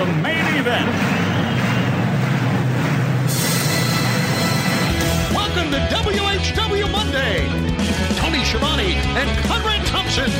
[0.00, 0.88] the main event.
[5.34, 7.46] Welcome to WHW Monday.
[8.16, 10.30] Tony Schiavone and Conrad Thompson.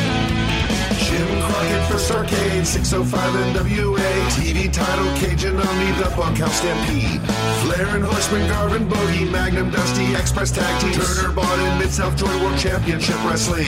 [1.04, 2.08] Jim Crockett First
[2.60, 4.10] Arcade, 605 NWA.
[4.36, 7.20] TV title, Cajun Omni, The Bunkhouse Stampede.
[7.62, 10.92] Flair and Horseman, Garvin Bogey, Magnum Dusty, Express Tag Team.
[10.92, 13.66] Turner, Barton, Mid-South Joy World Championship Wrestling.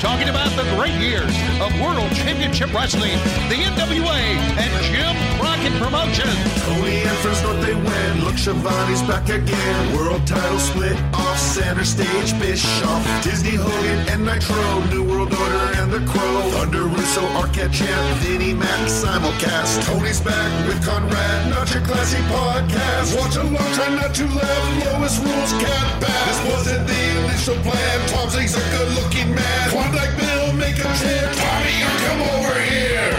[0.00, 3.18] Talking about the great years of World Championship Wrestling,
[3.48, 4.20] the NWA,
[4.56, 6.36] and Jim Crockett Promotions.
[6.64, 8.24] Tony and North they win.
[8.24, 9.96] Look, Schiavone's back again.
[9.96, 12.32] World title split off center stage.
[12.40, 14.80] Bischoff, Disney Hogan, and Nitro.
[14.90, 16.50] New World Order and the Crow.
[16.50, 19.84] Thunder Russo, Arquette Champ, Vinnie Mac simulcast.
[19.86, 23.18] Tony's back with Conrad, not your classy podcast.
[23.18, 24.84] Watch along, try not to laugh.
[24.86, 26.38] Lois rules can't pass.
[26.38, 28.08] This wasn't the initial plan.
[28.08, 29.70] Tom's a good-looking man.
[29.70, 31.28] Klondike Bill, make a trip.
[31.34, 33.10] Tommy, you come over here.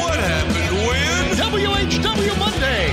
[0.00, 1.22] What happened when?
[1.40, 2.92] WHW Monday.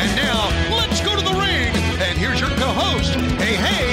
[0.00, 1.72] And now, let's go to the ring.
[2.04, 3.14] And here's your co-host.
[3.40, 3.91] Hey, hey,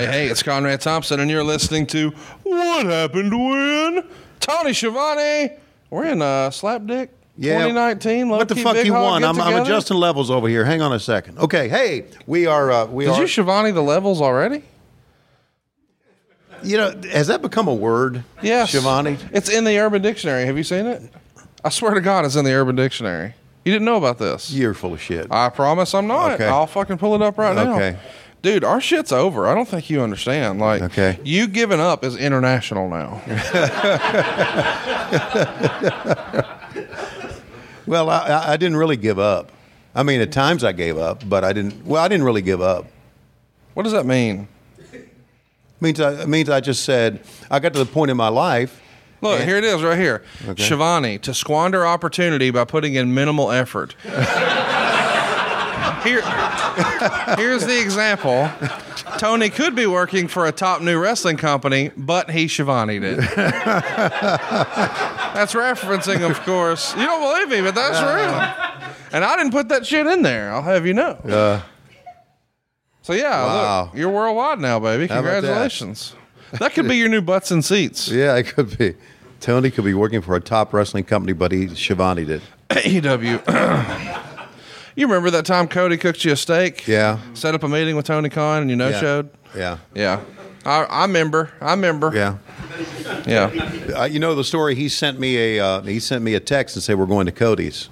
[0.00, 2.08] Hey, hey, it's Conrad Thompson, and you're listening to
[2.42, 4.08] What Happened When?
[4.40, 5.50] Tony Schiavone.
[5.90, 7.58] We're in uh, Slapdick Yeah.
[7.68, 8.30] 2019.
[8.30, 9.24] What the fuck Big you Hog want?
[9.26, 10.64] I'm, I'm adjusting levels over here.
[10.64, 11.38] Hang on a second.
[11.38, 12.70] Okay, hey, we are.
[12.72, 13.20] Uh, we Did are.
[13.20, 14.62] you Schiavone the levels already?
[16.62, 18.24] you know, has that become a word?
[18.40, 18.70] Yes.
[18.70, 19.18] Schiavone.
[19.34, 20.46] It's in the Urban Dictionary.
[20.46, 21.02] Have you seen it?
[21.62, 23.34] I swear to God, it's in the Urban Dictionary.
[23.66, 24.50] You didn't know about this?
[24.50, 25.26] You're full of shit.
[25.30, 26.32] I promise I'm not.
[26.32, 26.46] Okay.
[26.48, 27.74] I'll fucking pull it up right now.
[27.74, 27.98] Okay.
[28.42, 29.46] Dude, our shit's over.
[29.46, 30.60] I don't think you understand.
[30.60, 31.18] Like, Okay.
[31.22, 33.20] you giving up is international now.
[37.86, 39.50] Well, I, I- didn't really give up.
[39.94, 41.84] I mean, at times I gave up, but I didn't.
[41.84, 42.86] Well, I didn't really give up.
[43.74, 44.46] what does that mean?
[45.80, 48.80] means I, it means I just said I got to the point in my life.
[49.22, 50.22] Look, And- here it is right here.
[50.46, 50.62] Okay.
[50.62, 53.94] Schiavone, to squander opportunity by putting in minimal effort.
[56.02, 56.22] Here,
[57.36, 58.48] here's the example.
[59.18, 63.18] Tony could be working for a top new wrestling company, but he Schiavone'd it.
[65.34, 66.94] that's referencing, of course.
[66.96, 68.94] You don't believe me, but that's real.
[69.12, 70.52] And I didn't put that shit in there.
[70.52, 71.10] I'll have you know.
[71.12, 71.60] Uh,
[73.02, 73.82] So yeah, Wow.
[73.86, 75.04] look, you're worldwide now, baby.
[75.04, 75.32] About that?
[75.40, 76.14] Congratulations.
[76.52, 76.72] That?
[76.74, 78.08] could be your new butts and seats.
[78.12, 78.94] yeah, it could be.
[79.40, 82.42] Tony could be working for a top wrestling company, but he Shivani did.
[82.70, 84.26] AEW.
[84.96, 86.86] you remember that time Cody cooked you a steak?
[86.86, 87.18] Yeah.
[87.34, 89.00] Set up a meeting with Tony Khan and you no Yeah.
[89.00, 89.30] showed?
[89.56, 89.78] Yeah.
[89.94, 90.20] Yeah.
[90.64, 91.50] I, I remember.
[91.60, 92.12] I remember.
[92.14, 92.36] Yeah.
[93.26, 93.50] Yeah.
[93.96, 94.74] Uh, you know the story.
[94.74, 97.32] He sent me a uh, he sent me a text and said we're going to
[97.32, 97.88] Cody's,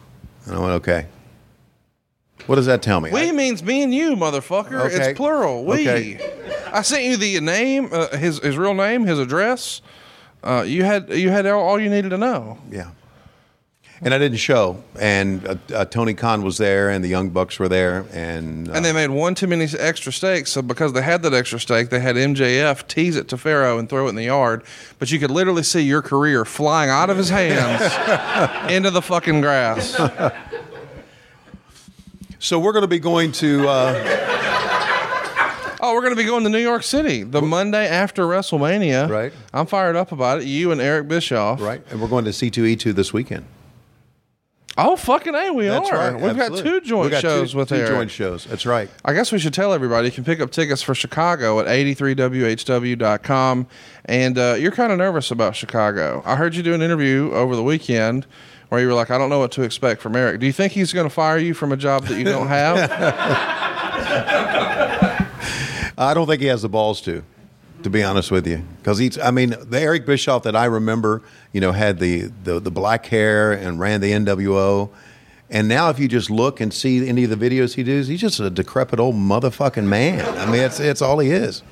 [0.46, 1.06] and I went okay.
[2.46, 3.10] What does that tell me?
[3.10, 4.86] We I- means me and you, motherfucker.
[4.86, 5.10] Okay.
[5.10, 5.64] It's plural.
[5.64, 5.88] We.
[5.88, 6.34] Okay.
[6.72, 9.80] I sent you the name, uh, his his real name, his address.
[10.42, 12.58] Uh, you had you had all, all you needed to know.
[12.70, 12.90] yeah.
[14.00, 17.58] And I didn't show, and uh, uh, Tony Khan was there, and the Young Bucks
[17.58, 20.52] were there, and uh, And they made one too many extra stakes.
[20.52, 23.88] So because they had that extra stake, they had MJF tease it to Pharaoh and
[23.88, 24.62] throw it in the yard.
[25.00, 29.40] But you could literally see your career flying out of his hands into the fucking
[29.40, 29.98] grass.
[32.38, 33.68] so we're going to be going to.
[33.68, 34.24] Uh,
[35.80, 39.08] Oh, we're going to be going to New York City the Monday after WrestleMania.
[39.08, 39.32] Right.
[39.54, 40.44] I'm fired up about it.
[40.44, 41.60] You and Eric Bischoff.
[41.60, 43.44] right, and we're going to C2E2 this weekend.
[44.80, 46.12] Oh, fucking A, we That's are.
[46.12, 46.22] right.
[46.22, 47.88] We've got two joint got shows two, with two Eric.
[47.88, 48.44] joint shows.
[48.44, 48.88] That's right.
[49.04, 53.66] I guess we should tell everybody you can pick up tickets for Chicago at 83WHW.com.
[54.04, 56.22] And uh, you're kind of nervous about Chicago.
[56.24, 58.24] I heard you do an interview over the weekend
[58.68, 60.38] where you were like, I don't know what to expect from Eric.
[60.40, 62.78] Do you think he's going to fire you from a job that you don't have?
[65.98, 67.24] I don't think he has the balls to,
[67.82, 69.18] to be honest with you, because he's.
[69.18, 71.22] I mean, the Eric Bischoff that I remember,
[71.52, 74.90] you know, had the, the the black hair and ran the NWO,
[75.50, 78.20] and now if you just look and see any of the videos he does, he's
[78.20, 80.24] just a decrepit old motherfucking man.
[80.38, 81.62] I mean, it's it's all he is.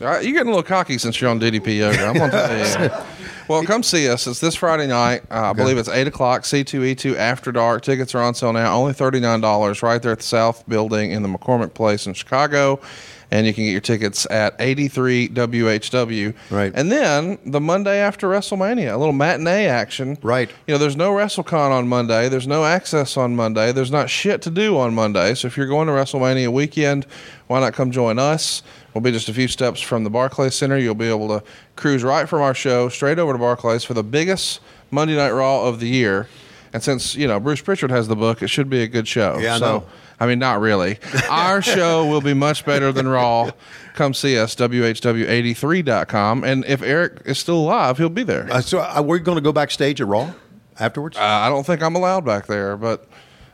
[0.00, 2.04] All right, you're getting a little cocky since you're on DDP Yoga.
[2.04, 3.04] I'm going to tell you.
[3.46, 4.26] Well, come see us.
[4.26, 5.24] It's this Friday night.
[5.30, 7.82] Uh, I believe it's 8 o'clock, C2E2 After Dark.
[7.82, 11.28] Tickets are on sale now, only $39 right there at the South Building in the
[11.28, 12.80] McCormick Place in Chicago.
[13.30, 16.34] And you can get your tickets at 83WHW.
[16.50, 16.72] Right.
[16.74, 20.18] And then the Monday after WrestleMania, a little matinee action.
[20.22, 20.50] Right.
[20.66, 22.28] You know, there's no WrestleCon on Monday.
[22.28, 23.72] There's no Axxess on Monday.
[23.72, 25.34] There's not shit to do on Monday.
[25.34, 27.06] So if you're going to WrestleMania weekend,
[27.46, 28.62] why not come join us?
[28.94, 30.78] We'll be just a few steps from the Barclays Center.
[30.78, 31.42] You'll be able to
[31.76, 34.60] cruise right from our show straight over to Barclays for the biggest
[34.90, 36.28] Monday Night Raw of the year.
[36.72, 39.38] And since you know Bruce Pritchard has the book, it should be a good show.
[39.38, 39.86] Yeah, I so, know.
[40.24, 40.98] I mean, not really.
[41.28, 43.50] Our show will be much better than Raw.
[43.92, 46.44] Come see us, WHW83.com.
[46.44, 48.50] And if Eric is still alive, he'll be there.
[48.50, 50.32] Uh, so uh, we're going to go backstage at Raw
[50.80, 51.18] afterwards.
[51.18, 53.06] Uh, I don't think I'm allowed back there, but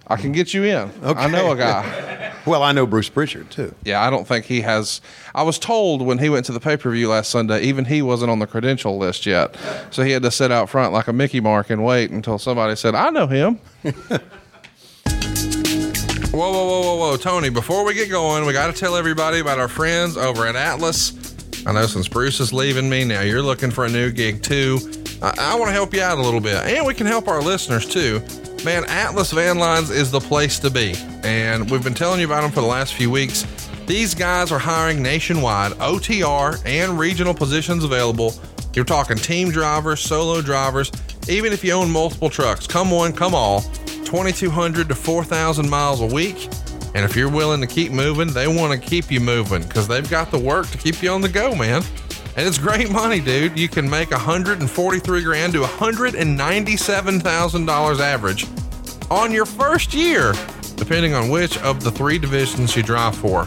[0.06, 0.92] I can get you in.
[1.02, 1.20] Okay.
[1.20, 2.32] I know a guy.
[2.46, 3.74] well, I know Bruce Pritchard too.
[3.82, 5.00] Yeah, I don't think he has.
[5.34, 8.00] I was told when he went to the pay per view last Sunday, even he
[8.00, 9.56] wasn't on the credential list yet.
[9.90, 12.76] So he had to sit out front like a Mickey Mark and wait until somebody
[12.76, 13.58] said, I know him.
[16.32, 17.16] Whoa, whoa, whoa, whoa, whoa.
[17.16, 20.54] Tony, before we get going, we got to tell everybody about our friends over at
[20.54, 21.12] Atlas.
[21.66, 24.78] I know since Bruce is leaving me, now you're looking for a new gig too.
[25.20, 27.42] I, I want to help you out a little bit, and we can help our
[27.42, 28.22] listeners too.
[28.64, 30.94] Man, Atlas Van Lines is the place to be,
[31.24, 33.44] and we've been telling you about them for the last few weeks.
[33.86, 38.34] These guys are hiring nationwide, OTR and regional positions available.
[38.72, 40.92] You're talking team drivers, solo drivers,
[41.28, 42.68] even if you own multiple trucks.
[42.68, 43.64] Come one, come all.
[44.10, 46.48] 2,200 to 4,000 miles a week.
[46.96, 50.10] And if you're willing to keep moving, they want to keep you moving because they've
[50.10, 51.84] got the work to keep you on the go, man.
[52.36, 53.56] And it's great money, dude.
[53.56, 58.46] You can make 143 grand to 197,000 dollars average
[59.12, 60.32] on your first year,
[60.74, 63.44] depending on which of the three divisions you drive for.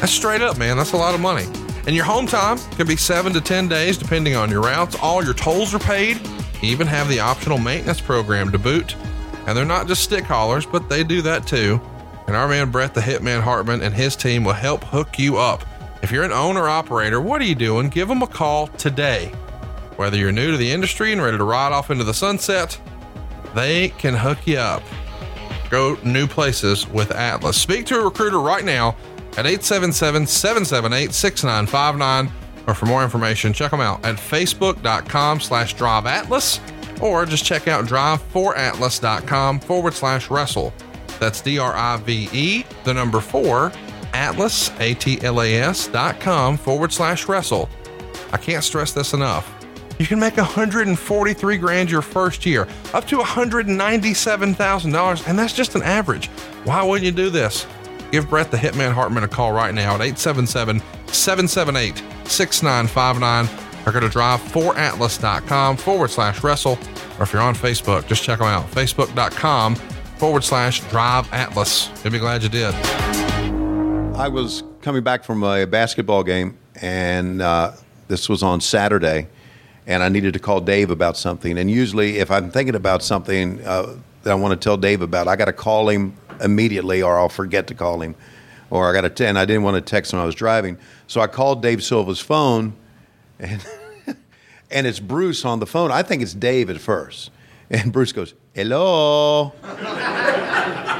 [0.00, 0.78] That's straight up, man.
[0.78, 1.44] That's a lot of money.
[1.86, 4.96] And your home time can be seven to 10 days, depending on your routes.
[4.96, 6.16] All your tolls are paid.
[6.62, 8.96] You even have the optional maintenance program to boot.
[9.46, 11.80] And they're not just stick haulers, but they do that too.
[12.26, 15.64] And our man Brett the Hitman Hartman and his team will help hook you up.
[16.02, 17.88] If you're an owner operator, what are you doing?
[17.88, 19.32] Give them a call today.
[19.96, 22.78] Whether you're new to the industry and ready to ride off into the sunset,
[23.54, 24.82] they can hook you up.
[25.70, 27.56] Go new places with Atlas.
[27.56, 28.96] Speak to a recruiter right now
[29.32, 32.32] at 877 778 6959.
[32.66, 36.60] Or for more information, check them out at facebook.com slash drive atlas
[37.00, 40.72] or just check out drive4atlas.com forward slash wrestle.
[41.18, 43.72] That's D R I V E, the number four,
[44.12, 47.68] atlas, A T L A S dot com forward slash wrestle.
[48.32, 49.52] I can't stress this enough.
[49.98, 55.80] You can make 143 grand your first year, up to $197,000, and that's just an
[55.82, 56.26] average.
[56.64, 57.66] Why wouldn't you do this?
[58.12, 64.00] Give Brett the Hitman Hartman a call right now at 877 778 6959 or go
[64.00, 66.78] to drive4atlas.com forward slash wrestle.
[67.18, 68.66] Or if you're on Facebook, just check them out.
[68.72, 69.76] Facebook.com
[70.16, 71.90] forward slash drive atlas.
[72.02, 72.74] You'll be glad you did.
[74.16, 77.72] I was coming back from a basketball game, and uh,
[78.08, 79.28] this was on Saturday,
[79.86, 81.58] and I needed to call Dave about something.
[81.58, 85.28] And usually, if I'm thinking about something uh, that I want to tell Dave about,
[85.28, 88.14] I got to call him immediately, or I'll forget to call him,
[88.70, 89.26] or I got to.
[89.26, 92.20] And I didn't want to text when I was driving, so I called Dave Silva's
[92.20, 92.72] phone,
[93.38, 93.66] and
[94.70, 95.90] and it's Bruce on the phone.
[95.90, 97.30] I think it's Dave at first,
[97.70, 99.52] and Bruce goes, "Hello."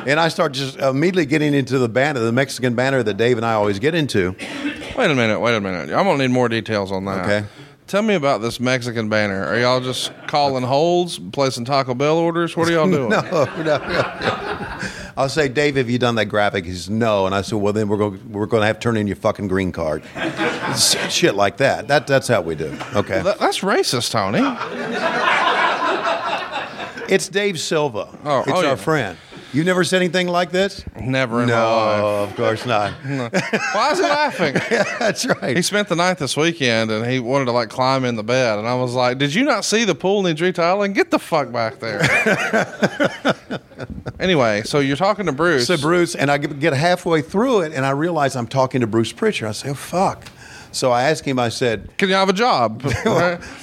[0.06, 3.44] And I start just immediately getting into the banner, the Mexican banner that Dave and
[3.44, 4.36] I always get into.
[4.96, 5.90] Wait a minute, wait a minute.
[5.92, 7.24] I'm going to need more details on that.
[7.24, 7.46] Okay.
[7.88, 9.44] Tell me about this Mexican banner.
[9.44, 12.56] Are y'all just calling holds, placing Taco Bell orders?
[12.56, 13.08] What are y'all doing?
[13.10, 14.80] No, no, no.
[15.18, 16.66] I'll say, Dave, have you done that graphic?
[16.66, 17.24] He says, no.
[17.24, 19.16] And I said, well, then we're going we're going to have to turn in your
[19.16, 20.02] fucking green card.
[21.08, 21.88] Shit like that.
[21.88, 22.76] That that's how we do.
[22.94, 23.22] Okay.
[23.22, 24.40] That- that's racist, Tony.
[27.08, 28.08] It's Dave Silva.
[28.24, 28.74] Oh, it's oh, our yeah.
[28.74, 29.16] friend.
[29.56, 30.84] You never said anything like this?
[31.00, 32.28] Never in no, my life.
[32.28, 32.92] of course not.
[33.72, 34.54] Why is he laughing?
[34.70, 35.56] yeah, that's right.
[35.56, 38.58] He spent the night this weekend and he wanted to like climb in the bed.
[38.58, 40.92] And I was like, Did you not see the pool needs retiling?
[40.92, 42.02] Get the fuck back there.
[44.20, 45.68] anyway, so you're talking to Bruce.
[45.68, 49.12] So Bruce, and I get halfway through it, and I realize I'm talking to Bruce
[49.12, 49.48] Pritchard.
[49.48, 50.26] I say, oh, fuck.
[50.70, 52.82] So I asked him, I said, Can you have a job?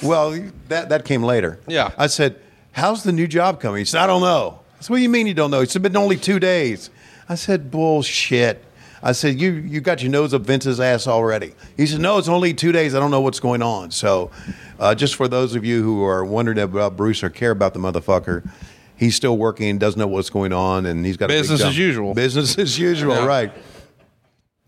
[0.02, 0.32] well,
[0.66, 1.60] that, that came later.
[1.68, 1.92] Yeah.
[1.96, 2.40] I said,
[2.72, 3.78] how's the new job coming?
[3.78, 4.63] He said, I don't know.
[4.84, 5.64] Said, what do you mean you don't know?
[5.64, 6.90] Said, been only two days.
[7.26, 8.62] I said, bullshit.
[9.02, 11.54] I said, you, you got your nose up Vince's ass already.
[11.78, 12.94] He said, no, it's only two days.
[12.94, 13.92] I don't know what's going on.
[13.92, 14.30] So
[14.78, 17.80] uh, just for those of you who are wondering about Bruce or care about the
[17.80, 18.46] motherfucker,
[18.94, 22.12] he's still working, doesn't know what's going on, and he's got Business as usual.
[22.12, 23.24] Business as usual, Yeah.
[23.24, 23.52] right.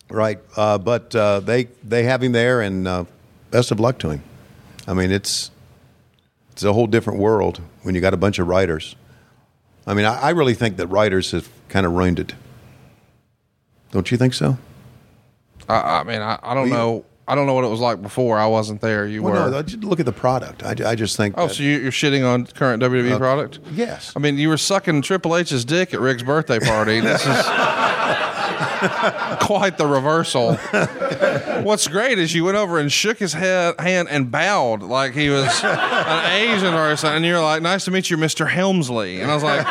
[0.08, 0.38] Right.
[0.56, 3.04] Uh, but uh, they, they have him there, and uh,
[3.50, 4.23] best of luck to him.
[4.88, 5.50] I mean, it's
[6.52, 8.96] it's a whole different world when you got a bunch of writers.
[9.86, 12.34] I mean, I, I really think that writers have kind of ruined it.
[13.92, 14.58] Don't you think so?
[15.68, 17.04] I, I mean, I, I don't Well, you- know.
[17.28, 18.38] I don't know what it was like before.
[18.38, 19.04] I wasn't there.
[19.04, 19.50] You Well, were.
[19.50, 20.62] no, just look at the product.
[20.62, 21.34] I, I just think.
[21.36, 23.58] oh, that- so you, you're shitting on current WWE Uh, product?
[23.72, 24.12] yes.
[24.14, 27.00] I mean, you were sucking Triple H's dick at Rick's birthday party.
[27.00, 27.26] This is
[29.40, 30.54] quite the reversal.
[31.62, 35.28] What's great is you went over and shook his head, hand and bowed like he
[35.30, 37.16] was an Asian or something.
[37.16, 38.49] And you're like, "Nice to meet you, Mr.
[38.49, 39.66] Helmsley." And I was like,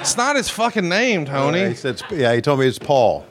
[0.00, 3.24] "It's not his fucking name, Yeah, Tony." he said, yeah, he told me it's Paul.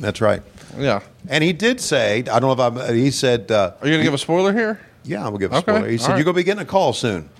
[0.00, 0.42] That's right.
[0.76, 1.00] Yeah.
[1.28, 4.04] And he did say, I don't know if I'm, he said, uh, Are you gonna
[4.04, 4.80] give a spoiler here?
[5.04, 5.88] yeah, I'm going to give a Okay, spoiler.
[5.88, 6.16] He said, right.
[6.18, 7.30] you're going to be getting a call soon.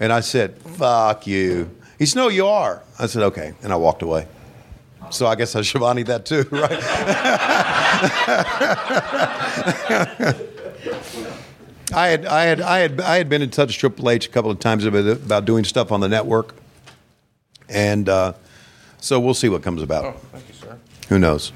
[0.00, 1.70] And I said, fuck you.
[1.98, 2.82] He said, no, you are.
[2.98, 3.54] I said, okay.
[3.62, 4.26] And I walked away.
[5.12, 6.78] So I guess I Schiavone that too, right?
[11.94, 14.30] I had, I had, I had, I had been in touch with Triple H a
[14.30, 16.54] couple of times about, about doing stuff on the network,
[17.68, 18.32] and uh,
[18.98, 20.04] so we'll see what comes about.
[20.06, 20.78] Oh, thank you, sir.
[21.10, 21.52] Who knows?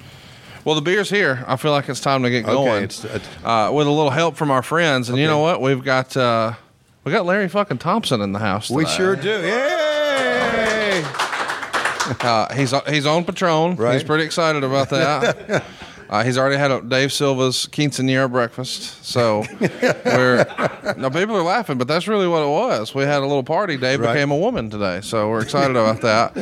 [0.65, 1.43] Well, the beer's here.
[1.47, 2.85] I feel like it's time to get going.
[2.85, 3.05] it's-
[3.45, 5.63] uh, with a little help from our friends, and you know what?
[5.63, 6.53] We've got uh,
[7.05, 8.69] we got Larry fucking Thompson in the house.
[8.69, 9.31] We sure do.
[9.31, 9.96] Yay!
[12.21, 13.93] Uh, he's he's on Patreon.
[13.93, 15.65] He's pretty excited about that.
[16.11, 19.05] uh, he's already had a Dave Silva's quinceanera breakfast.
[19.05, 19.45] So
[20.05, 20.45] we're
[20.97, 22.95] now people are laughing, but that's really what it was.
[22.95, 23.77] We had a little party.
[23.77, 24.13] Dave Right.
[24.15, 26.37] became a woman today, so we're excited about that.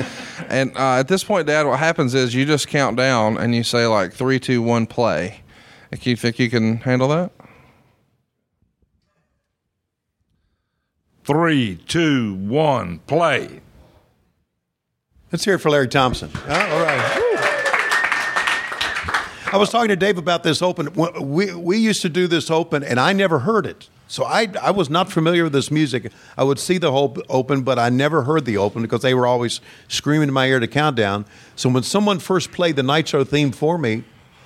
[0.49, 3.65] And uh, at this point, Dad, what happens is you just count down and you
[3.65, 5.41] say like three, two, one, play.
[5.93, 7.31] Like, You think you can handle that?
[11.25, 13.61] Three, two, one, play.
[15.35, 16.31] Let's hear it for Larry Thompson.
[16.47, 17.01] Uh, all right.
[19.53, 20.93] I was talking to Dave about this open.
[20.95, 23.89] We, we used to do this open, and I never heard it.
[24.07, 26.13] So I, I was not familiar with this music.
[26.39, 29.27] I would see the whole open, but I never heard the open because they were
[29.27, 31.27] always screaming in my ear to count down.
[31.57, 34.05] So when someone first played the Nitro theme for me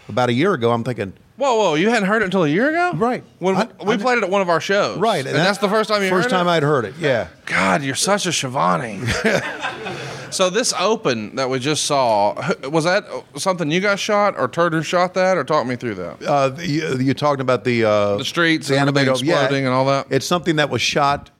[0.08, 1.74] about a year ago, I'm thinking, Whoa, whoa!
[1.76, 3.22] You hadn't heard it until a year ago, Right.
[3.38, 5.24] When I- we I- played it at one of our shows, right.
[5.24, 6.50] And, that's the first time you First time it?
[6.50, 7.28] I'd heard it, yeah.
[7.46, 9.00] God, you're such a Schiavone.
[10.30, 12.34] so this open that we just saw
[12.68, 13.04] was that
[13.36, 16.22] something you guys shot, or Turner shot that, or talk me through that?
[16.26, 19.48] Uh, you, you're talking about the uh, The streets the and animated- yeah.
[19.52, 20.08] and all that?
[20.10, 21.30] It's something that was shot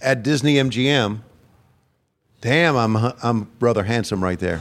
[0.00, 1.20] at Disney MGM.
[2.40, 4.60] Damn, I'm I'm rather handsome right there.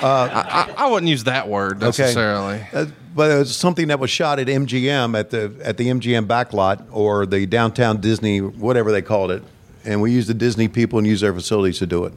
[0.00, 2.64] I, I wouldn't use that word necessarily.
[2.72, 2.86] Uh,
[3.18, 6.86] but it was something that was shot at MGM at the at the MGM backlot
[6.92, 9.42] or the downtown Disney, whatever they called it,
[9.84, 12.12] and we used the Disney people and used their facilities to do it.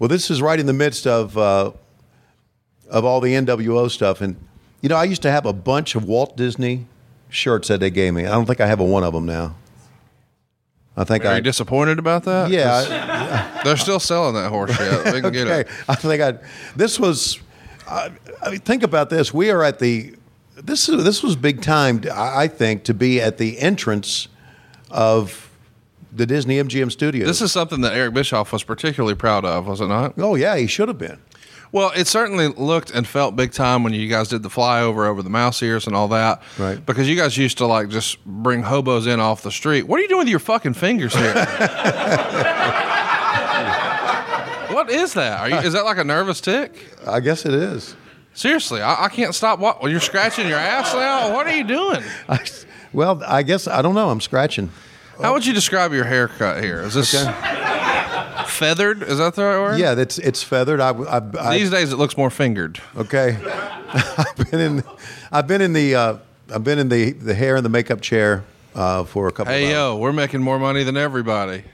[0.00, 1.70] Well, this is right in the midst of uh,
[2.90, 4.34] of all the NWO stuff, and
[4.80, 6.88] you know, I used to have a bunch of Walt Disney
[7.28, 8.26] shirts that they gave me.
[8.26, 9.54] I don't think I have a one of them now.
[10.96, 12.50] I think Are I you disappointed about that?
[12.50, 13.62] yeah.
[13.62, 15.04] they're still selling that horse shit.
[15.04, 15.68] They can get it.
[15.88, 16.38] I think I.
[16.74, 17.38] This was.
[17.94, 18.10] I,
[18.42, 19.32] I mean, think about this.
[19.32, 20.14] We are at the.
[20.56, 22.02] This is this was big time.
[22.12, 24.28] I I think to be at the entrance
[24.90, 25.50] of
[26.12, 27.26] the Disney MGM studios.
[27.26, 30.14] This is something that Eric Bischoff was particularly proud of, was it not?
[30.18, 31.18] Oh yeah, he should have been.
[31.72, 35.24] Well, it certainly looked and felt big time when you guys did the flyover over
[35.24, 36.40] the mouse ears and all that.
[36.56, 36.84] Right.
[36.86, 39.88] Because you guys used to like just bring hobos in off the street.
[39.88, 41.34] What are you doing with your fucking fingers here?
[44.94, 45.40] is that?
[45.40, 45.56] Are you?
[45.66, 46.72] Is that like a nervous tick?
[47.06, 47.96] I guess it is.
[48.34, 49.58] Seriously, I, I can't stop.
[49.58, 49.80] What?
[49.82, 51.32] Well, you're scratching your ass now.
[51.32, 52.02] What are you doing?
[52.28, 52.44] I,
[52.92, 54.10] well, I guess I don't know.
[54.10, 54.70] I'm scratching.
[55.20, 56.80] How would you describe your haircut here?
[56.80, 57.12] Is this
[58.48, 59.02] feathered?
[59.02, 59.78] Is that the right word?
[59.78, 60.80] Yeah, that's it's feathered.
[60.80, 62.80] I, I, I These days it looks more fingered.
[62.96, 63.38] Okay,
[63.92, 64.84] I've been in,
[65.30, 66.16] I've been in the, uh,
[66.52, 69.52] I've been in the the hair and the makeup chair uh, for a couple.
[69.52, 71.64] Hey yo, we're making more money than everybody.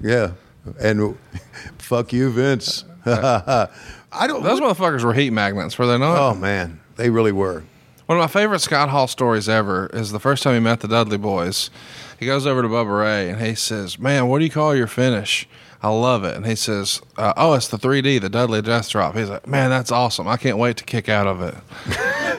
[0.00, 0.32] Yeah,
[0.80, 1.18] and
[1.78, 2.84] fuck you, Vince.
[3.06, 4.42] I don't.
[4.42, 6.18] Those motherfuckers were heat magnets, were they not?
[6.18, 7.64] oh man, they really were.
[8.06, 10.88] One of my favorite Scott Hall stories ever is the first time he met the
[10.88, 11.70] Dudley boys.
[12.18, 14.88] He goes over to Bubba Ray and he says, "Man, what do you call your
[14.88, 15.48] finish?"
[15.82, 16.36] I love it.
[16.36, 19.70] And he says, uh, "Oh, it's the 3D, the Dudley Death Drop." He's like, "Man,
[19.70, 20.26] that's awesome.
[20.28, 21.54] I can't wait to kick out of it."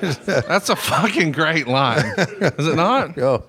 [0.48, 3.18] that's a fucking great line, is it not?
[3.18, 3.44] Oh,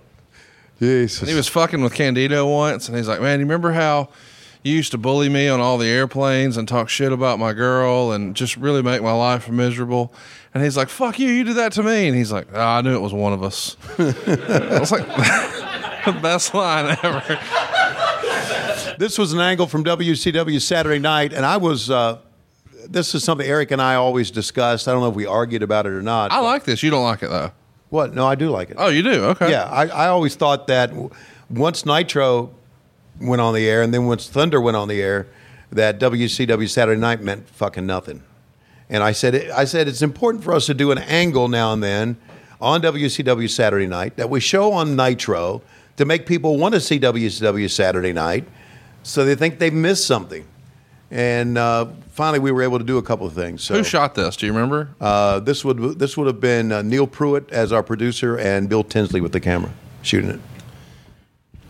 [0.78, 1.28] Jesus.
[1.28, 4.08] He was fucking with Candido once, and he's like, "Man, you remember how
[4.62, 8.12] you used to bully me on all the airplanes and talk shit about my girl
[8.12, 10.12] and just really make my life miserable?"
[10.54, 12.80] And he's like, "Fuck you, you did that to me." And he's like, oh, "I
[12.82, 15.06] knew it was one of us." I was like,
[16.04, 17.38] "The best line ever."
[18.98, 21.90] This was an angle from WCW Saturday Night, and I was.
[21.90, 22.18] Uh,
[22.88, 24.88] this is something Eric and I always discussed.
[24.88, 26.32] I don't know if we argued about it or not.
[26.32, 26.82] I like this.
[26.82, 27.52] You don't like it though.
[27.90, 28.12] what?
[28.14, 28.76] No, I do like it.
[28.78, 29.24] Oh, you do?
[29.26, 29.50] Okay.
[29.50, 30.92] Yeah, I, I always thought that
[31.48, 32.52] once Nitro
[33.22, 35.26] went on the air, and then once Thunder went on the air,
[35.70, 38.22] that WCW Saturday Night meant fucking nothing.
[38.90, 41.82] And I said, I said it's important for us to do an angle now and
[41.82, 42.16] then
[42.60, 45.62] on WCW Saturday Night that we show on Nitro
[45.96, 48.46] to make people want to see WCW Saturday Night,
[49.02, 50.44] so they think they've missed something.
[51.10, 53.62] and uh, finally we were able to do a couple of things.
[53.62, 54.36] So, Who shot this?
[54.36, 54.90] Do you remember?
[55.00, 58.84] Uh, this would this would have been uh, Neil Pruitt as our producer and Bill
[58.84, 60.40] Tinsley with the camera shooting it.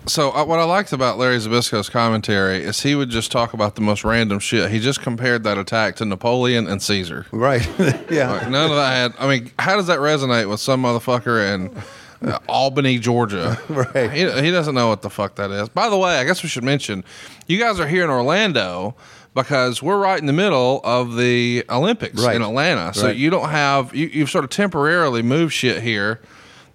[0.06, 3.76] So uh, what I liked about Larry Zbyszko's commentary is he would just talk about
[3.76, 4.70] the most random shit.
[4.70, 7.26] He just compared that attack to Napoleon and Caesar.
[7.30, 7.66] Right?
[8.10, 8.32] yeah.
[8.32, 9.14] Like none of that had.
[9.18, 13.58] I mean, how does that resonate with some motherfucker in uh, Albany, Georgia?
[13.68, 14.10] Right.
[14.10, 15.68] He, he doesn't know what the fuck that is.
[15.68, 17.04] By the way, I guess we should mention
[17.46, 18.96] you guys are here in Orlando
[19.34, 22.34] because we're right in the middle of the Olympics Right.
[22.36, 22.92] in Atlanta.
[22.92, 23.16] So Right.
[23.16, 26.20] you don't have you, you've sort of temporarily moved shit here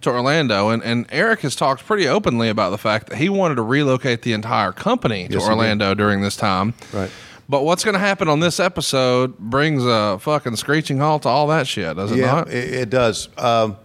[0.01, 3.55] to Orlando, and, and Eric has talked pretty openly about the fact that he wanted
[3.55, 5.47] to relocate the entire company to Yes.
[5.47, 6.73] Orlando during this time.
[6.93, 7.09] Right.
[7.49, 11.47] But what's going to happen on this episode brings a fucking screeching halt to all
[11.47, 12.49] that shit, does it yeah, not?
[12.49, 13.29] It, it does.
[13.37, 13.77] Um,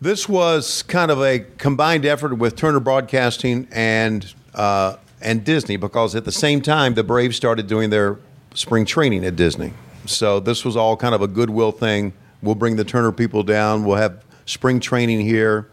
[0.00, 6.14] this was kind of a combined effort with Turner Broadcasting and uh, and Disney because
[6.14, 8.18] at the same time the Braves started doing their
[8.54, 9.72] spring training at Disney.
[10.06, 12.12] So this was all kind of a goodwill thing.
[12.42, 13.84] We'll bring the Turner people down.
[13.84, 15.68] We'll have spring training here.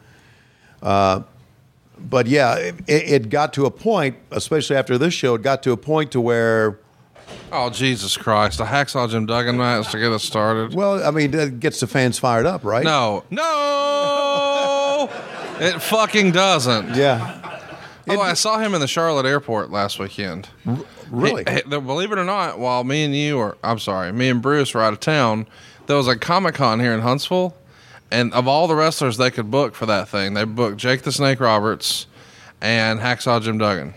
[0.82, 1.22] Uh,
[1.98, 5.72] but yeah, it, it got to a point, especially after this show, it got to
[5.72, 6.78] a point to where
[7.52, 8.58] oh Jesus Christ!
[8.58, 10.74] The hacksaw Jim Duggan match to get us started.
[10.76, 12.84] well, I mean, it gets the fans fired up, right?
[12.84, 15.10] No, no,
[15.60, 16.96] it fucking doesn't.
[16.96, 17.42] Yeah.
[18.08, 20.48] Oh, I saw him in the Charlotte airport last weekend.
[21.10, 21.44] Really?
[21.48, 24.42] He- he- believe it or not, while me and you, or I'm sorry, me and
[24.44, 25.48] Bruce were out of town,
[25.88, 27.56] there was a Comic Con here in Huntsville,
[28.12, 31.12] and of all the wrestlers they could book for that thing, they booked Jake the
[31.12, 32.08] Snake Roberts
[32.62, 33.94] and Hacksaw Jim Duggan.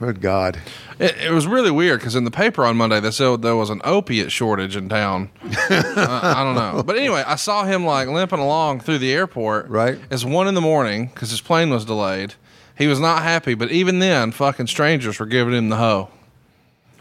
[0.00, 0.58] Good God.
[0.98, 3.68] It, it was really weird because in the paper on Monday they said there was
[3.68, 5.30] an opiate shortage in town.
[5.42, 9.68] uh, I don't know, but anyway, I saw him like limping along through the airport.
[9.68, 9.98] Right.
[10.10, 12.34] it's one in the morning because his plane was delayed.
[12.78, 16.08] He was not happy, but even then, fucking strangers were giving him the hoe,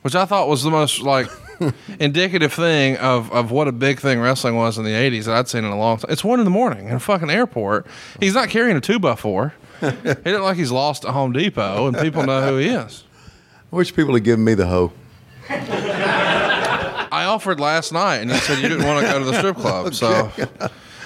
[0.01, 1.29] which I thought was the most like
[1.99, 5.47] indicative thing of of what a big thing wrestling was in the '80s that I'd
[5.47, 6.11] seen in a long time.
[6.11, 7.87] It's one in the morning in a fucking airport.
[8.19, 9.53] He's not carrying a two by four.
[9.79, 13.03] he didn't like he's lost at Home Depot, and people know who he is.
[13.71, 14.91] I wish people had given me the hoe.
[15.49, 19.55] I offered last night, and you said you didn't want to go to the strip
[19.55, 19.95] club.
[19.95, 20.31] So,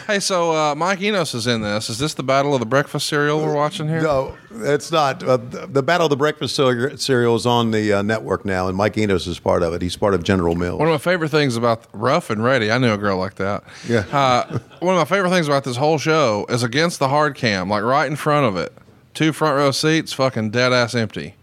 [0.08, 1.90] hey, so uh, Mike Enos is in this.
[1.90, 4.02] Is this the Battle of the Breakfast cereal we're watching here?
[4.02, 5.24] No, it's not.
[5.24, 8.78] Uh, the, the Battle of the Breakfast Cereal is on the uh, network now, and
[8.78, 9.82] Mike Enos is part of it.
[9.82, 10.80] He's part of General Mills.
[10.80, 13.64] One of my favorite things about Rough and Ready, I knew a girl like that.
[13.88, 14.06] Yeah.
[14.12, 17.70] Uh, one of my favorite things about this whole show is against the hard cam,
[17.70, 18.74] like right in front of it,
[19.14, 21.36] two front row seats, fucking dead ass empty.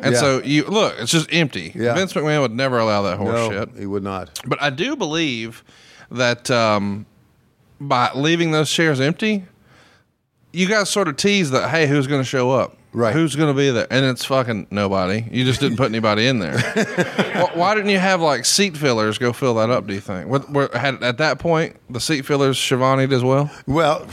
[0.00, 0.20] And Yeah.
[0.20, 1.72] so you look, it's just empty.
[1.74, 1.94] Yeah.
[1.94, 3.70] Vince McMahon would never allow that horse no, shit.
[3.76, 4.40] he would not.
[4.46, 5.64] But I do believe
[6.10, 7.04] that um,
[7.80, 9.44] by leaving those chairs empty,
[10.52, 12.76] you guys sort of tease that, hey, who's going to show up?
[12.92, 13.12] Right.
[13.12, 13.86] Who's going to be there?
[13.90, 15.26] And it's fucking nobody.
[15.30, 16.58] You just didn't put anybody in there.
[17.34, 19.86] why, why didn't you have like seat fillers go fill that up?
[19.86, 20.28] Do you think?
[20.28, 23.50] What, were, had, at that point, the seat fillers Schiavone as well?
[23.66, 24.06] Well,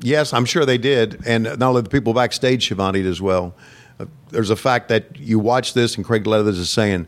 [0.00, 3.54] yes, I'm sure they did, and not only the people backstage, Schiavone as well.
[4.00, 7.06] Uh, there's a fact that you watch this, and Craig Leathers is saying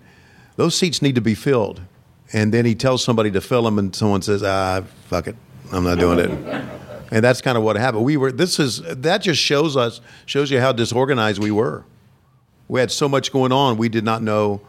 [0.57, 1.83] those seats need to be filled,
[2.33, 5.37] and then he tells somebody to fill them, and someone says, "Ah, fuck it,
[5.73, 6.31] I'm not doing it."
[7.11, 8.05] And that's kind of what happened.
[8.05, 8.33] We were.
[8.33, 11.85] This is that just shows us shows you how disorganized we were.
[12.69, 14.61] We had so much going on, we did not know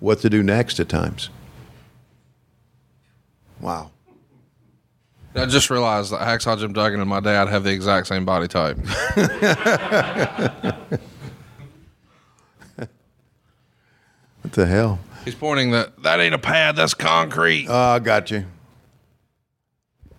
[0.00, 1.30] what to do next at times.
[3.60, 3.90] Wow.
[5.34, 8.48] I just realized that Hacksaw Jim Duggan and my dad have the exact same body
[8.48, 8.76] type.
[14.42, 14.98] What the hell?
[15.24, 17.68] He's pointing that that ain't a pad, that's concrete.
[17.70, 18.44] Ah, oh, I got you.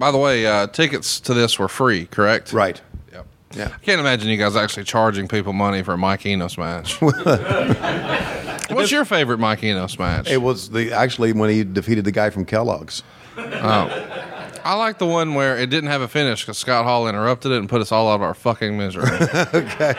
[0.03, 2.51] By the way, uh, tickets to this were free, correct?
[2.51, 2.81] Right.
[3.13, 3.25] Yep.
[3.55, 3.69] Yeah.
[3.73, 6.99] I can't imagine you guys actually charging people money for a Mike Enos match.
[8.69, 10.29] What's your favorite Mike Enos match?
[10.29, 13.01] It was the actually when he defeated the guy from Kellogg's.
[13.37, 14.59] Oh.
[14.65, 17.59] I like the one where it didn't have a finish because Scott Hall interrupted it
[17.59, 19.05] and put us all out of our fucking misery.
[19.53, 19.95] okay.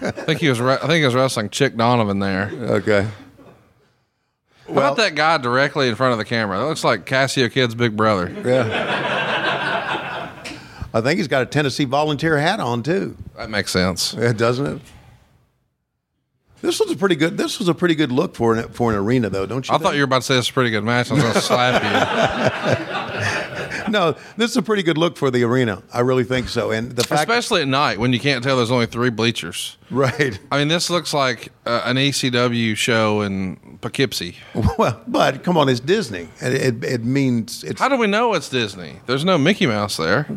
[0.00, 0.60] I think he was.
[0.60, 2.52] Re- I think he was wrestling Chick Donovan there.
[2.54, 3.08] Okay.
[4.68, 6.56] How about that guy directly in front of the camera?
[6.58, 8.32] That looks like Cassio Kid's big brother.
[8.44, 9.19] Yeah.
[10.92, 13.16] I think he's got a Tennessee volunteer hat on too.
[13.36, 14.14] That makes sense.
[14.18, 14.80] Yeah, doesn't it?
[16.62, 17.38] This was a pretty good.
[17.38, 19.74] This was a pretty good look for an for an arena, though, don't you?
[19.74, 21.10] I thought you were about to say it's a pretty good match.
[21.10, 21.90] I was going to slap you,
[23.90, 25.82] No, this is a pretty good look for the arena.
[25.92, 26.70] I really think so.
[26.70, 29.78] And the fact, especially at night when you can't tell there's only three bleachers.
[29.90, 30.38] right?
[30.52, 34.36] I mean, this looks like uh, an ECW show in Poughkeepsie.
[34.78, 36.28] Well, but come on, it's Disney.
[36.40, 39.00] It, it, it means it's How do we know it's Disney?
[39.06, 40.28] There's no Mickey Mouse there.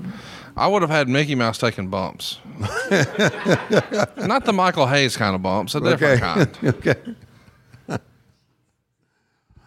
[0.55, 2.37] I would have had Mickey Mouse taking bumps.
[2.59, 6.57] Not the Michael Hayes kind of bumps, a different kind.
[6.63, 6.95] okay.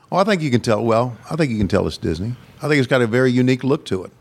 [0.08, 0.84] Well, I think you can tell.
[0.84, 2.36] Well, I think you can tell it's Disney.
[2.62, 4.12] I think it's got a very unique look to it.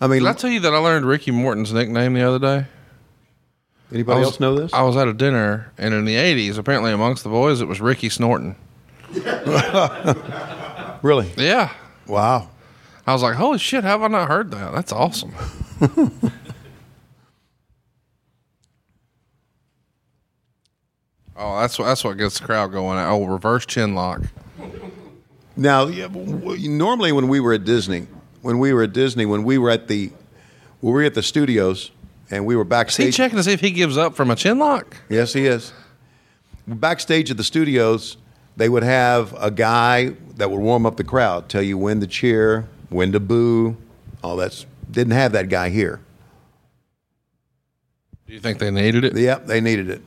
[0.00, 2.66] I mean, Did I tell you that I learned Ricky Morton's nickname the other day?
[3.92, 4.72] anybody I was- else know this?
[4.74, 7.80] I was at a dinner, and in the '80s, apparently amongst the boys, it was
[7.80, 8.56] Ricky Snorton.
[11.02, 11.30] really?
[11.36, 11.72] Yeah,
[12.08, 12.48] Wow.
[13.06, 13.84] I was like, "Holy shit!
[13.84, 14.72] Have I not heard that?
[14.72, 15.32] That's awesome."
[21.36, 22.98] oh, that's what that's what gets the crowd going.
[22.98, 24.22] Oh, reverse chin lock.
[25.56, 28.08] Now, yeah, w- w- normally when we were at Disney,
[28.42, 30.10] when we were at Disney, when we were at the,
[30.80, 31.92] when we were at the studios,
[32.30, 33.08] and we were backstage.
[33.08, 34.96] Is he checking to see if he gives up from a chin lock?
[35.08, 35.72] Yes, he is.
[36.66, 38.16] Backstage at the studios,
[38.56, 42.06] they would have a guy that would warm up the crowd, tell you when to
[42.06, 43.76] cheer, when to boo,
[44.22, 44.66] all that's.
[44.90, 46.00] Didn't have that guy here.
[48.26, 49.16] Do you think they needed it?
[49.16, 50.02] Yep, they needed it.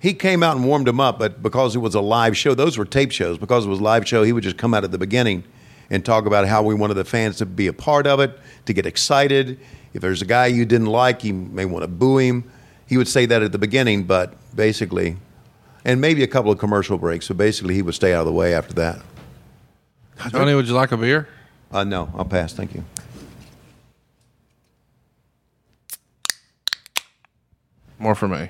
[0.00, 2.78] He came out and warmed them up, but because it was a live show, those
[2.78, 3.36] were tape shows.
[3.36, 5.44] Because it was a live show, he would just come out at the beginning
[5.90, 8.72] and talk about how we wanted the fans to be a part of it, to
[8.72, 9.58] get excited.
[9.92, 12.50] If there's a guy you didn't like, you may want to boo him.
[12.86, 15.16] He would say that at the beginning, but basically,
[15.84, 17.26] and maybe a couple of commercial breaks.
[17.26, 19.02] So basically, he would stay out of the way after that.
[20.30, 21.28] Tony, would you like a beer?
[21.70, 22.52] Uh, no, I'll pass.
[22.52, 22.84] Thank you.
[27.98, 28.48] More for me.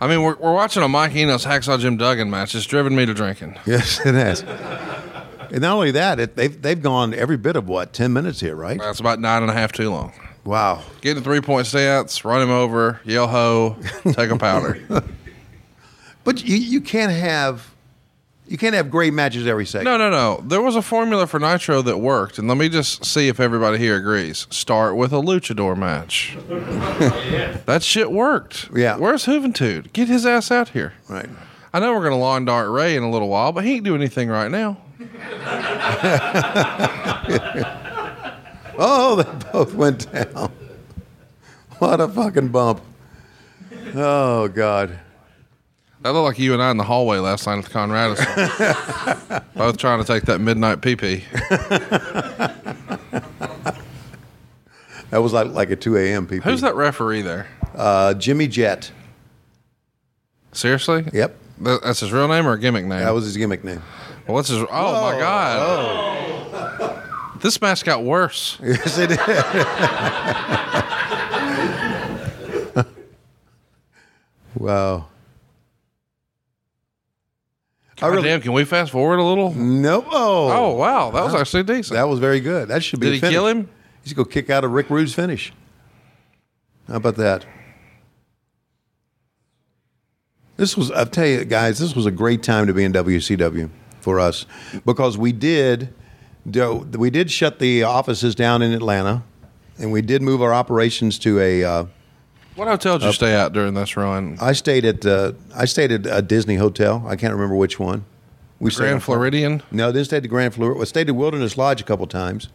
[0.00, 2.54] I mean, we're, we're watching a Mike Enos Hacksaw Jim Duggan match.
[2.54, 3.56] It's driven me to drinking.
[3.66, 4.42] Yes, it has.
[4.42, 8.56] and not only that, it, they've they've gone every bit of what ten minutes here,
[8.56, 8.78] right?
[8.80, 10.12] That's about nine and a half too long.
[10.44, 10.82] Wow.
[11.02, 14.80] Get the three point stance, run him over, yell ho, take a powder.
[16.22, 17.74] But you, you can't have
[18.50, 19.84] you can't have great matches every second.
[19.84, 20.42] No, no, no.
[20.44, 23.78] There was a formula for Nitro that worked, and let me just see if everybody
[23.78, 24.48] here agrees.
[24.50, 26.36] Start with a luchador match.
[27.66, 28.68] that shit worked.
[28.74, 28.96] Yeah.
[28.96, 29.92] Where's Juventud?
[29.92, 30.94] Get his ass out here.
[31.08, 31.28] Right.
[31.72, 33.84] I know we're going to lawn dart Rey in a little while, but he ain't
[33.84, 34.78] doing anything right now.
[38.82, 40.50] Oh, they both went down.
[41.78, 42.80] What a fucking bump.
[43.94, 44.98] Oh God.
[46.02, 49.44] That looked like you and I in the hallway last night at the Conradison.
[49.54, 51.24] Both trying to take that midnight pee pee.
[55.10, 56.26] That was like like a two a.m.
[56.26, 56.42] PP.
[56.42, 57.48] Who's that referee there?
[57.74, 58.90] Uh, Jimmy Jet.
[60.52, 61.04] Seriously?
[61.12, 61.36] Yep.
[61.60, 63.00] That- That's his real name or a gimmick name?
[63.00, 63.82] That was his gimmick name.
[64.26, 64.62] what's his?
[64.70, 67.02] Oh my god!
[67.42, 68.56] This match got worse.
[68.62, 69.18] Yes, it did.
[74.56, 75.06] wow.
[78.00, 79.52] God really damn, can we fast forward a little?
[79.54, 80.04] no.
[80.10, 81.94] Oh, wow, that was actually decent.
[81.94, 82.68] that was very good.
[82.68, 83.06] That should be.
[83.06, 83.34] Did a he finish.
[83.34, 83.68] kill him?
[84.02, 85.52] He's gonna kick out of Rick Rude's finish.
[86.88, 87.44] How about that?
[90.56, 93.70] This was, I'll tell you guys, this was a great time to be in WCW
[94.00, 94.44] for us
[94.84, 95.94] because we did,
[96.44, 99.22] we did shut the offices down in Atlanta,
[99.78, 101.64] and we did move our operations to a.
[101.64, 101.84] Uh,
[102.60, 104.36] What hotel did you stay at during this run?
[104.38, 107.02] I stayed at uh, I stayed at a Disney hotel.
[107.08, 108.04] I can't remember which one.
[108.58, 109.62] We stayed Grand Floridian.
[109.70, 110.82] No, didn't stay at the Grand Floridian.
[110.82, 112.50] I stayed at Wilderness Lodge a couple times.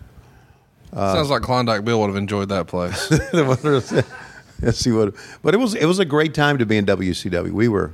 [0.94, 3.10] Sounds like Klondike Bill would have enjoyed that place.
[4.62, 5.16] Let's see what.
[5.42, 7.52] But it was it was a great time to be in WCW.
[7.52, 7.92] We were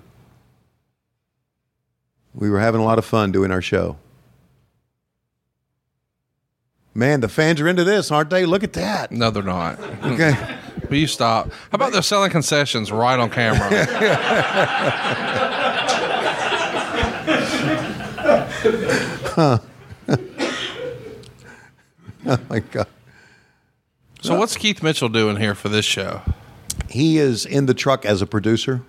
[2.35, 3.95] we were having a lot of fun doing our show.
[6.93, 8.45] Man, the fans are into this, aren't they?
[8.45, 9.13] Look at that.
[9.13, 9.79] no, they're not.
[10.03, 10.57] Okay.
[10.91, 11.49] Will you stop?
[11.49, 13.69] How about they're selling concessions right on camera?
[22.27, 22.87] oh my God.
[24.19, 26.21] so what's Keith Mitchell doing here for this show?
[26.89, 28.81] He is in the truck as a producer.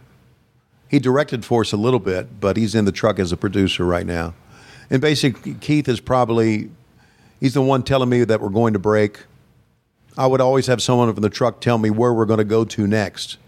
[0.88, 3.86] He directed for us a little bit, but he's in the truck as a producer
[3.86, 4.34] right now.
[4.90, 6.72] And basically, Keith is probably
[7.38, 9.20] he's the one telling me that we're going to break.
[10.16, 12.64] I would always have someone from the truck tell me where we're going to go
[12.64, 13.38] to next,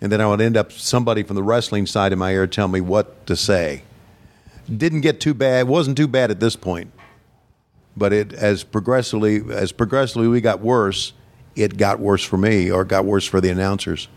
[0.00, 2.68] and then I would end up somebody from the wrestling side in my ear tell
[2.68, 3.82] me what to say.
[4.74, 5.68] Didn't get too bad.
[5.68, 6.92] wasn't too bad at this point,
[7.96, 11.12] but it as progressively as progressively we got worse.
[11.56, 14.08] It got worse for me, or it got worse for the announcers.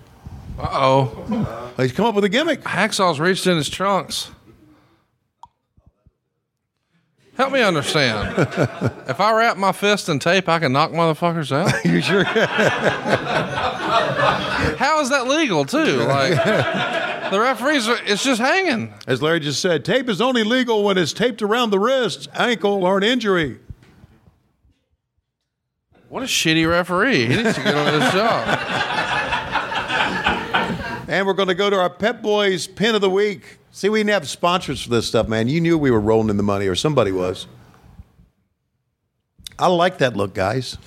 [0.60, 1.74] Uh oh.
[1.78, 2.62] He's come up with a gimmick.
[2.64, 4.30] Hacksaw's reached in his trunks.
[7.42, 8.38] Help me understand.
[9.08, 11.74] if I wrap my fist in tape, I can knock motherfuckers out.
[11.92, 12.24] You sure?
[12.24, 12.48] Can.
[14.78, 16.04] How is that legal, too?
[16.04, 16.36] Like
[17.32, 18.94] the referees, are, it's just hanging.
[19.08, 22.86] As Larry just said, tape is only legal when it's taped around the wrist, ankle,
[22.86, 23.58] or an injury.
[26.10, 27.26] What a shitty referee.
[27.26, 28.60] He needs to get on his job.
[31.08, 33.58] And we're going to go to our Pep Boys pin of the week.
[33.72, 35.48] See, we didn't have sponsors for this stuff, man.
[35.48, 37.48] You knew we were rolling in the money, or somebody was.
[39.58, 40.78] I like that look, guys.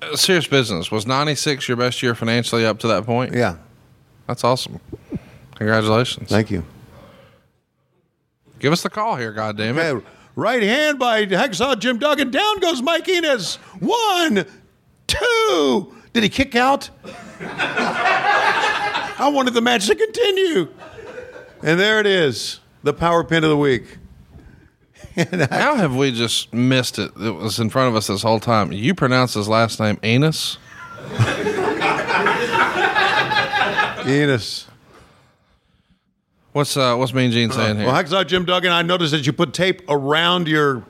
[0.00, 0.90] Uh, Serious business.
[0.90, 3.34] Was 96 your best year financially up to that point?
[3.34, 3.56] Yeah.
[4.26, 4.80] That's awesome.
[5.56, 6.28] Congratulations.
[6.28, 6.64] Thank you.
[8.58, 9.96] Give us the call here, goddammit.
[9.96, 12.30] Okay, right hand by Hacksaw Jim Duggan.
[12.30, 13.56] Down goes Mike Enos.
[13.80, 14.46] One,
[15.06, 15.94] two.
[16.12, 16.90] Did he kick out?
[17.40, 20.68] I wanted the match to continue.
[21.62, 23.98] And there it is, the power pin of the week.
[25.16, 27.12] and How have we just missed it?
[27.20, 28.72] It was in front of us this whole time.
[28.72, 30.58] You pronounce his last name Anus?
[34.06, 34.66] Enos.
[36.52, 37.86] What's uh, what's Mean Gene saying here?
[37.86, 40.84] Well, Hacksaw Jim Duggan, I noticed that you put tape around your.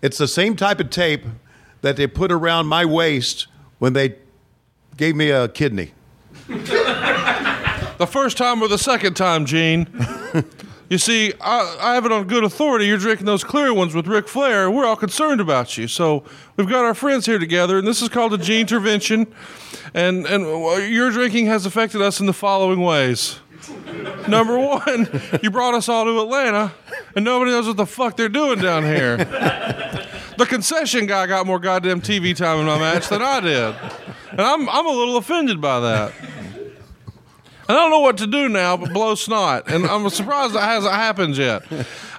[0.00, 1.24] It's the same type of tape
[1.82, 3.46] that they put around my waist
[3.78, 4.14] when they
[4.96, 5.92] gave me a kidney.
[8.02, 9.86] The first time or the second time, Gene.
[10.88, 12.86] you see, I, I have it on good authority.
[12.86, 14.68] You're drinking those clear ones with Ric Flair.
[14.72, 15.86] We're all concerned about you.
[15.86, 16.24] So
[16.56, 19.32] we've got our friends here together, and this is called a Gene intervention.
[19.94, 23.38] And and uh, your drinking has affected us in the following ways.
[24.26, 25.08] Number one,
[25.40, 26.72] you brought us all to Atlanta,
[27.14, 29.16] and nobody knows what the fuck they're doing down here.
[30.38, 33.76] The concession guy got more goddamn TV time in my match than I did,
[34.32, 36.12] and I'm I'm a little offended by that.
[37.68, 39.70] I don't know what to do now but blow snot.
[39.70, 41.62] And I'm surprised that hasn't happened yet.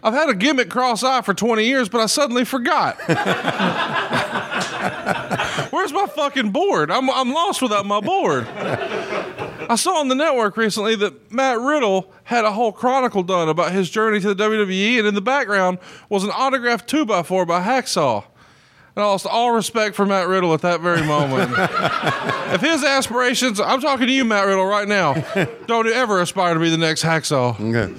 [0.02, 2.98] I've had a gimmick cross eye for 20 years, but I suddenly forgot.
[5.72, 6.92] Where's my fucking board?
[6.92, 8.48] I'm, I'm lost without my board.
[8.48, 13.72] I saw on the network recently that Matt Riddle had a whole chronicle done about
[13.72, 15.80] his journey to the WWE, and in the background
[16.10, 18.26] was an autographed 2x4 by Hacksaw.
[18.96, 21.52] And I lost all respect for Matt Riddle at that very moment.
[22.54, 25.14] if his aspirations, I'm talking to you, Matt Riddle, right now,
[25.66, 27.60] don't ever aspire to be the next Hacksaw.
[27.60, 27.94] Okay.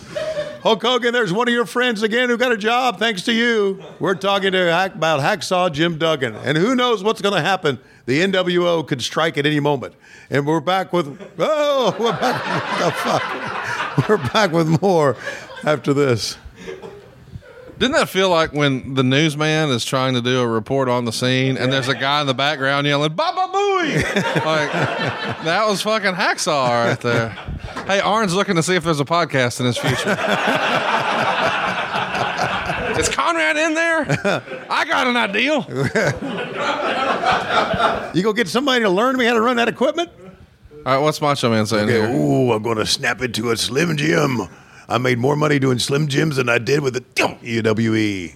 [0.63, 3.83] Hulk Hogan, there's one of your friends again who got a job thanks to you.
[3.99, 6.37] We're talking to Hack, about Hacksaw Jim Duggan.
[6.37, 7.81] And who knows what's going to happen?
[8.07, 9.95] The NWO could strike at any moment.
[10.31, 14.09] And we're back with, oh, we're back, the fuck?
[14.09, 15.17] We're back with more
[15.65, 16.39] after this.
[17.85, 21.13] Didn't that feel like when the newsman is trying to do a report on the
[21.13, 23.97] scene and there's a guy in the background yelling "Baba Booey"?
[24.47, 24.73] like
[25.45, 27.29] that was fucking hacksaw right there.
[27.87, 30.13] Hey, Arn's looking to see if there's a podcast in his future.
[32.99, 34.07] Is Conrad in there?
[34.71, 35.59] I got an idea.
[38.15, 40.09] You go get somebody to learn me how to run that equipment?
[40.87, 42.09] All right, what's Macho Man saying Okay, here?
[42.19, 44.49] ooh, I'm going to snap into a Slim Jim.
[44.89, 48.35] I made more money doing Slim Jims than I did with the UWE.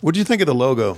[0.00, 0.96] What do you think of the logo?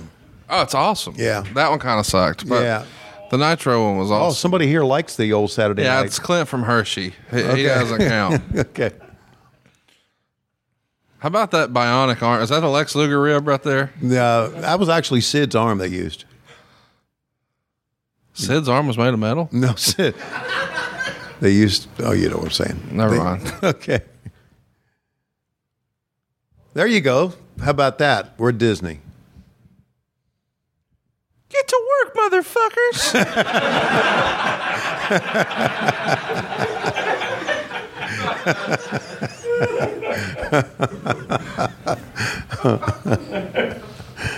[0.49, 1.15] Oh, it's awesome.
[1.17, 1.41] Yeah.
[1.53, 2.47] that one kind of sucked.
[2.47, 2.85] But Yeah.
[3.31, 4.27] the Nitro one was awesome.
[4.27, 6.05] Oh, somebody here likes the old Saturday yeah, night.
[6.07, 7.13] it's Clint from Hershey.
[7.31, 8.41] He, he doesn't count.
[8.55, 8.91] okay.
[11.19, 12.41] How about that bionic arm?
[12.41, 13.91] Is that a Lex Luger rib right there?
[14.03, 16.25] Uh, that was actually Sid's arm they used.
[18.33, 19.49] Sid's arm was made of metal.
[19.51, 20.13] No, Sid.
[21.39, 21.87] They used.
[21.99, 22.89] Oh, you know what I'm saying.
[22.91, 23.53] Never They- mind.
[23.63, 24.01] Okay.
[26.73, 27.33] There you go.
[27.63, 28.33] How about that?
[28.37, 28.99] We're Disney.
[31.49, 33.13] Get to work, motherfuckers.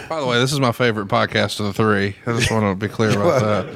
[0.09, 2.15] By the way, this is my favorite podcast of the three.
[2.25, 3.75] I just want to be clear about that.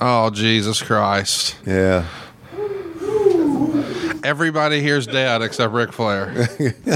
[0.00, 1.56] Oh, Jesus Christ.
[1.66, 2.06] Yeah.
[4.22, 6.48] Everybody here's dead except Ric Flair.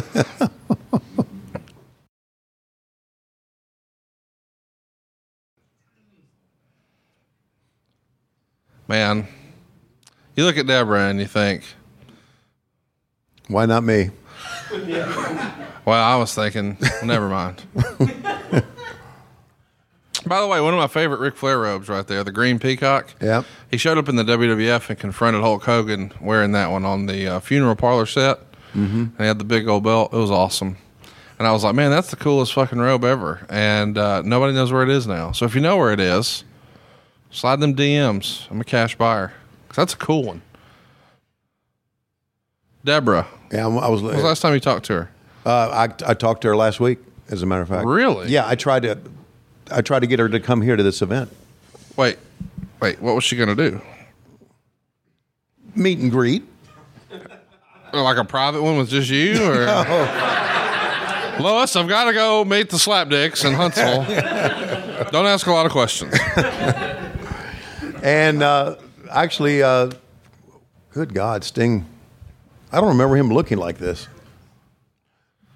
[8.89, 9.27] Man,
[10.37, 11.65] you look at Deborah and you think,
[13.49, 14.11] Why not me?
[15.85, 17.63] well, I was thinking, never mind.
[20.27, 23.15] By the way, one of my favorite Ric Flair robes right there, the green peacock.
[23.21, 23.45] Yep.
[23.71, 27.27] He showed up in the WWF and confronted Hulk Hogan wearing that one on the
[27.27, 28.39] uh, funeral parlor set.
[28.75, 29.01] Mm-hmm.
[29.03, 30.13] And he had the big old belt.
[30.13, 30.77] It was awesome.
[31.39, 33.45] And I was like, man, that's the coolest fucking robe ever.
[33.51, 35.33] And uh, nobody knows where it is now.
[35.33, 36.45] So if you know where it is,
[37.31, 38.49] slide them DMs.
[38.51, 39.33] I'm a cash buyer.
[39.69, 40.43] 'Cause that's a cool one.
[42.85, 44.03] Deborah, Yeah, I was.
[44.03, 45.11] when was the last time you talked to her?
[45.47, 46.99] Uh, I, I talked to her last week,
[47.31, 47.87] as a matter of fact.
[47.87, 48.29] Really?
[48.29, 48.99] Yeah, I tried to.
[49.73, 51.35] I tried to get her to come here to this event.
[51.97, 52.19] Wait,
[52.81, 53.81] wait, what was she going to do?
[55.75, 56.45] Meet and greet.
[57.95, 59.35] Like a private one with just you?
[59.45, 59.67] Or?
[61.43, 64.05] Lois, I've got to go meet the slapdicks in Huntsville.
[65.11, 66.15] Don't ask a lot of questions.
[68.03, 68.77] And uh,
[69.11, 69.93] actually, uh,
[70.91, 71.87] good God, Sting.
[72.73, 74.09] I don't remember him looking like this.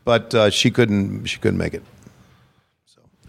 [0.04, 1.26] But uh, she couldn't.
[1.26, 1.82] She couldn't make it.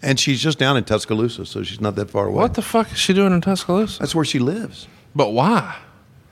[0.02, 2.36] And she's just down in Tuscaloosa, so she's not that far away.
[2.38, 4.00] What the fuck is she doing in Tuscaloosa?
[4.00, 4.88] That's where she lives.
[5.16, 5.76] But why?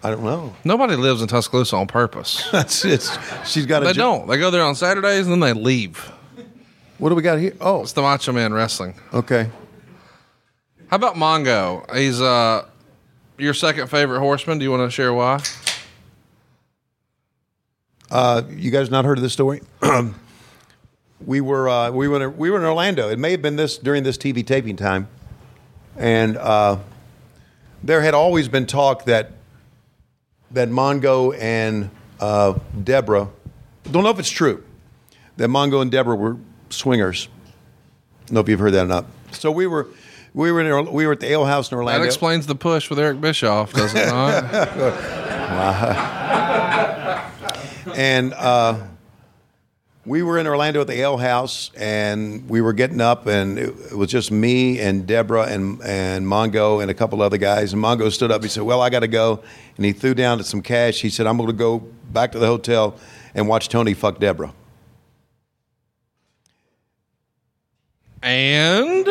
[0.03, 0.55] I don't know.
[0.63, 2.47] Nobody lives in Tuscaloosa on purpose.
[2.51, 3.17] That's it's.
[3.49, 3.87] She's got a.
[3.87, 4.27] They jo- don't.
[4.27, 6.11] They go there on Saturdays and then they leave.
[6.99, 7.53] What do we got here?
[7.59, 8.93] Oh, It's the Macho Man Wrestling.
[9.13, 9.49] okay.
[10.89, 11.83] How about Mongo?
[11.95, 12.65] He's uh
[13.39, 14.59] your second favorite horseman.
[14.59, 15.41] Do you want to share why?
[18.11, 19.61] Uh, you guys not heard of this story?
[21.23, 23.09] we were uh, we were in, we were in Orlando.
[23.09, 25.07] It may have been this during this TV taping time,
[25.97, 26.79] and uh,
[27.83, 29.31] there had always been talk that
[30.51, 33.29] that Mongo and uh, Deborah
[33.91, 34.63] don't know if it's true
[35.37, 36.37] that Mongo and Deborah were
[36.69, 37.27] swingers.
[38.27, 39.05] Don't know if you've heard that or not.
[39.31, 39.87] So we were
[40.33, 42.01] we were in, we were at the Ale House in Orlando.
[42.01, 44.43] That explains the push with Eric Bischoff, does it not?
[47.95, 48.81] and uh,
[50.05, 53.69] we were in Orlando at the Ale House, and we were getting up, and it,
[53.91, 57.73] it was just me and Deborah and and Mongo and a couple other guys.
[57.73, 58.43] And Mongo stood up.
[58.43, 59.43] He said, "Well, I got to go,"
[59.77, 61.01] and he threw down some cash.
[61.01, 61.79] He said, "I'm going to go
[62.11, 62.95] back to the hotel
[63.33, 64.53] and watch Tony fuck Deborah."
[68.21, 69.05] and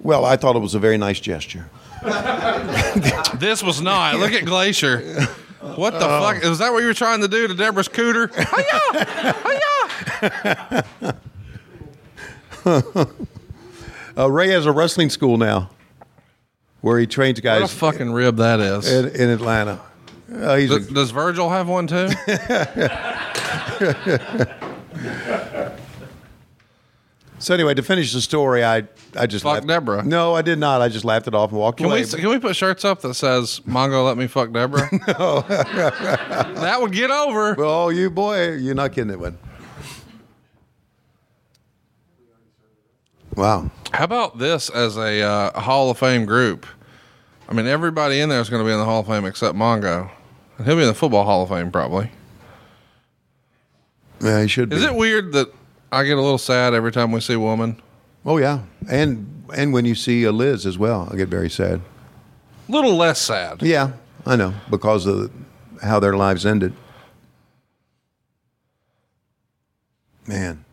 [0.00, 1.68] Well, I thought it was a very nice gesture.
[3.38, 4.16] this was not.
[4.18, 5.26] Look at Glacier.
[5.76, 6.44] What the fuck?
[6.44, 8.28] Is that what you were trying to do to Deborah's cooter?
[10.64, 10.84] Hiya!
[12.64, 13.06] Hiya!
[14.16, 15.70] Uh, Ray has a wrestling school now,
[16.82, 17.62] where he trains guys.
[17.62, 18.88] What a guys fucking rib that is.
[18.90, 19.80] in, in Atlanta.
[20.32, 22.08] Uh, he's a- Does, does Virgil have one too?
[27.44, 29.66] so anyway, to finish the story, I I just Fuck laughed.
[29.66, 30.02] Deborah.
[30.02, 30.80] No, I did not.
[30.80, 32.02] I just laughed it off and walked Can away.
[32.04, 34.88] we can we put shirts up that says "Mongo let me fuck Deborah"?
[35.18, 37.54] no, that would get over.
[37.58, 39.38] Oh, you boy, you're not kidding it, one.
[43.36, 43.70] Wow.
[43.92, 46.66] How about this as a uh, Hall of Fame group?
[47.48, 49.56] I mean, everybody in there is going to be in the Hall of Fame except
[49.56, 50.10] Mongo.
[50.56, 52.10] And He'll be in the Football Hall of Fame probably.
[54.20, 54.76] Yeah, he should be.
[54.76, 55.52] Is it weird that
[55.94, 57.80] I get a little sad every time we see a woman?
[58.26, 61.80] Oh yeah, and and when you see a Liz as well, I get very sad.
[62.68, 63.62] A little less sad.
[63.62, 63.92] Yeah,
[64.26, 65.30] I know because of
[65.82, 66.72] how their lives ended.
[70.26, 70.64] Man,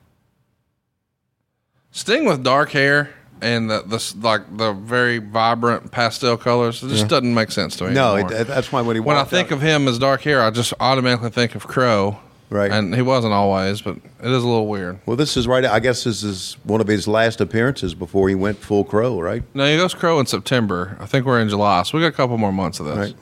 [1.91, 3.09] Sting with dark hair
[3.41, 7.87] and the, the like the very vibrant pastel colors it just doesn't make sense to
[7.87, 7.93] me.
[7.93, 10.41] no, it, that's why when he when I think out- of him as dark hair,
[10.41, 12.17] I just automatically think of Crow.
[12.51, 12.69] Right.
[12.69, 14.99] And he wasn't always, but it is a little weird.
[15.05, 15.63] well, this is right.
[15.63, 19.41] I guess this is one of his last appearances before he went full crow, right?
[19.53, 20.97] No, he goes Crow in September.
[20.99, 22.97] I think we're in July, so we got a couple more months of this.
[22.97, 23.15] Right.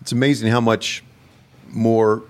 [0.00, 1.02] It's amazing how much
[1.70, 2.22] more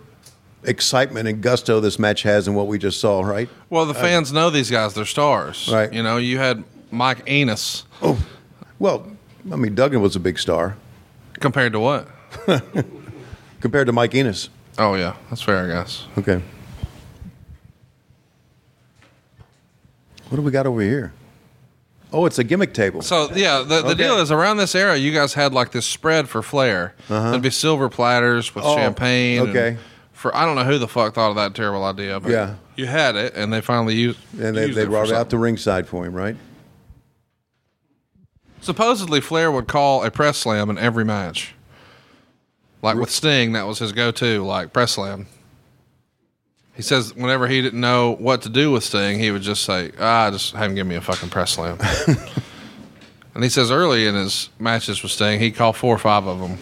[0.65, 3.51] excitement and gusto this match has than what we just saw, right?
[3.69, 5.69] Well, the uh, fans know these guys; they're stars.
[5.71, 5.93] Right.
[5.93, 8.25] You know, you had Mike Enos oh,
[8.79, 9.07] Well,
[9.53, 10.79] I mean, Duggan was a big star
[11.41, 12.09] compared to what?
[13.61, 14.49] compared to Mike Enos.
[14.79, 16.07] Oh yeah, that's fair, I guess.
[16.19, 16.43] Okay.
[20.29, 21.13] What do we got over here?
[22.13, 23.03] Oh, it's a gimmick table.
[23.03, 23.95] So yeah, the, the Okay.
[23.95, 26.95] deal is around this era, you guys had like this spread for Flair.
[27.09, 27.31] Uh-huh.
[27.31, 28.65] It'd be silver platters with.
[28.65, 29.41] Oh, champagne.
[29.49, 29.77] okay.
[30.13, 32.55] For I don't know who the fuck thought of that terrible idea, but Yeah.
[32.75, 34.19] you had it, and they finally used.
[34.41, 36.37] and they, used they brought it out to ringside for him, right?
[38.61, 41.55] Supposedly, Flair would call a press slam in every match.
[42.83, 45.27] Like with Sting, that was his go-to, like press slam.
[46.75, 49.93] He says whenever he didn't know what to do with Sting, he would just say,
[49.99, 51.79] "Ah, just have him give me a fucking press slam."
[53.35, 56.39] and he says early in his matches with Sting, he called four or five of
[56.39, 56.59] them.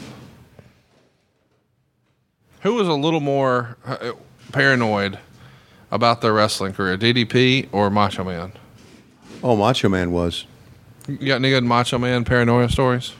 [2.60, 4.12] Who was a little more uh,
[4.52, 5.18] paranoid
[5.90, 8.52] about their wrestling career, DDP or Macho Man?
[9.42, 10.46] Oh, Macho Man was.
[11.08, 13.12] You got any good Macho Man paranoia stories?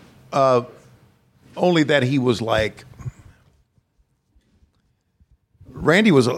[1.57, 2.85] Only that he was like
[5.69, 6.33] Randy was a,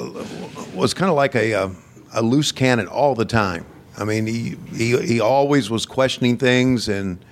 [0.74, 1.70] was kind of like a, a
[2.12, 3.66] a loose cannon all the time.
[3.98, 7.24] I mean, he, he he always was questioning things, and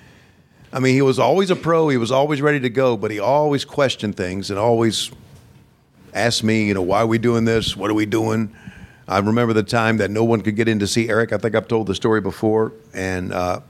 [0.73, 1.89] I mean, he was always a pro.
[1.89, 5.11] He was always ready to go, but he always questioned things and always
[6.15, 7.77] asked me, you know, why are we doing this?
[7.77, 8.55] What are we doing?
[9.09, 11.33] I remember the time that no one could get in to see Eric.
[11.33, 13.61] I think I've told the story before, and uh,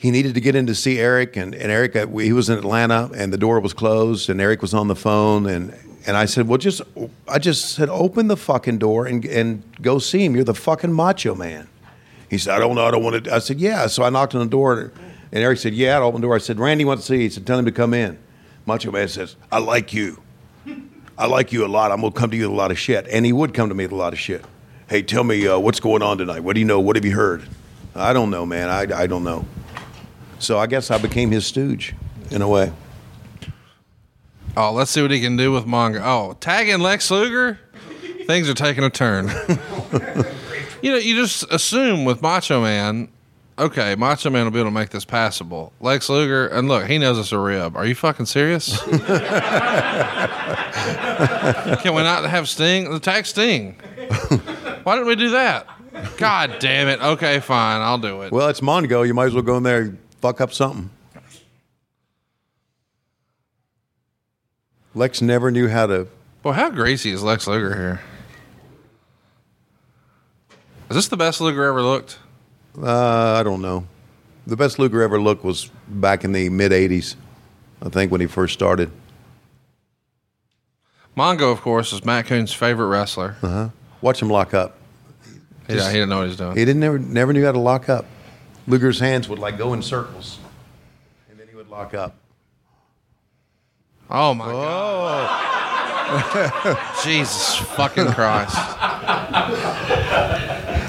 [0.00, 2.56] he needed to get in to see Eric, and, and Eric, uh, he was in
[2.56, 5.74] Atlanta, and the door was closed, and Eric was on the phone, and
[6.06, 6.80] and I said, well, just
[7.28, 10.34] I just said, open the fucking door and and go see him.
[10.34, 11.68] You're the fucking Macho Man.
[12.30, 13.34] He said, I don't know, I don't want to.
[13.34, 13.88] I said, yeah.
[13.88, 14.90] So I knocked on the door,
[15.32, 16.34] And Eric said, "Yeah." I opened the door.
[16.34, 18.16] I said, "Randy wants to see." you." He said, "Tell him to come in."
[18.64, 20.22] Macho Man says, "I like you.
[21.18, 21.92] I like you a lot.
[21.92, 23.74] I'm gonna come to you with a lot of shit." And he would come to
[23.74, 24.44] me with a lot of shit.
[24.88, 26.40] Hey, tell me uh, what's going on tonight.
[26.40, 26.80] What do you know?
[26.80, 27.46] What have you heard?
[27.94, 28.70] I don't know, man.
[28.70, 29.44] I, I don't know.
[30.40, 31.94] So I guess I became his stooge
[32.30, 32.72] in a way.
[34.56, 36.00] Oh, let's see what he can do with Mongo.
[36.02, 37.60] Oh, tagging Lex Luger?
[38.26, 39.28] Things are taking a turn.
[40.82, 43.08] you know, you just assume with Macho Man,
[43.58, 45.72] okay, Macho Man will be able to make this passable.
[45.80, 47.76] Lex Luger, and look, he knows it's a rib.
[47.76, 48.80] Are you fucking serious?
[48.84, 48.98] can
[51.94, 52.90] we not have Sting?
[52.90, 53.74] The tag Sting.
[54.84, 55.68] Why didn't we do that?
[56.16, 57.00] God damn it.
[57.02, 57.82] Okay, fine.
[57.82, 58.32] I'll do it.
[58.32, 59.06] Well, it's Mongo.
[59.06, 60.90] You might as well go in there and fuck up something.
[64.94, 66.08] Lex never knew how to.
[66.42, 68.00] Well, how greasy is Lex Luger here?
[70.88, 72.18] Is this the best Luger ever looked?
[72.76, 73.86] Uh, I don't know.
[74.46, 77.14] The best Luger ever looked was back in the mid '80s,
[77.82, 78.90] I think, when he first started.
[81.16, 83.36] Mongo, of course, is Matt Coon's favorite wrestler.
[83.42, 83.68] Uh huh.
[84.00, 84.76] Watch him lock up.
[85.68, 86.56] He, he didn't know what he was doing.
[86.56, 88.06] He didn't never never knew how to lock up.
[88.70, 90.38] Luger's hands would like go in circles,
[91.28, 92.14] and then he would lock up.
[94.08, 95.56] Oh my god!
[96.12, 97.00] Oh.
[97.04, 98.56] Jesus fucking Christ!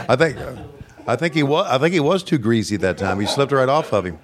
[0.10, 0.38] I think,
[1.08, 1.68] I think he was.
[1.70, 3.20] I think he was too greasy that time.
[3.20, 4.18] He slipped right off of him.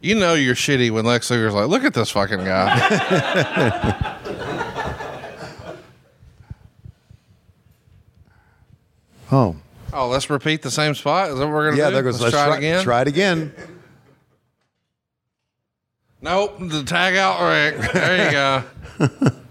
[0.00, 4.12] You know you're shitty when Lex Luger's like, "Look at this fucking guy."
[9.30, 9.56] Oh,
[9.96, 11.30] oh, let's repeat the same spot.
[11.30, 11.88] Is that what we're gonna yeah.
[11.88, 11.94] do?
[11.94, 12.20] There goes.
[12.20, 12.84] let's, try, it again.
[12.84, 13.52] Try it again.
[16.20, 17.92] Nope, the tag out Rick.
[17.92, 19.32] There you go.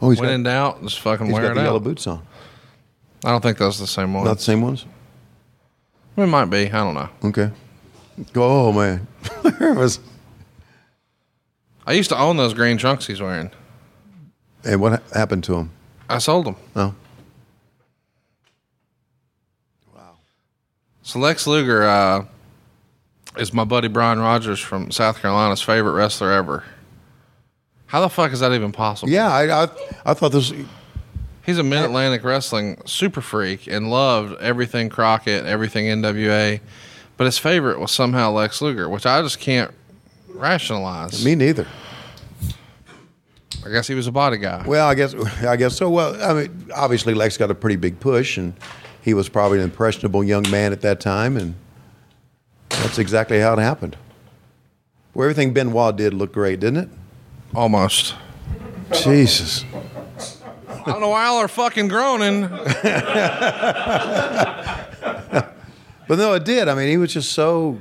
[0.00, 2.06] Oh, he's when got, in doubt, just fucking he's wear got it the yellow boots
[2.06, 2.22] on.
[3.24, 4.24] I don't think those are the same one.
[4.24, 4.86] Not the same ones.
[6.16, 6.70] it might be.
[6.70, 7.08] I don't know.
[7.24, 7.50] Okay.
[8.36, 9.06] Oh man,
[9.58, 9.98] there was.
[11.86, 13.50] I used to own those green trunks he's wearing.
[14.64, 15.70] And what ha- happened to him?
[16.08, 16.56] I sold them.
[16.76, 16.94] Oh,
[19.94, 20.16] Wow.
[21.02, 22.24] So Lex Luger uh,
[23.36, 26.64] is my buddy Brian Rogers from South Carolina's favorite wrestler ever.
[27.86, 29.10] How the fuck is that even possible?
[29.10, 29.28] yeah.
[29.32, 29.68] I I,
[30.04, 30.52] I thought this.
[31.46, 36.60] He's a Mid Atlantic wrestling super freak and loved everything Crockett, everything NWA.
[37.16, 39.72] But his favorite was somehow Lex Luger, which I just can't
[40.28, 41.24] rationalize.
[41.24, 41.66] Me neither.
[43.64, 44.62] I guess he was a body guy.
[44.66, 45.90] Well, I guess I guess so.
[45.90, 48.54] Well, I mean, obviously Lex got a pretty big push, and
[49.02, 51.54] he was probably an impressionable young man at that time, and
[52.68, 53.96] that's exactly how it happened.
[55.14, 56.88] Well, everything Benoit did looked great, didn't it?
[57.54, 58.14] Almost.
[58.92, 59.64] Jesus.
[60.68, 62.48] I don't know why y'all are fucking groaning.
[66.06, 66.68] But no, it did.
[66.68, 67.78] I mean, he was just so.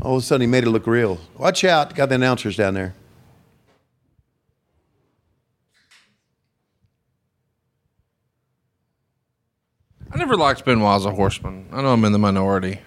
[0.00, 1.18] All of a sudden, he made it look real.
[1.38, 1.94] Watch out!
[1.94, 2.94] Got the announcers down there.
[10.12, 11.66] I never liked Benoit as a horseman.
[11.72, 12.80] I know I'm in the minority.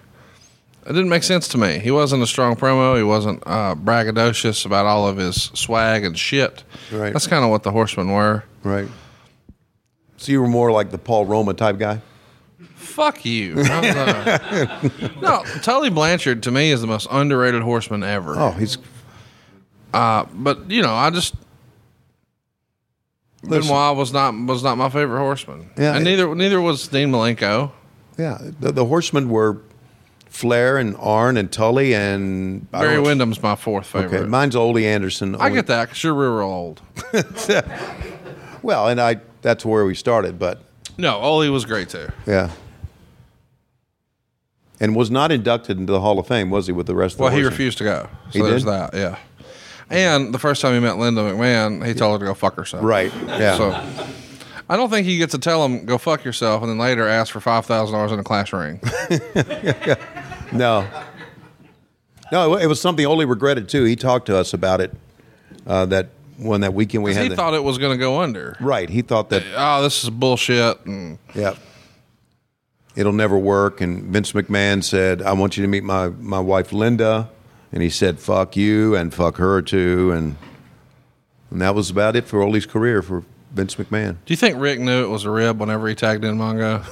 [0.88, 1.80] It didn't make sense to me.
[1.80, 2.96] He wasn't a strong promo.
[2.96, 6.62] He wasn't uh, braggadocious about all of his swag and shit.
[6.92, 7.12] Right.
[7.12, 8.44] That's kind of what the horsemen were.
[8.62, 8.86] Right.
[10.16, 12.00] So you were more like the Paul Roma type guy.
[12.76, 13.56] Fuck you.
[13.64, 15.12] How's that?
[15.20, 18.34] no, Tully Blanchard to me is the most underrated horseman ever.
[18.38, 18.78] Oh, he's
[19.92, 21.34] But you know, I just.
[23.48, 25.70] Benoit was not was not my favorite horseman.
[25.78, 27.70] Yeah, and it- neither neither was Dean Malenko.
[28.18, 28.38] yeah.
[28.60, 29.58] The, the horsemen were
[30.28, 34.18] Flair and Arn and Tully and Barry Windham's my fourth favorite.
[34.20, 35.34] Okay, mine's Ole Anderson.
[35.36, 36.82] I get that because you're real old.
[38.62, 40.60] Well, and I that's where we started, but
[40.98, 42.08] No, Ole was great too.
[42.26, 42.50] yeah.
[44.80, 46.72] And was not inducted into the Hall of Fame, was he?
[46.72, 48.08] With the rest of Well, the he refused to go.
[48.30, 48.72] So He there's did?
[48.72, 48.94] that.
[48.94, 49.16] Yeah.
[49.90, 52.82] And the first time he met Linda McMahon, he told her to go fuck herself.
[52.84, 53.12] Right.
[53.26, 53.56] Yeah.
[53.56, 53.70] So
[54.68, 57.32] I don't think he gets to tell him go fuck yourself and then later ask
[57.32, 58.80] for five thousand dollars in a class ring.
[60.52, 60.86] No.
[62.32, 63.84] No, it was something Ole regretted too.
[63.84, 64.92] He talked to us about it.
[65.66, 66.08] Uh, that
[66.38, 67.22] when that weekend we had.
[67.24, 68.56] he the- thought it was going to go under.
[68.60, 68.88] right.
[68.88, 70.84] He thought that Oh, this is bullshit.
[70.86, 71.54] And yeah,
[72.94, 73.80] it'll never work.
[73.80, 77.28] And Vince McMahon said, "I want you to meet my my wife Linda,"
[77.72, 80.36] and he said, "Fuck you and fuck her too," and
[81.50, 84.16] and that was about it for Ole's career for Vince McMahon.
[84.26, 86.84] do you think Rick knew it was a rib whenever he tagged in Mongo?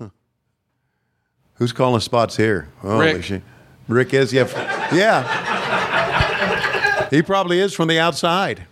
[1.54, 2.68] Who's calling spots here?
[2.78, 3.24] Holy Rick.
[3.24, 3.42] shit.
[3.88, 4.46] Rick is yeah,
[4.94, 5.48] yeah.
[7.10, 8.64] He probably is from the outside.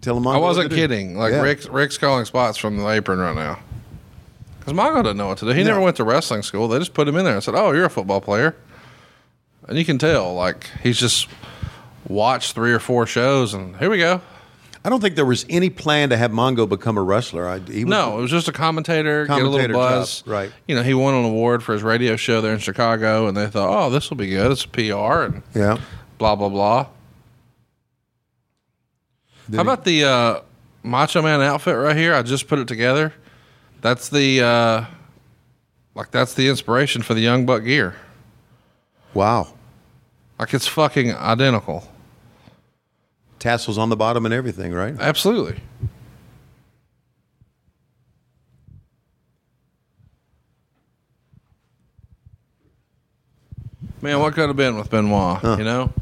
[0.00, 0.82] Tell him I wasn't what to do.
[0.82, 1.16] kidding.
[1.16, 1.40] Like Yeah.
[1.40, 3.58] Rick's Rick's calling spots from the apron right now.
[4.68, 5.52] Because Mongo doesn't know what to do.
[5.52, 6.68] He never went to wrestling school.
[6.68, 8.54] They just put him in there and said, "Oh, you're a football player,"
[9.66, 11.28] and you can tell like he's just
[12.06, 14.20] watched three or four shows and here we go.
[14.84, 17.48] I don't think there was any plan to have Mongo become a wrestler.
[17.48, 20.22] I, he was, No, it was just a commentator, get a Commentator little buzz.
[20.22, 20.52] job, right.
[20.68, 23.48] You know, he won an award for his radio show there in Chicago, and they
[23.48, 24.50] thought, "Oh, this will be good.
[24.52, 25.78] It's a PR and Yeah.
[26.18, 26.86] blah blah blah."
[29.54, 30.40] How about the uh,
[30.82, 32.14] Macho Man outfit right here?
[32.14, 33.12] I just put it together.
[33.80, 34.84] That's the uh,
[35.94, 37.94] like that's the inspiration for the Young Buck gear.
[39.14, 39.48] Wow.
[40.38, 41.88] Like it's fucking identical.
[43.38, 44.94] Tassels on the bottom and everything, right?
[44.98, 45.60] Absolutely.
[54.00, 55.42] Man, what could have been with Benoit?
[55.42, 55.92] You know,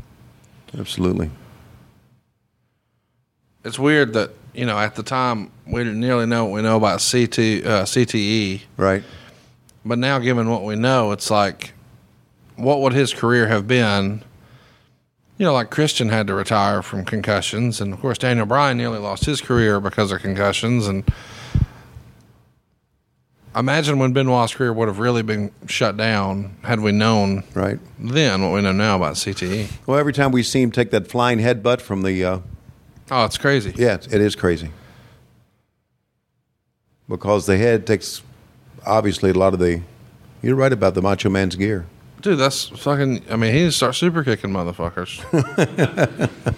[0.79, 1.31] Absolutely.
[3.65, 6.77] it's weird that you know at the time we didn't nearly know what we know
[6.77, 9.03] about CT, uh, CTE, Right.
[9.85, 11.73] but now given what we know, it's like,
[12.57, 14.23] what would his career have been?
[15.39, 18.99] You know, like Christian had to retire from concussions, and of course Daniel Bryan nearly
[18.99, 20.87] lost his career because of concussions.
[20.87, 21.05] And
[23.55, 27.79] imagine when Benoit's career would have really been shut down had we known Right.
[27.99, 29.69] then what we know now about CTE.
[29.87, 32.39] Well, every time we see him take that flying headbutt from the, uh,
[33.11, 33.73] Oh, it's crazy.
[33.77, 34.71] yeah, it's- crazy.
[37.09, 38.23] Because the head takes,
[38.85, 39.83] obviously, a lot of the.
[40.43, 41.87] You're right about the Macho Man's gear.
[42.21, 43.23] Dude, that's fucking.
[43.31, 45.23] I mean, he needs to start super kicking motherfuckers.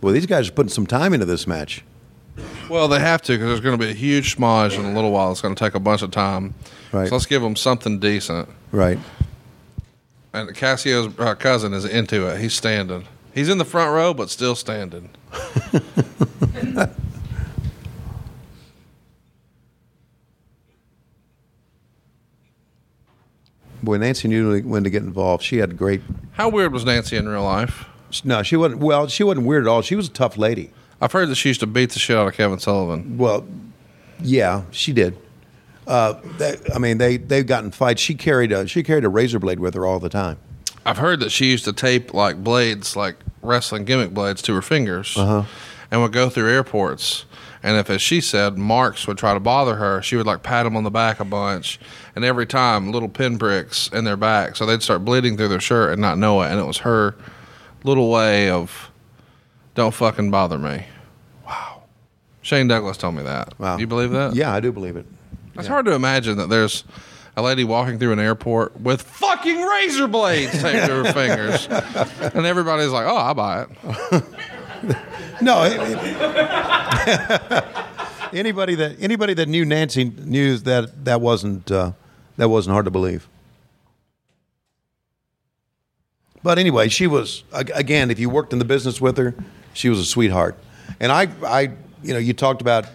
[0.00, 1.82] Well, these guys are putting some time into this match.
[2.68, 5.10] well, they have to because there's going to be a huge smudge in a little
[5.10, 5.32] while.
[5.32, 6.54] It's going to take a bunch of time.
[6.92, 7.08] Right.
[7.08, 8.48] So let's give them something decent.
[8.72, 8.98] Right.
[10.36, 12.38] And Cassio's uh, cousin is into it.
[12.38, 13.06] He's standing.
[13.32, 15.08] He's in the front row, but still standing.
[23.82, 25.42] Boy, Nancy knew when to get involved.
[25.42, 26.02] She had great.
[26.32, 27.86] How weird was Nancy in real life?
[28.22, 28.82] No, she wasn't.
[28.82, 29.80] Well, she wasn't weird at all.
[29.80, 30.70] She was a tough lady.
[31.00, 33.16] I've heard that she used to beat the shit out of Kevin Sullivan.
[33.16, 33.46] Well,
[34.20, 35.16] yeah, she did.
[35.86, 38.00] Uh, that, I mean, they they've gotten fights.
[38.02, 40.38] She carried a she carried a razor blade with her all the time.
[40.84, 44.62] I've heard that she used to tape like blades, like wrestling gimmick blades, to her
[44.62, 47.24] fingers, and would go through airports.
[47.62, 50.64] And if, as she said, marks would try to bother her, she would like pat
[50.64, 51.80] them on the back a bunch,
[52.14, 55.92] and every time little pinpricks in their back, so they'd start bleeding through their shirt
[55.92, 56.50] and not know it.
[56.50, 57.16] And it was her
[57.82, 58.90] little way of,
[59.74, 60.86] "Don't fucking bother me."
[61.44, 61.82] Wow.
[62.42, 63.58] Shane Douglas told me that.
[63.58, 63.78] Wow.
[63.78, 64.36] You believe that?
[64.36, 65.06] Yeah, I do believe it.
[65.58, 66.84] It's hard to imagine that there's
[67.36, 71.66] a lady walking through an airport with fucking razor blades taped to her fingers,
[72.34, 74.24] and everybody's like, "Oh, I buy it."
[75.42, 77.64] No, it- it-
[78.32, 81.92] anybody that anybody that knew Nancy knew that that wasn't uh,
[82.38, 83.28] that wasn't hard to believe.
[86.42, 88.10] But anyway, she was again.
[88.10, 89.34] If you worked in the business with her,
[89.74, 90.56] she was a sweetheart.
[91.00, 91.60] And I, I,
[92.02, 92.86] you know, you talked about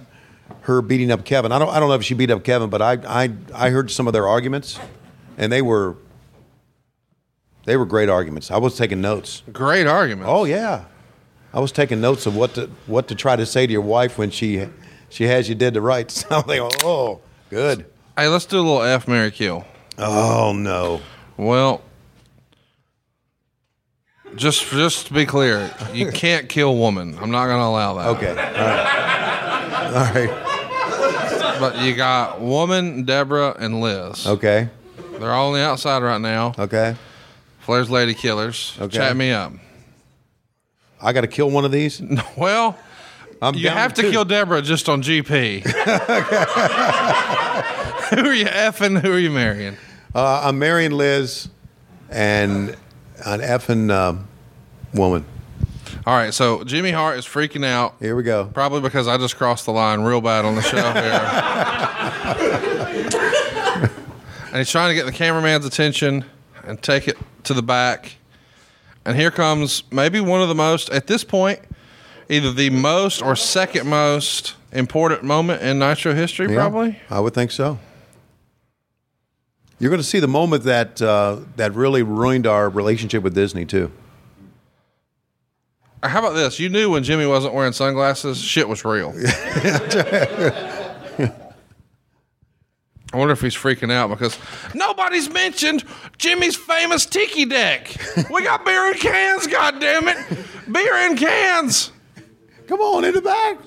[0.62, 1.52] her beating up Kevin.
[1.52, 3.91] I don't, I don't know if she beat up Kevin, but I, I, I heard
[3.91, 4.80] some of their arguments,
[5.38, 5.95] and they were,
[7.66, 8.52] they were great arguments.
[8.52, 9.43] I was taking notes.
[9.52, 10.30] Great argument.
[10.30, 10.86] Oh yeah,
[11.54, 14.18] I was taking notes of what to what to try to say to your wife
[14.18, 14.68] when she
[15.10, 16.26] she has you dead to rights.
[16.32, 17.86] I'm like, oh, good.
[18.18, 19.66] Hey, let's do a little F Mary Kill.
[19.97, 21.02] Oh no.
[21.38, 21.82] Well,
[24.36, 27.18] just just to be clear, you can't kill woman.
[27.20, 28.08] I'm not going to allow that.
[28.18, 29.20] Okay.
[29.92, 31.58] All right.
[31.60, 34.26] But you got woman, Deborah, and Liz.
[34.26, 34.70] Okay.
[35.20, 36.54] They're all on the outside right now.
[36.58, 36.96] Okay.
[37.60, 38.76] Flair's Lady Killers.
[38.80, 38.98] Okay.
[38.98, 39.52] Chat me up.
[41.02, 42.02] I got to kill one of these.
[42.38, 42.78] Well,
[43.42, 44.12] I'm You have to two.
[44.12, 45.64] kill Deborah just on GP.
[48.16, 49.00] who are you effing?
[49.02, 49.78] Who are you marrying?
[50.14, 51.48] Uh, I'm marrying Liz,
[52.10, 52.70] and
[53.26, 54.28] an effing um,
[54.94, 55.26] woman.
[56.06, 58.46] All right, so Jimmy Hart is freaking out, Here we go.
[58.54, 61.12] probably because I just crossed the line real bad on the show here.
[64.48, 66.26] and he's trying to get the cameraman's attention
[66.64, 68.16] and take it to the back.
[69.06, 71.60] And here comes maybe one of the most, at this point,
[72.30, 77.00] either the most or second most important moment in Nitro history, Yeah, probably.
[77.10, 77.80] I would think so.
[79.80, 83.66] You're going to see the moment that uh, that really ruined our relationship with Disney
[83.66, 83.92] too.
[86.04, 86.60] How about this?
[86.60, 89.14] You knew when Jimmy wasn't wearing sunglasses, shit was real.
[93.14, 94.38] I wonder if he's freaking out because
[94.74, 95.84] nobody's mentioned
[96.18, 97.95] Jimmy's famous tiki deck.
[98.32, 100.18] We got beer in cans, God damn it!
[100.72, 101.91] Beer in cans.
[102.68, 103.58] Come on in the back.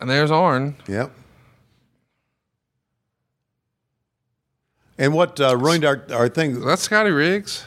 [0.00, 0.74] And there's Arn.
[0.88, 1.12] Yep.
[4.98, 7.64] And what uh, ruined our, our thing, That's Scotty Riggs.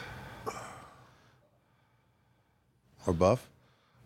[3.06, 3.48] Or Buff?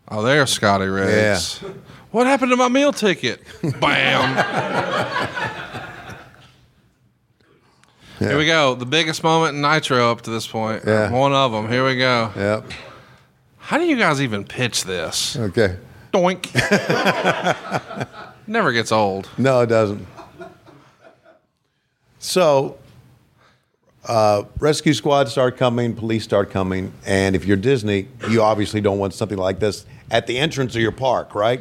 [0.09, 1.61] Oh, there's Scotty Riggs.
[2.11, 3.41] What happened to my meal ticket?
[3.79, 4.35] Bam.
[8.19, 8.75] Here we go.
[8.75, 10.83] The biggest moment in Nitro up to this point.
[10.85, 11.09] Yeah.
[11.13, 11.69] One of them.
[11.69, 12.33] Here we go.
[12.35, 12.65] Yep.
[13.59, 15.37] How do you guys even pitch this?
[15.37, 15.77] Okay.
[16.13, 16.51] Doink.
[18.49, 19.29] Never gets old.
[19.39, 20.05] No, it doesn't.
[22.19, 22.77] So,
[24.07, 28.99] uh, rescue squads start coming, police start coming, and if you're Disney, you obviously don't
[28.99, 31.61] want something like this at the entrance of your park, right?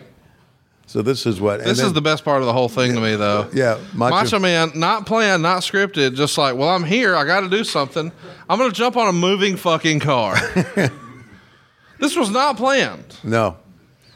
[0.87, 1.63] So this is what.
[1.63, 3.47] This then- is the best part of the whole thing to me, though.
[3.53, 7.15] Yeah, Macho, Macho- Man, not planned, not scripted, just like, well, I'm here.
[7.15, 8.11] I got to do something.
[8.49, 10.35] I'm going to jump on a moving fucking car.
[11.99, 13.17] this was not planned.
[13.23, 13.57] no.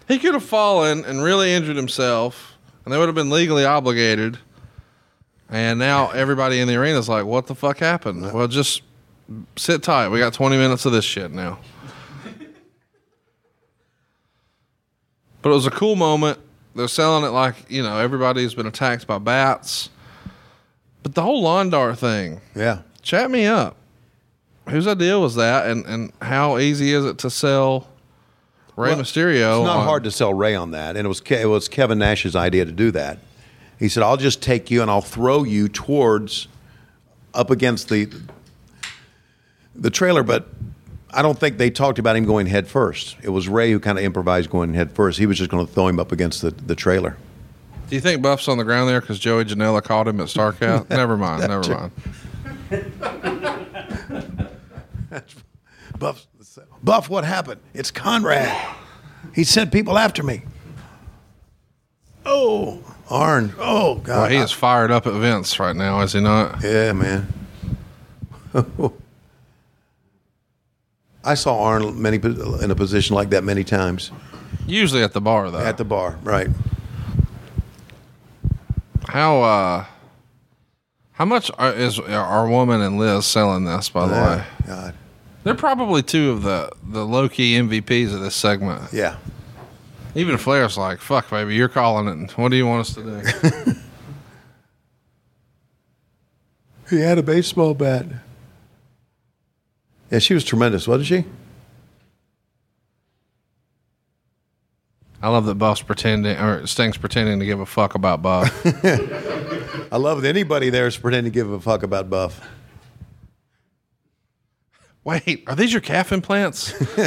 [0.06, 4.38] He could have fallen and really injured himself, and they would have been legally obligated.
[5.54, 8.34] And now everybody in the arena is like, what the fuck happened?
[8.34, 8.82] Well, just
[9.56, 10.10] sit tight.
[10.10, 11.60] We got 20 minutes of this shit now.
[15.44, 16.40] But it was a cool moment.
[16.74, 19.90] They're selling it like, you know, everybody's been attacked by bats.
[21.04, 22.80] But the whole lawn dart thing, Yeah.
[23.04, 23.76] chat me up.
[24.70, 27.88] Whose idea was that, and, and how easy is it to sell
[28.78, 29.60] Rey Well, Mysterio?
[29.60, 31.68] It's not on- hard to sell Rey on that, and it was Ke- it was
[31.68, 33.20] Kevin Nash's idea to do that.
[33.84, 36.48] He said, "I'll just take you and I'll throw you towards
[37.34, 38.10] up against the
[39.76, 40.48] the trailer." But
[41.12, 43.18] I don't think they talked about him going head first.
[43.22, 45.20] It was Rey who kind of improvised going head first.
[45.20, 47.18] He was just going to throw him up against the, the trailer.
[47.90, 50.90] Do you think Buff's on the ground there because Joey Janela caught him at Starrcast?
[50.90, 51.42] never mind.
[51.46, 51.92] Never
[52.72, 54.48] mind.
[56.00, 56.26] Buff,
[56.82, 57.60] Buff, what happened?
[57.74, 58.76] It's Conrad.
[59.36, 60.44] He sent people after me.
[62.26, 62.82] Oh,
[63.14, 63.54] Arn.
[63.60, 64.08] Oh God.
[64.22, 66.64] Well, he is fired up at Vince right now, is he not?
[66.64, 67.32] Yeah, man.
[71.24, 74.12] I saw Arnold many in a position like that many times
[74.68, 75.60] Usually at the bar, though.
[75.60, 76.18] at the bar.
[76.24, 76.48] Right.
[79.08, 79.86] how uh,
[81.14, 83.90] how much are, is our woman and Liz selling this?
[83.90, 84.96] By the way, God.
[85.44, 88.92] they're probably two of the the low key MVPs of this segment.
[88.92, 89.18] Yeah.
[90.16, 92.38] Even Flair's like, "Fuck, baby, you're calling it.
[92.38, 93.74] What do you want us to do?"
[96.90, 98.06] He had a baseball bat.
[100.12, 101.26] Yeah, she was tremendous, wasn't she?
[105.22, 108.64] I love that Buff's pretending or Sting's pretending to give a fuck about Buff.
[109.92, 112.48] I love that anybody there is pretending to give a fuck about Buff.
[115.04, 116.74] Wait, are these your calf implants?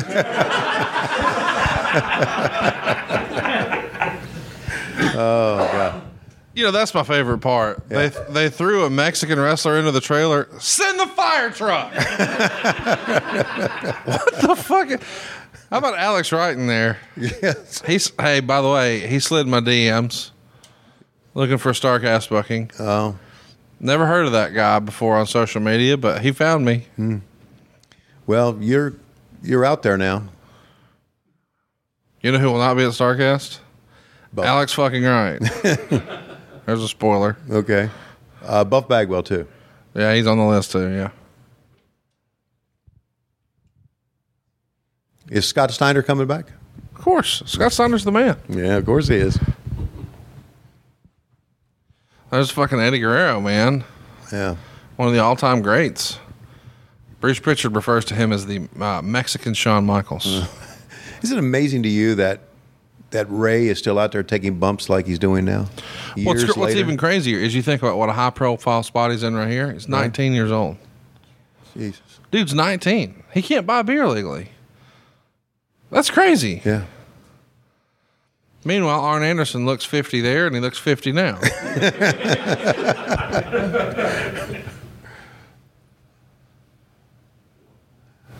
[5.19, 6.03] Oh God.
[6.55, 7.89] You know that's my favorite part.
[7.89, 10.49] They they threw a Mexican wrestler into the trailer.
[10.59, 11.93] Send the fire truck.
[14.05, 14.89] what the fuck?
[15.71, 16.99] How about Alex Wright in there?
[17.17, 17.83] Yes.
[17.87, 18.41] He's hey.
[18.41, 20.31] By the way, he slid my DMs
[21.35, 22.71] looking for Starrcast booking.
[22.79, 23.19] Oh.
[23.79, 26.87] Never heard of that guy before on social media, but he found me.
[26.97, 27.19] Hmm.
[28.27, 28.95] Well, you're
[29.43, 30.25] you're out there now.
[32.27, 33.61] You know who will not be at Starrcast?
[34.35, 34.47] Buff.
[34.47, 35.39] Alex fucking Wright.
[36.67, 37.37] There's a spoiler.
[37.49, 37.89] Okay.
[38.43, 39.47] Uh, Buff Bagwell too.
[39.95, 40.91] Yeah, he's on the list too.
[40.91, 41.11] Yeah.
[45.31, 46.49] Is Scott Steiner coming back?
[46.97, 48.37] Of course, Scott Steiner's the man.
[48.49, 49.39] Yeah, of course he is.
[52.33, 53.85] There's fucking Eddie Guerrero, man.
[54.33, 54.57] Yeah.
[54.97, 56.19] One of the all-time greats.
[57.21, 60.49] Bruce Pritchard refers to him as the uh, Mexican Shawn Michaels.
[61.23, 62.41] Is it amazing to you that
[63.11, 65.69] that Rey is still out there taking bumps like he's doing now?
[66.17, 69.51] What's, what's even crazier is you think about what a high-profile spot he's in right
[69.51, 69.73] here.
[69.73, 70.77] He's 19 years old.
[71.75, 72.01] Jesus.
[72.31, 73.23] Dude's 19.
[73.33, 74.49] He can't buy beer legally.
[75.91, 76.63] That's crazy.
[76.65, 76.85] Yeah.
[78.65, 81.39] Meanwhile, Arn Anderson looks 50 there, and he looks 50 now.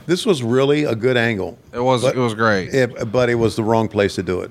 [0.07, 1.59] This was really a good angle.
[1.73, 2.73] It was But- it was great.
[2.73, 4.51] It, but it was the wrong place to do it.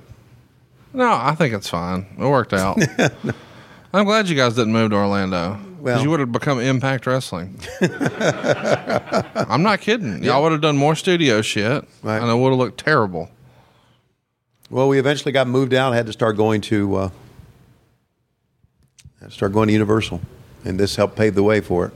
[0.94, 2.06] No, I think it's fine.
[2.18, 2.78] It worked out.
[3.94, 5.54] I'm glad you guys didn't move to Orlando.
[5.54, 7.58] Because Well- you would have become Impact Wrestling.
[7.82, 10.24] I'm not kidding.
[10.24, 12.22] Y'all would have done more studio shit, Right.
[12.22, 13.30] and it would have looked terrible.
[14.70, 15.88] Well, we eventually got moved out.
[15.90, 17.10] And had to start going to uh,
[19.24, 20.22] I started going to Universal,
[20.64, 21.94] and this helped pave the way for it.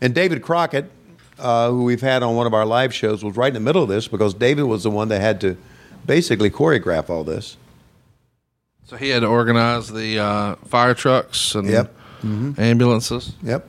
[0.00, 0.90] And David Crockett,
[1.38, 3.82] uh, who we've had on one of our live shows, was right in the middle
[3.82, 5.56] of this because David was the one that had to
[6.06, 7.56] basically choreograph all this.
[8.86, 11.94] So he had to organize the uh, fire trucks and Yep.
[12.58, 13.32] ambulances.
[13.42, 13.66] Yep.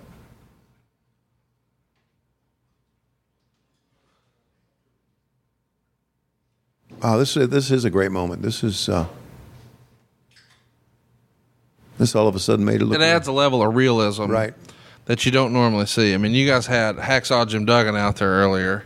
[7.01, 8.41] Oh, this is this is a great moment.
[8.41, 9.05] This is uh,
[11.97, 14.53] this all of a sudden made it look It adds a level of realism, right.
[15.09, 16.13] That you don't normally see.
[16.13, 18.83] I mean, you guys had Hacksaw Jim Duggan out there earlier,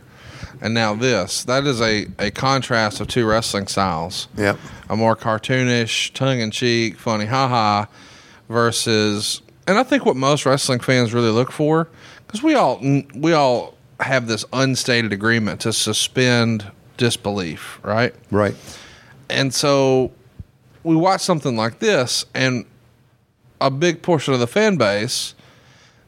[0.62, 1.44] and now this.
[1.44, 4.28] That is a, a contrast of two wrestling styles.
[4.38, 4.58] Yep.
[4.88, 7.84] A more cartoonish, tongue in cheek, funny haha,
[8.48, 11.88] versus, and I think what most wrestling fans really look for,
[12.26, 12.80] because we all
[13.14, 18.14] we all have this unstated agreement to suspend disbelief, right?
[18.30, 18.54] Right.
[19.28, 20.10] And so
[20.84, 22.64] we watch something like this, and
[23.60, 25.34] a big portion of the fan base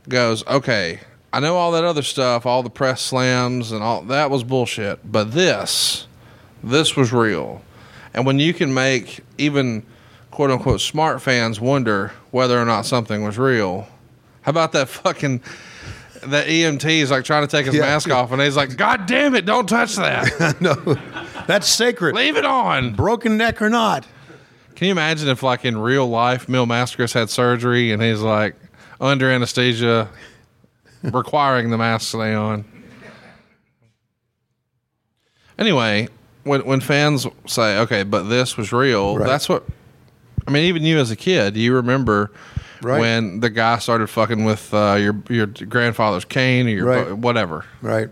[0.09, 1.01] goes, okay,
[1.33, 5.01] I know all that other stuff, all the press slams and all that was bullshit,
[5.11, 6.07] but this,
[6.63, 7.63] this was real.
[8.15, 9.85] And when you can make even
[10.31, 13.89] quote unquote smart fans wonder whether or not something was real,
[14.43, 15.43] how about that fucking.
[16.29, 17.83] That EMT is like trying to take his Yeah.
[17.83, 20.57] mask off, and he's like, "God damn it, don't touch that!
[20.61, 20.75] no,
[21.47, 22.17] that's sacred.
[22.17, 24.07] Leave it on." Broken neck or not.
[24.75, 28.57] Can you imagine if, like, in real life, Mil Máscaras had surgery and he's like
[29.01, 30.09] under anesthesia,
[31.03, 32.65] requiring the mask to stay on?
[35.59, 36.09] Anyway,
[36.45, 39.27] when when fans say, "Okay, but this was real," Right.
[39.27, 39.65] that's what.
[40.47, 42.31] I mean, even you as a kid, you remember
[42.83, 43.01] Right.
[43.01, 47.13] when the guy started fucking with uh, your your grandfather's cane or your Right.
[47.17, 47.65] whatever.
[47.83, 48.09] Right.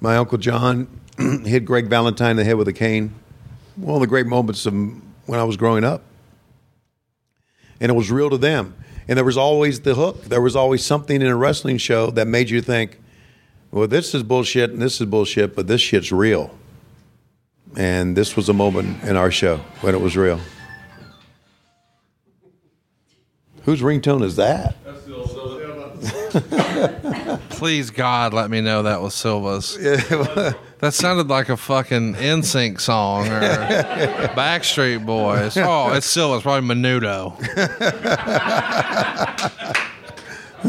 [0.00, 0.86] My uncle John
[1.44, 3.14] hit Greg Valentine in the head with a cane.
[3.76, 6.02] One of the great moments of when I was growing up.
[7.80, 8.74] And it was real to them.
[9.08, 10.24] And there was always the hook.
[10.24, 13.00] There was always something in a wrestling show that made you think,
[13.70, 16.56] well, this is bullshit and this is bullshit, but this shit's real.
[17.76, 20.40] And this was a moment in our show when it was real.
[23.64, 24.76] Whose ringtone is that?
[27.56, 29.78] Please God, let me know that was Silva's.
[29.78, 33.40] that sounded like a fucking NSYNC song or
[34.36, 35.56] Backstreet Boys.
[35.56, 37.32] Oh, it's Silva's, probably Menudo.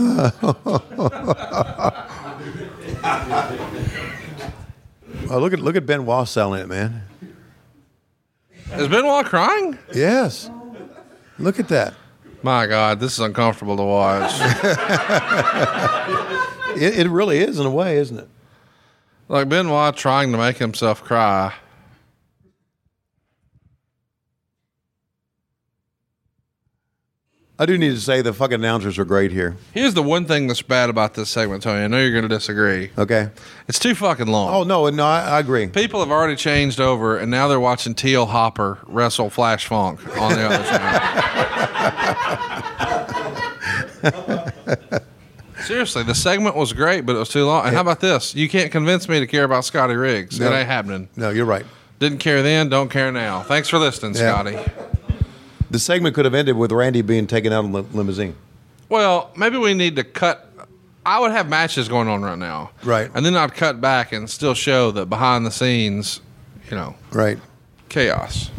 [5.29, 7.03] Oh, look at look at Benoit selling it, man.
[8.73, 9.77] Is Benoit crying?
[9.93, 10.49] Yes.
[11.37, 11.95] Look at that.
[12.43, 14.31] My God, this is uncomfortable to watch.
[16.81, 18.29] It, it really is in a way, isn't it?
[19.29, 21.53] like Benoit trying to make himself cry.
[27.59, 29.57] I do need to say the fucking announcers are great here.
[29.73, 31.83] Here's the one thing that's bad about this segment, Tony.
[31.83, 32.91] I know you're going to disagree.
[32.95, 33.31] Okay.
[33.67, 34.53] It's too fucking long.
[34.53, 35.65] Oh no, no, I, I agree.
[35.67, 38.27] People have already changed over, and now they're watching T.L.
[38.27, 40.63] Hopper wrestle Flash Funk on the other
[44.03, 44.43] channel.
[45.67, 47.65] Seriously, the segment was great, but it was too long.
[47.65, 48.33] And how about this?
[48.33, 50.39] You can't convince me to care about Scotty Riggs.
[50.39, 50.51] No.
[50.51, 51.09] It ain't happening.
[51.15, 51.65] No, you're right.
[51.99, 53.41] Didn't care then, don't care now.
[53.41, 54.31] Thanks for listening, Yeah.
[54.33, 54.57] Scotty.
[55.69, 58.35] The segment could have ended with Randy being taken out in the limousine.
[58.87, 60.43] Well, maybe we need to cut.
[61.05, 62.71] I would have matches going on right now.
[62.83, 63.09] Right.
[63.13, 66.21] And then I'd cut back and still show that behind the scenes,
[66.69, 67.37] you know, Right.
[67.89, 68.49] chaos.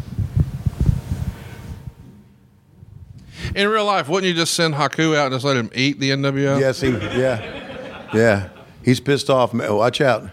[3.55, 6.11] In real life, wouldn't you just send Haku out and just let him eat the
[6.11, 6.59] NWO?
[6.59, 6.89] Yes, he.
[6.91, 8.07] Yeah.
[8.13, 8.49] Yeah.
[8.83, 9.53] He's pissed off.
[9.53, 10.29] Watch out.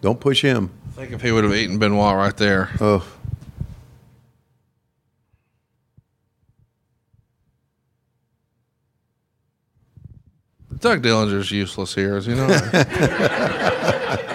[0.00, 0.70] Don't push him.
[0.92, 2.70] Think if he would have eaten Benoit right there.
[2.80, 3.06] Oh.
[10.78, 12.46] Doug Dillinger's useless here, as you know.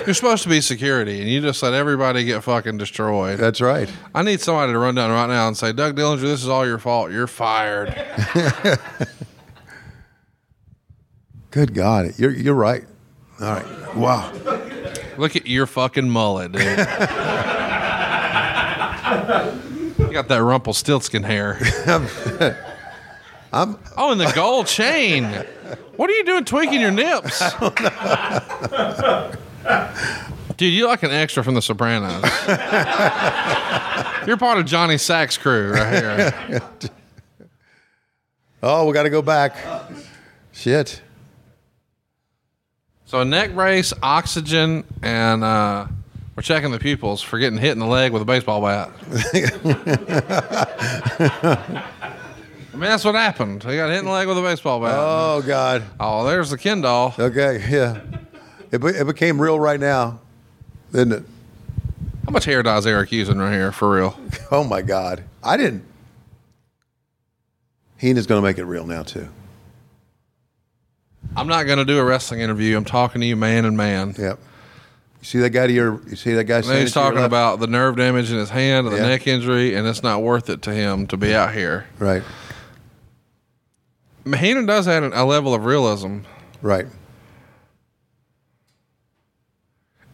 [0.06, 3.40] You're supposed to be security, and you just let everybody get fucking destroyed.
[3.40, 3.90] That's right.
[4.16, 6.66] I need somebody to run down right now and say, Doug Dillinger, this is all
[6.66, 7.12] your fault.
[7.12, 7.94] You're fired.
[11.52, 12.14] Good God.
[12.18, 12.84] You're, you're right.
[13.40, 13.96] All right.
[13.96, 14.32] Wow.
[15.18, 16.62] Look at your fucking mullet, dude.
[16.64, 16.76] you
[20.12, 21.60] got that Rumpelstiltskin hair.
[21.88, 22.08] I'm.
[23.98, 25.26] Oh, and the gold chain.
[25.98, 27.42] What are you doing tweaking your nips?
[30.58, 32.22] Dude, you're like an extra from The Sopranos.
[34.28, 36.62] You're part of Johnny Sack's crew right here.
[38.64, 39.56] Oh, we got to go back.
[40.52, 41.02] Shit.
[43.06, 45.88] So a neck brace, oxygen, and uh,
[46.36, 48.92] we're checking the pupils for getting hit in the leg with a baseball bat.
[52.72, 53.64] I mean, that's what happened.
[53.64, 54.94] He got hit in the leg with a baseball bat.
[54.96, 55.82] Oh, God!
[56.00, 57.16] Oh there's the Ken doll.
[57.18, 57.66] Okay.
[57.68, 58.00] Yeah.
[58.72, 60.20] It, be- it became real right now,
[60.92, 61.24] didn't it?
[62.26, 64.18] How much hair dye is Eric using right here, for real?
[64.54, 65.24] Oh my God.
[65.42, 65.86] I didn't.
[67.98, 69.30] Heenan's going to make it real now too.
[71.38, 72.76] I'm not going to do a wrestling interview.
[72.76, 74.14] I'm talking to you man and man.
[74.18, 74.40] Yep.
[75.22, 76.02] You see that guy to your?
[76.10, 76.58] You see that guy?
[76.58, 79.08] And he's talking about the nerve damage in his hand and the Yeah.
[79.08, 81.86] neck injury, and it's not worth it to him to be out here.
[82.00, 82.24] Right.
[84.26, 86.20] Heenan does add a level of realism,
[86.62, 86.88] Right.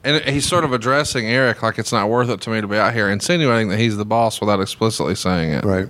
[0.07, 2.77] And he's sort of addressing Eric like it's not worth it to me to be
[2.77, 5.65] out here, insinuating that he's the boss without explicitly saying it.
[5.65, 5.89] Right.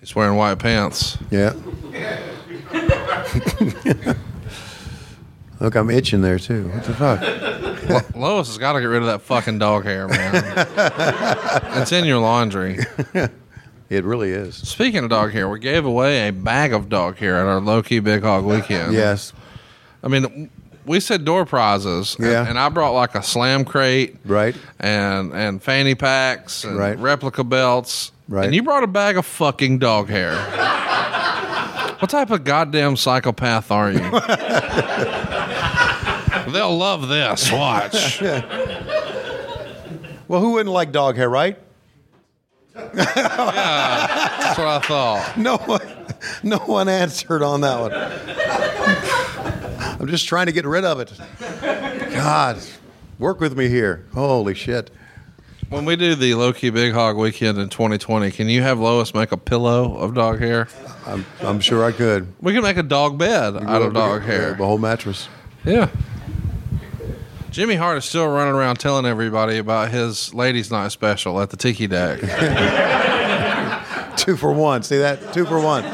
[0.00, 1.18] He's wearing white pants.
[1.30, 1.52] Yeah.
[5.60, 6.68] Look, I'm itching there too.
[6.68, 8.16] What the fuck?
[8.16, 10.32] Lois has got to get rid of that fucking dog hair, man.
[11.80, 12.78] it's in your laundry.
[13.92, 14.54] It really is.
[14.56, 17.82] Speaking of dog hair, we gave away a bag of dog hair at our low
[17.82, 18.94] key big hog weekend.
[18.94, 19.34] Yes.
[20.02, 20.48] I mean,
[20.86, 22.16] we said door prizes.
[22.18, 22.48] and- Yeah.
[22.48, 24.16] And, I brought like a slam crate.
[24.24, 24.56] Right.
[24.80, 26.98] And and fanny packs and Right.
[26.98, 28.12] replica belts.
[28.28, 28.46] Right.
[28.46, 30.34] And you brought a bag of fucking dog hair.
[31.98, 34.00] what type of goddamn psychopath are you?
[36.52, 37.52] They'll love this.
[37.52, 38.22] Watch.
[40.28, 41.58] Well, who wouldn't like dog hair, right?
[42.74, 45.36] That's what I thought.
[45.36, 46.06] No one,
[46.42, 47.92] no one answered on that one.
[50.00, 51.12] I'm just trying to get rid of it.
[52.14, 52.58] God,
[53.18, 54.04] work with me here.
[54.12, 54.90] Holy shit.
[55.68, 59.14] When we do the low key big hog weekend in 2020, can you have Lois
[59.14, 60.68] make a pillow of dog hair?
[61.06, 62.30] I'm, I'm sure I could.
[62.42, 64.52] We can make a dog bed out of dog hair.
[64.54, 65.28] The whole mattress.
[65.64, 65.88] Yeah.
[67.52, 71.56] Jimmy Hart is still running around telling everybody about his ladies' night special at the
[71.58, 72.18] Tiki Deck.
[74.16, 74.82] Two for one.
[74.82, 75.34] See that?
[75.34, 75.84] Two for one.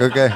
[0.00, 0.34] Okay.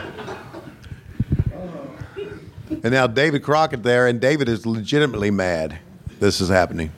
[2.71, 5.79] And now David Crockett there, and David is legitimately mad
[6.21, 6.93] this is happening.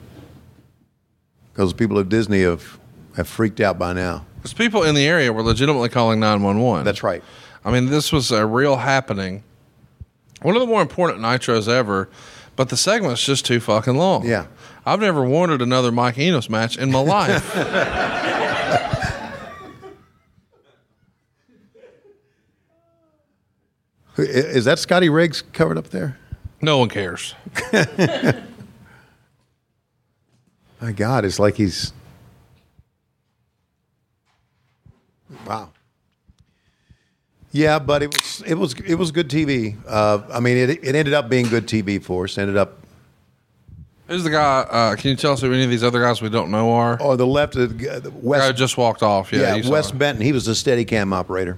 [1.53, 2.79] Because people at Disney have,
[3.15, 4.25] have freaked out by now.
[4.35, 6.83] Because people in the area were legitimately calling 911.
[6.83, 7.23] That's right.
[7.63, 9.43] I mean, this was a real happening.
[10.41, 12.09] One of the more important nitros ever,
[12.61, 14.23] but the segment's just too fucking long.
[14.23, 14.45] Yeah.
[14.85, 17.55] I've never wanted another Mike Enos match in my life.
[24.19, 26.19] Is that Scotty Riggs covered up there?
[26.61, 27.33] no one cares.
[30.79, 31.93] My God, it's like he's.
[35.47, 35.71] Wow.
[37.51, 39.75] Yeah, but it was it was it was good TV.
[39.87, 42.37] Uh, I mean, it it ended up being good TV for us.
[42.37, 42.77] Ended up
[44.07, 44.59] Who's the guy?
[44.69, 46.97] Uh, can you tell us who any of these other guys we don't know are?
[46.99, 48.55] oh the left the, the the guy West.
[48.57, 49.31] just walked off.
[49.31, 49.91] Yeah, yeah, you Wes.
[49.91, 50.23] Benton.
[50.23, 51.57] He was a steady cam operator.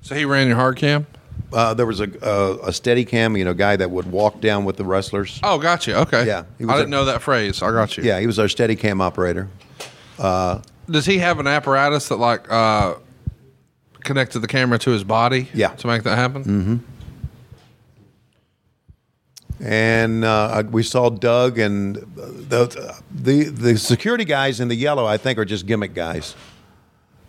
[0.00, 1.06] So he ran your hard cam?
[1.52, 4.64] Uh, there was a, a a steady cam, you know, guy that would walk down
[4.64, 5.38] with the wrestlers.
[5.42, 5.94] Oh, got you.
[5.94, 6.26] Okay.
[6.26, 7.62] Yeah, I didn't a- know that phrase.
[7.62, 8.02] I got you.
[8.04, 9.48] Yeah, he was our steady cam operator.
[10.18, 12.94] Does he have an apparatus that like uh,
[14.06, 15.48] connected the camera to his body?
[15.52, 15.74] Yeah.
[15.76, 16.44] To make that happen.
[16.44, 16.76] Mm-hmm.
[19.62, 25.06] and uh, we saw Doug and the the the security guys in the yellow.
[25.06, 26.34] I think are just gimmick guys,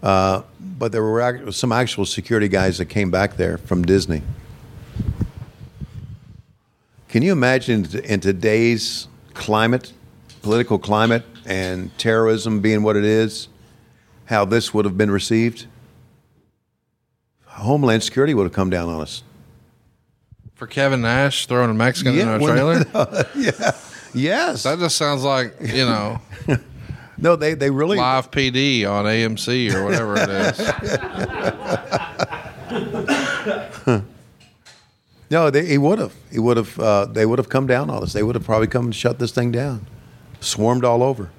[0.03, 4.21] uh, but there were ac- some actual security guys that came back there from Disney.
[7.07, 9.93] Can you imagine in today's climate,
[10.41, 13.47] political climate, and terrorism being what it is,
[14.25, 15.67] how this would have been received?
[17.57, 19.23] Homeland Security would have come down on us.
[20.55, 22.83] For Kevin Nash throwing a Mexican Yeah, in a trailer.
[24.13, 24.63] Yes.
[24.63, 26.19] that just sounds like you know
[27.19, 30.29] no, they they really live PD on AMC or whatever it
[33.89, 34.03] is.
[35.29, 36.15] No, they, he would have.
[36.31, 36.79] He would have.
[36.79, 38.13] Uh, they would have come down on us.
[38.13, 39.85] They would have probably come and shut this thing down,
[40.39, 41.29] swarmed all over.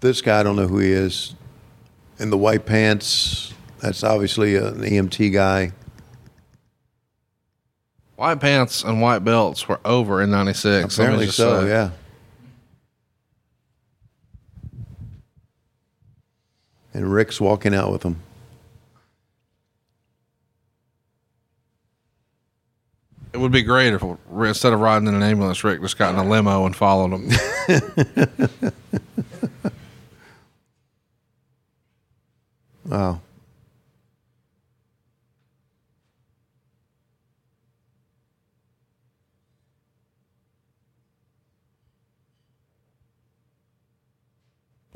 [0.00, 1.34] This guy, I don't know who he is,
[2.18, 3.52] in the white pants.
[3.80, 5.72] That's obviously an EMT guy.
[8.16, 10.96] White pants and white belts were over in '96.
[10.96, 11.64] Apparently so.
[11.66, 11.90] Yeah.
[16.92, 18.20] And Rick's walking out with him.
[23.32, 24.02] It would be great if
[24.40, 27.30] instead of riding in an ambulance, Rick just got in a limo and followed him.
[32.88, 33.20] Wow.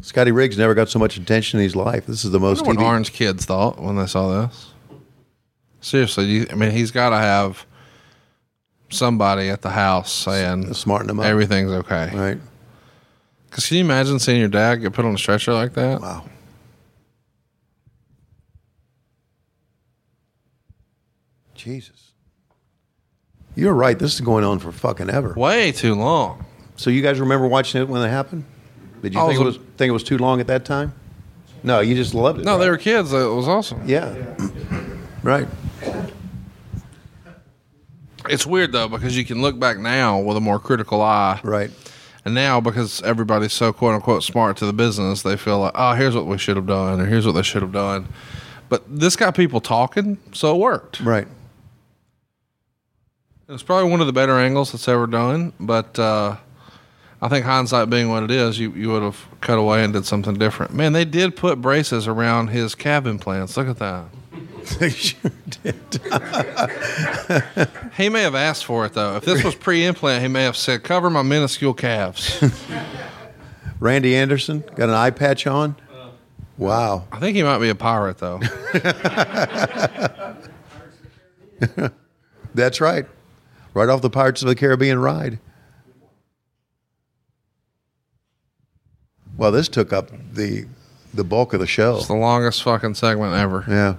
[0.00, 2.06] Scotty Riggs never got so much attention in his life.
[2.06, 2.64] This is the most.
[2.64, 4.70] I wonder Orange kids thought when they saw this.
[5.80, 7.64] Seriously, you, I mean, he's got to have
[8.88, 11.26] somebody at the house saying uh, smarten him up.
[11.26, 12.38] Everything's okay, right?
[13.48, 16.00] Because can you imagine seeing your dad get put on a stretcher like that?
[16.00, 16.24] Wow.
[21.62, 22.10] Jesus.
[23.54, 23.98] You're right.
[23.98, 25.34] This is going on for fucking ever.
[25.34, 26.44] Way too long.
[26.76, 28.44] So you guys remember watching it when it happened?
[29.02, 30.92] Did you I think it was was think it was too long at that time?
[31.62, 32.44] No, you just loved it.
[32.44, 32.58] No, right?
[32.64, 33.12] they were kids.
[33.12, 33.82] It was awesome.
[33.86, 34.14] Yeah.
[35.22, 35.46] right.
[38.28, 41.70] It's weird though because you can look back now with a more critical eye, Right.
[42.24, 45.92] and now because everybody's so quote unquote smart to the business, they feel like, oh,
[45.94, 48.06] here's what we should have done, or here's what they should have done.
[48.68, 51.00] But this got people talking, so it worked.
[51.00, 51.26] Right.
[53.52, 56.38] It was probably one of the better angles that's ever done, but uh,
[57.20, 60.06] I think hindsight being what it is, you, you would have cut away and did
[60.06, 60.72] something different.
[60.72, 63.58] Man, they did put braces around his calf implants.
[63.58, 64.06] Look at that.
[64.78, 65.30] They sure
[65.62, 65.74] did.
[67.98, 69.16] He may have asked for it though.
[69.16, 72.42] If this was pre-implant, he may have said, "Cover my minuscule calves."
[73.80, 75.76] Randy Anderson got an eye patch on.
[76.56, 77.04] Wow.
[77.12, 78.40] I think he might be a pirate though.
[82.54, 83.04] That's right.
[83.74, 85.38] Right off the Pirates of the Caribbean ride.
[89.36, 90.66] Well, this took up the
[91.14, 91.96] the bulk of the show.
[91.96, 93.64] It's the longest fucking segment ever.
[93.68, 93.96] Yeah.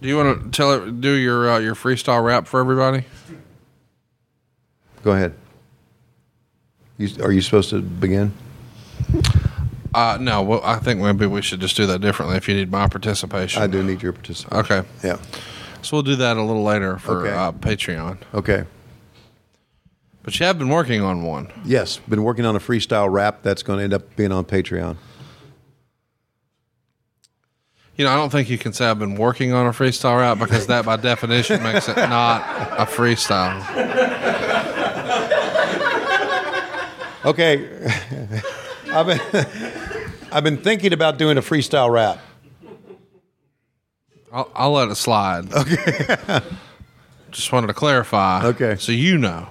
[0.00, 1.00] Do you want to tell it?
[1.00, 3.04] Do your uh, your freestyle rap for everybody?
[5.02, 5.34] Go ahead.
[6.98, 8.32] You, are you supposed to begin?
[9.94, 10.42] Uh, no.
[10.42, 12.36] Well, I think maybe we should just do that differently.
[12.36, 14.58] If you need my participation, I do need your participation.
[14.58, 14.88] Okay.
[15.04, 15.18] Yeah.
[15.86, 17.32] So we'll do that a little later for Okay.
[17.32, 18.18] uh, Patreon.
[18.34, 18.64] Okay.
[20.24, 21.48] But you have been working on one.
[21.64, 24.96] Yes, been working on a freestyle rap that's going to end up being on Patreon.
[27.94, 30.40] You know, I don't think you can say I've been working on a freestyle rap
[30.40, 32.42] because that, by definition, makes it not
[32.80, 33.62] a freestyle.
[37.24, 38.42] Okay.
[38.90, 39.20] I've been
[40.32, 42.18] I've been thinking about doing a freestyle rap.
[44.36, 45.50] I'll, I'll let it slide.
[45.50, 46.18] Okay.
[47.30, 48.44] Just wanted to clarify.
[48.44, 48.76] Okay.
[48.76, 49.48] So you know.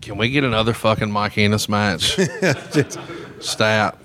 [0.00, 2.12] Can we get another fucking Mike Enos match?
[3.40, 3.98] Stat.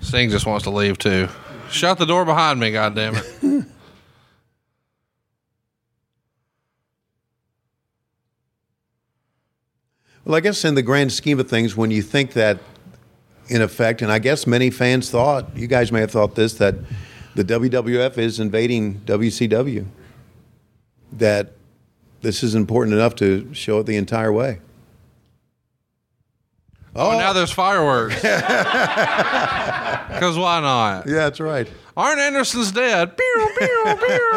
[0.00, 1.28] Sting just wants to leave too.
[1.70, 3.35] Shut the door behind me, goddammit.
[10.26, 12.58] Well, I guess in the grand scheme of things, when you think that,
[13.46, 16.74] in effect, and I guess many fans thought, you guys may have thought this, that
[17.36, 19.86] the WWF is invading WCW.
[21.12, 21.52] That
[22.22, 24.58] this is important enough to show it the entire way.
[26.96, 27.18] Oh, oh.
[27.18, 28.16] now there's fireworks.
[30.16, 31.06] Because why not?
[31.06, 31.68] Yeah, that's right.
[31.94, 33.18] Arn Anderson's dead.
[33.18, 34.30] Pew, pew, pew.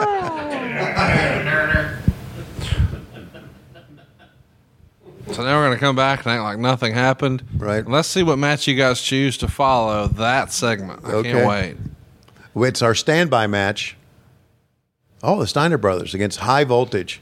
[5.33, 7.43] So now we're going to come back and act like nothing happened.
[7.55, 7.85] Right.
[7.87, 11.01] Let's see what match you guys choose to follow that segment.
[11.05, 11.31] I Okay.
[11.31, 11.77] can't wait.
[12.67, 13.95] It's our standby match.
[15.23, 17.21] Oh, the Steiner brothers against High Voltage.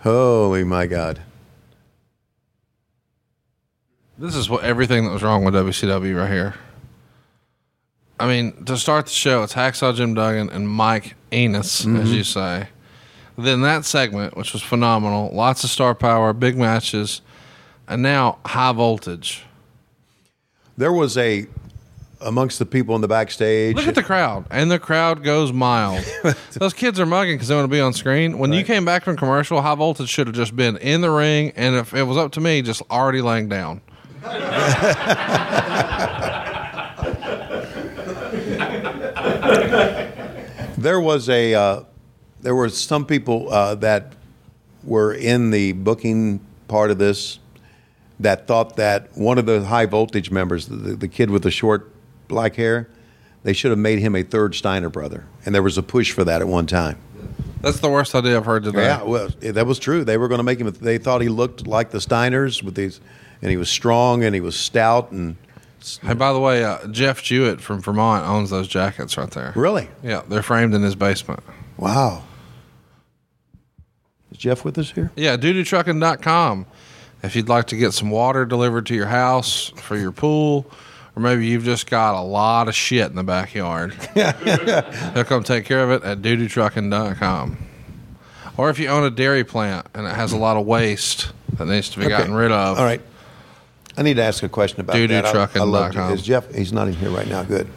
[0.00, 1.20] Holy my God.
[4.18, 6.54] This is what everything that was wrong with WCW right here.
[8.20, 11.96] I mean, to start the show, it's Hacksaw Jim Duggan and Mike Enos, Mm-hmm.
[11.96, 12.68] as you say.
[13.36, 17.20] Then that segment, which was phenomenal, lots of star power, big matches,
[17.88, 19.44] and now high voltage.
[20.76, 21.46] There was a,
[22.20, 23.76] amongst the people in the backstage.
[23.76, 26.04] Look at the crowd, and the crowd goes mild.
[26.52, 28.38] Those kids are mugging because they want to be on screen.
[28.38, 31.52] When you came back from commercial, high voltage should have just been in the ring,
[31.56, 33.80] and if it was up to me, just already laying down.
[40.84, 41.80] There was a, uh,
[42.44, 44.12] there were some people uh, that
[44.84, 47.38] were in the booking part of this
[48.20, 51.90] that thought that one of the high voltage members, the, the kid with the short
[52.28, 52.88] black hair,
[53.42, 56.22] they should have made him a third Steiner brother, and there was a push for
[56.24, 56.98] that at one time.
[57.60, 58.84] That's the worst idea I've heard today.
[58.84, 60.04] Yeah, well, that was true.
[60.04, 60.70] They were going to make him.
[60.70, 63.00] They thought he looked like the Steiners with these,
[63.40, 65.36] and he was strong and he was stout and
[66.02, 69.52] Hey, by the way, uh, Jeff Jewett from Vermont owns those jackets right there.
[69.54, 71.40] really Yeah, they're framed in his basement.
[71.76, 72.22] wow.
[74.34, 75.12] Is Jeff with us here?
[75.16, 76.66] Yeah, doodooTrucking.com.
[77.22, 80.66] If you'd like to get some water delivered to your house for your pool,
[81.16, 85.64] or maybe you've just got a lot of shit in the backyard, they'll come take
[85.64, 87.56] care of it at doodooTrucking.com.
[88.56, 91.66] or if you own a dairy plant and it has a lot of waste that
[91.66, 92.16] needs to be Okay.
[92.18, 92.78] gotten rid of.
[92.78, 93.00] All right.
[93.96, 95.02] I need to ask a question about that.
[95.02, 96.12] I- Doodoo-trucking I love- dot com.
[96.12, 96.52] Is Jeff?
[96.52, 97.44] He's not in here right now.
[97.44, 97.68] Good.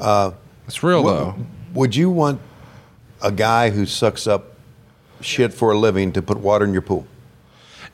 [0.00, 0.32] Uh,
[0.66, 1.34] it's real What- though.
[1.74, 2.40] Would you want
[3.22, 4.51] a guy who sucks up
[5.24, 7.06] shit for a living to put water in your pool?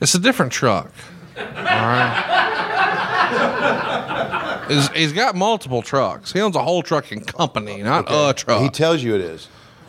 [0.01, 0.91] It's a different truck.
[1.37, 2.35] All right.
[4.69, 6.31] He's, he's got multiple trucks.
[6.31, 8.61] He owns a whole trucking company, not a truck.
[8.61, 9.47] He tells you it is.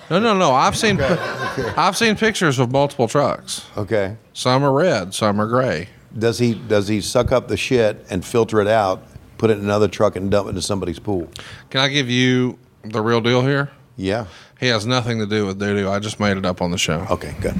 [0.08, 0.52] no, no, no.
[0.52, 3.66] I've seen I've seen pictures of multiple trucks.
[3.76, 4.16] Okay.
[4.32, 5.88] Some are red, some are gray.
[6.18, 9.06] Does he does he suck up the shit and filter it out,
[9.38, 11.28] put it in another truck and dump it into somebody's pool?
[11.68, 13.70] Can I give you the real deal here?
[13.96, 14.26] Yeah.
[14.60, 15.88] He has nothing to do with doo doo.
[15.88, 17.06] I just made it up on the show.
[17.10, 17.34] Okay.
[17.40, 17.58] Good.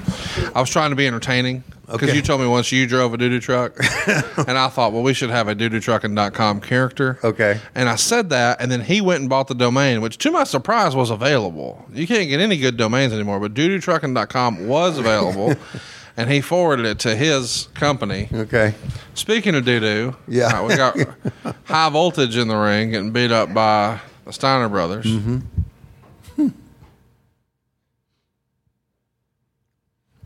[0.54, 2.14] I was trying to be entertaining because Okay.
[2.16, 3.74] you told me once you drove a doo doo truck,
[4.06, 7.18] and I thought, well, we should have a doo doo trucking.com character.
[7.24, 7.58] Okay.
[7.74, 10.44] And I said that, and then he went and bought the domain, which to my
[10.44, 11.84] surprise was available.
[11.92, 15.54] You can't get any good domains anymore, but doo trucking.com was available.
[16.18, 18.28] and he forwarded it to his company.
[18.32, 18.74] Okay.
[19.14, 20.62] Speaking of doo doo, Yeah.
[20.66, 20.96] we got
[21.64, 25.06] high voltage in the ring getting beat up by the Steiner brothers.
[25.06, 25.38] Mm-hmm.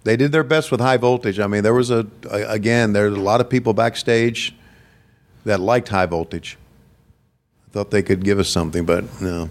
[0.04, 1.40] They did their best with high voltage.
[1.40, 4.54] I mean, there was a, a again, there's a lot of people backstage
[5.44, 6.58] that liked high voltage.
[7.72, 9.50] Thought they could give us something, but no.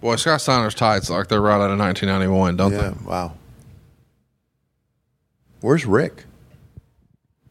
[0.00, 3.32] Boy, Scott Steiner's tights like they're right out of 1991, don't Yeah, wow.
[5.62, 6.24] Where's Rick?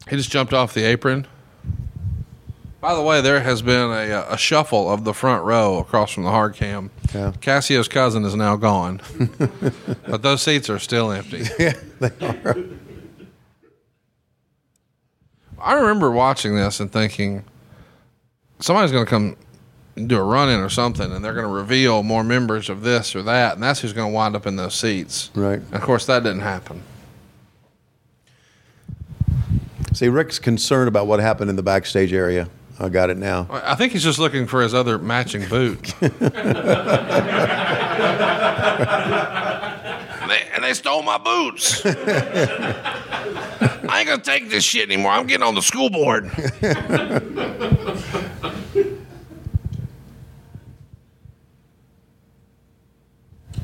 [0.07, 1.26] He just jumped off the apron.
[2.84, 6.11] By the way, there has been a, uh, a shuffle of the front row across
[6.11, 6.91] from the hard cam.
[7.15, 7.31] Yeah.
[7.39, 8.99] Cassio's cousin is now gone,
[10.05, 11.45] but those seats are still empty.
[11.57, 12.57] Yeah, they are.
[15.57, 17.45] I remember watching this and thinking
[18.59, 19.38] somebody's going to come
[19.95, 23.15] do a run in or something, and they're going to reveal more members of this
[23.15, 25.29] or that, and that's who's going to wind up in those seats.
[25.36, 25.59] Right.
[25.59, 26.84] And of course, that didn't happen.
[29.93, 32.49] See, Rick's concerned about what happened in the backstage area.
[32.84, 33.47] I got it now.
[33.49, 35.93] I think he's just looking for his other matching boot.
[36.01, 36.11] and,
[40.29, 41.86] they, and they stole my boots.
[41.86, 41.91] I
[43.99, 45.13] ain't gonna take this shit anymore.
[45.13, 46.29] I'm getting on the school board.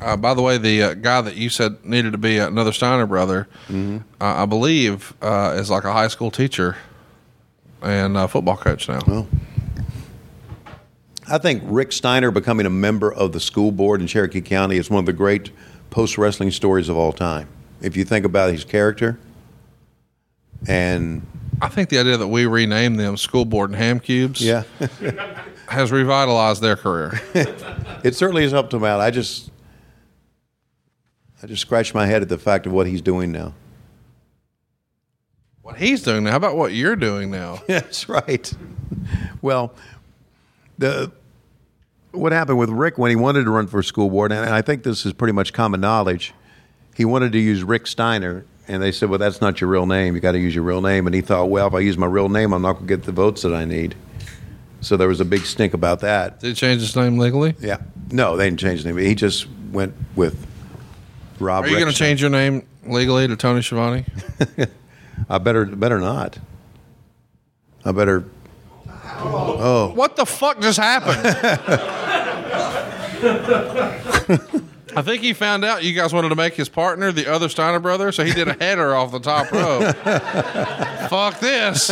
[0.01, 3.05] Uh, by the way, the uh, guy that you said needed to be another Steiner
[3.05, 6.77] brother, uh, I believe, uh, is like a high school teacher
[7.81, 8.99] and a football coach now.
[9.07, 9.27] Well,
[11.27, 14.89] I think Rick Steiner becoming a member of the school board in Cherokee County is
[14.89, 15.51] one of the great
[15.89, 17.47] post wrestling stories of all time.
[17.81, 19.19] If you think about his character,
[20.67, 21.25] and
[21.61, 24.63] I think the idea that we rename them School Board and Ham Cubes yeah,
[25.67, 27.21] has revitalized their career.
[28.03, 28.99] it certainly has helped him out.
[28.99, 29.51] I just,
[31.43, 33.53] I just scratch my head at the fact of what he's doing now.
[35.69, 37.61] What he's doing now, how about what you're doing now?
[37.67, 38.51] That's right.
[39.41, 39.73] Well,
[40.77, 41.11] the
[42.11, 44.83] what happened with Rick when he wanted to run for school board, and I think
[44.83, 46.33] this is pretty much common knowledge.
[46.95, 50.15] He wanted to use Rick Steiner, and they said, "Well, that's not your real name.
[50.15, 52.07] You got to use your real name." And he thought, "Well, if I use my
[52.07, 53.95] real name, I'm not going to get the votes that I need."
[54.81, 56.39] So there was a big stink about that.
[56.39, 57.55] Did he change his name legally?
[57.59, 57.77] Yeah,
[58.11, 58.97] no, they didn't change his name.
[58.97, 60.47] He just went with
[61.39, 61.65] Rob.
[61.65, 64.05] Are you going to change your name legally to Tony Schiavone?
[65.27, 66.37] I better better not.
[67.83, 68.25] I better.
[69.21, 71.19] Oh, What the fuck just happened?
[74.95, 77.79] I think he found out you guys wanted to make his partner the other Steiner
[77.79, 79.95] brother, so he did a header off the top rope.
[81.09, 81.89] fuck this.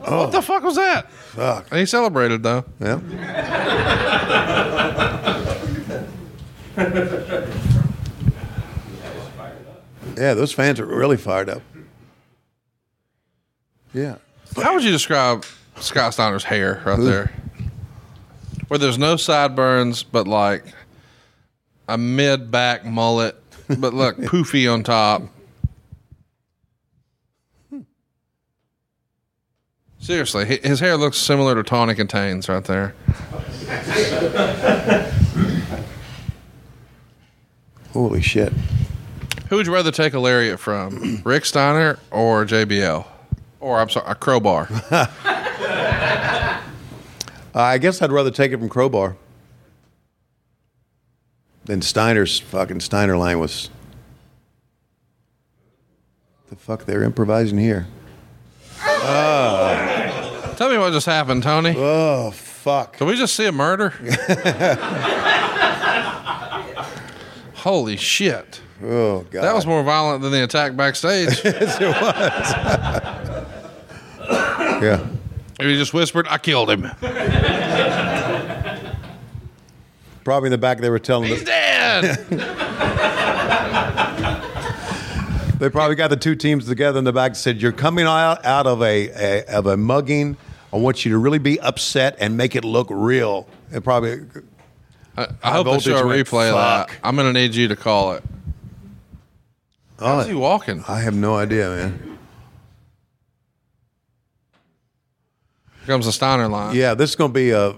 [0.00, 1.10] What the fuck was that?
[1.10, 1.68] Fuck.
[1.70, 2.64] And he celebrated though.
[2.80, 3.00] Yeah.
[10.18, 11.62] yeah, those fans are really fired up.
[13.94, 14.16] Yeah.
[14.56, 15.44] How would you describe
[15.76, 17.32] Scott Steiner's hair right there?
[18.68, 20.64] Where there's no sideburns, but like
[21.86, 23.36] a mid back mullet,
[23.78, 25.22] but look poofy on top.
[30.00, 32.94] Seriously, his hair looks similar to Tonic and Tane's right there.
[37.92, 38.52] Holy shit.
[39.48, 43.06] Who would you rather take a lariat from, Rick Steiner or JBL?
[43.60, 44.68] Or I'm sorry, a crowbar.
[47.54, 49.16] Uh, I guess I'd rather take it from Crowbar
[51.64, 53.70] than Steiner's fucking Steiner line was.
[56.50, 57.86] The fuck they're improvising here.
[60.56, 61.74] Tell me what just happened, Tony.
[61.76, 62.98] Oh fuck!
[62.98, 63.90] Did we just see a murder?
[67.54, 68.60] Holy shit.
[68.82, 69.42] Oh god!
[69.42, 71.40] That was more violent than the attack backstage.
[71.44, 72.50] Yes, it was.
[74.82, 75.06] yeah.
[75.60, 76.82] he just whispered, I killed him.
[80.24, 81.30] Probably in the back they were telling.
[81.30, 82.04] He's The, dead.
[85.58, 88.44] they probably got the two teams together in the back and said, "You're coming out
[88.44, 90.36] out of a, a of a mugging.
[90.72, 94.20] I want you to really be upset and make it look real." It probably
[95.16, 96.90] I, I hope they show a replay of that.
[97.02, 98.22] I'm going to need you to call it.
[99.98, 100.84] How's he walking?
[100.86, 102.18] I have no idea, man.
[105.80, 106.76] Here comes the Steiner line.
[106.76, 107.74] Yeah, this is going to be a.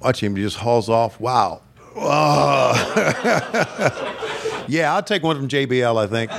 [0.00, 0.36] Watch him.
[0.36, 1.18] He just hauls off.
[1.18, 1.62] Wow.
[1.94, 2.72] Whoa.
[4.68, 5.96] yeah, I'll take one from JBL.
[5.98, 6.30] I think.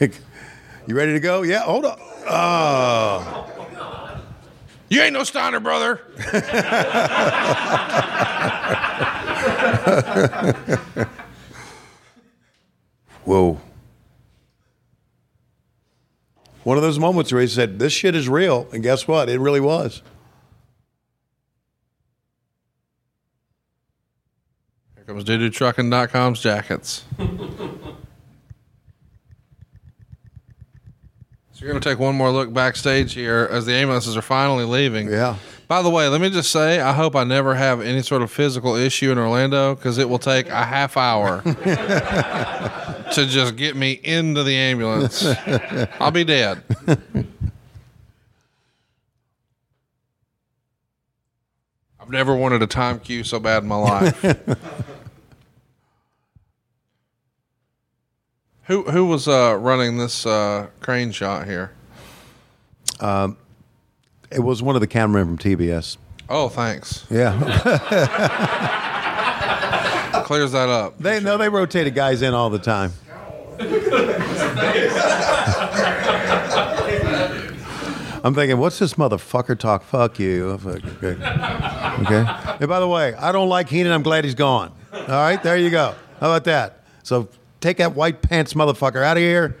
[0.86, 1.42] you ready to go?
[1.42, 1.60] Yeah.
[1.60, 1.98] Hold on.
[2.26, 3.44] Oh.
[3.44, 3.44] Uh.
[4.88, 6.00] You ain't no Steiner, brother.
[13.28, 13.60] Whoa.
[16.64, 19.28] One of those moments where he said, "This shit is real," and guess what?
[19.28, 20.00] It really was.
[24.94, 27.04] Here comes DudeTrucking.com's jackets.
[27.18, 27.26] so
[31.56, 35.10] you're going to take one more look backstage here as the ambulances are finally leaving.
[35.10, 35.36] Yeah.
[35.68, 38.30] By the way, let me just say, I hope I never have any sort of
[38.30, 43.92] physical issue in Orlando because it will take a half hour to just get me
[44.02, 45.26] into the ambulance.
[46.00, 46.62] I'll be dead.
[52.00, 54.22] I've never wanted a time cue so bad in my life.
[58.62, 61.72] who who was uh, running this uh, crane shot here?
[64.30, 65.96] It was one of the cameramen from TBS.
[66.28, 67.06] Oh, thanks.
[67.10, 67.32] Yeah.
[70.24, 70.98] Clears that up.
[70.98, 72.92] they no, they rotated guys in all the time.
[78.24, 79.84] I'm thinking, what's this motherfucker talk?
[79.84, 80.58] Fuck you.
[80.62, 81.22] Like, Okay.
[82.02, 82.24] okay.
[82.58, 83.92] Hey, by the way, I don't like Heenan.
[83.92, 84.72] I'm glad he's gone.
[84.92, 85.94] All right, there you go.
[86.20, 86.82] How about that?
[87.04, 87.28] So
[87.60, 89.56] take that white pants motherfucker out of here.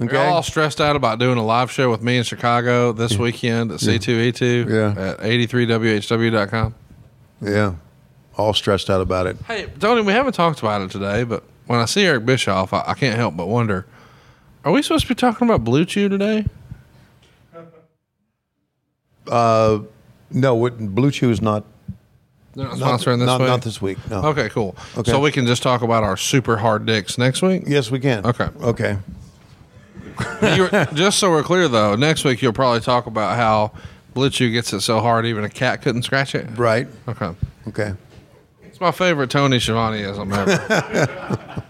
[0.00, 0.12] Okay.
[0.14, 3.70] You're all stressed out about doing a live show with me in Chicago this weekend
[3.72, 5.02] at C2E2 Yeah.
[5.10, 6.74] at 83WHW.com.
[7.42, 7.74] Yeah.
[8.36, 9.36] All stressed out about it.
[9.46, 12.82] Hey, Tony, we haven't talked about it today, but when I see Eric Bischoff, I,
[12.88, 13.86] I can't help but wonder
[14.64, 16.46] are we supposed to be talking about Blue Chew today?
[19.28, 19.80] Uh,
[20.30, 21.64] No, Blue Chew is not
[22.54, 23.48] They're not not, sponsoring this not, week?
[23.48, 23.98] not this week.
[24.10, 24.22] No.
[24.26, 24.74] Okay, cool.
[24.96, 25.10] Okay.
[25.10, 27.64] So we can just talk about our super hard dicks next week?
[27.66, 28.24] Yes, we can.
[28.24, 28.48] Okay.
[28.62, 28.98] Okay.
[30.94, 33.72] Just so we're clear, though, next week you'll probably talk about how
[34.30, 36.46] Chew gets it so hard even a cat couldn't scratch it.
[36.56, 36.86] Right.
[37.08, 37.34] Okay.
[37.68, 37.94] Okay.
[38.64, 41.64] It's my favorite Tony Schiavoneism ever.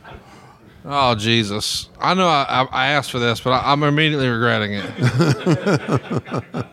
[0.84, 1.88] oh Jesus!
[2.00, 4.84] I know I, I, asked for this, but I, I'm immediately regretting it.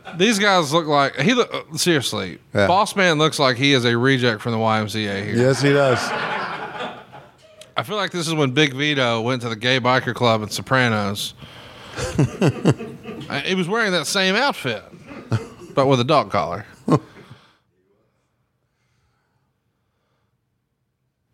[0.18, 1.34] These guys look like he.
[1.34, 2.68] Look, seriously, Yeah.
[2.68, 5.36] Boss Man looks like he is a reject from the YMCA here.
[5.36, 6.00] Yes, he does.
[7.80, 10.50] I feel like this is when Big Vito went to the gay biker club in
[10.50, 11.34] Sopranos.
[13.30, 14.84] Uh, he was wearing that same outfit,
[15.76, 16.66] but with a dog collar.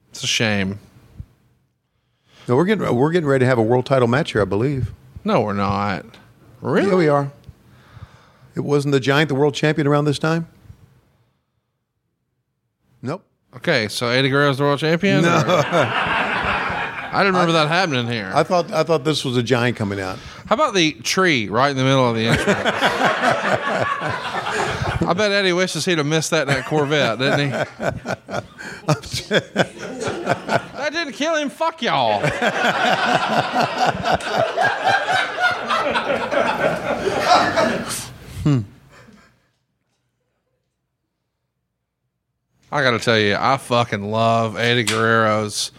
[0.09, 0.77] it's a shame.
[2.49, 4.91] No, we're getting we're getting ready to have a world title match here, I believe.
[5.23, 6.05] No, we're not.
[6.59, 6.89] Really?
[6.89, 7.31] Yeah, we are.
[8.55, 10.49] It wasn't the Giant the world champion around this time.
[13.01, 13.23] Nope.
[13.55, 15.21] Okay, so Eddie Guerrero's the world champion?
[15.21, 15.29] No.
[15.47, 18.29] I didn't remember that happening here.
[18.35, 20.19] I thought I thought this was a Giant coming out.
[20.47, 22.53] How about the tree right in the middle of the intro?
[25.07, 27.47] I bet Eddie wishes he'd have missed that in that Corvette, didn't he?
[30.75, 31.49] that didn't kill him.
[31.49, 32.21] Fuck y'all.
[38.45, 38.59] Hmm.
[42.71, 45.71] I got to tell you, I fucking love Eddie Guerrero's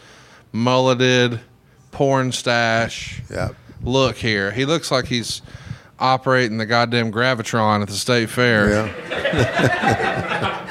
[0.50, 1.40] mulleted
[1.92, 3.50] porn stash Yeah.
[3.86, 4.50] Look here.
[4.50, 5.40] He looks like he's
[5.98, 8.70] operating the goddamn gravitron at the state fair.
[8.70, 10.52] Yeah.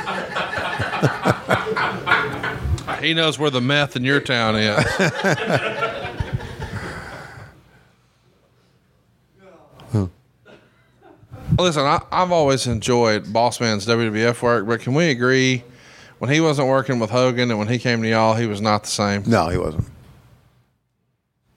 [3.05, 4.83] He knows where the meth in your town is.
[11.57, 15.63] Listen, I, I've always enjoyed Boss Man's WWF work, but can we agree
[16.17, 18.83] when he wasn't working with Hogan and when he came to y'all, he was not
[18.83, 19.23] the same?
[19.27, 19.85] No, he wasn't.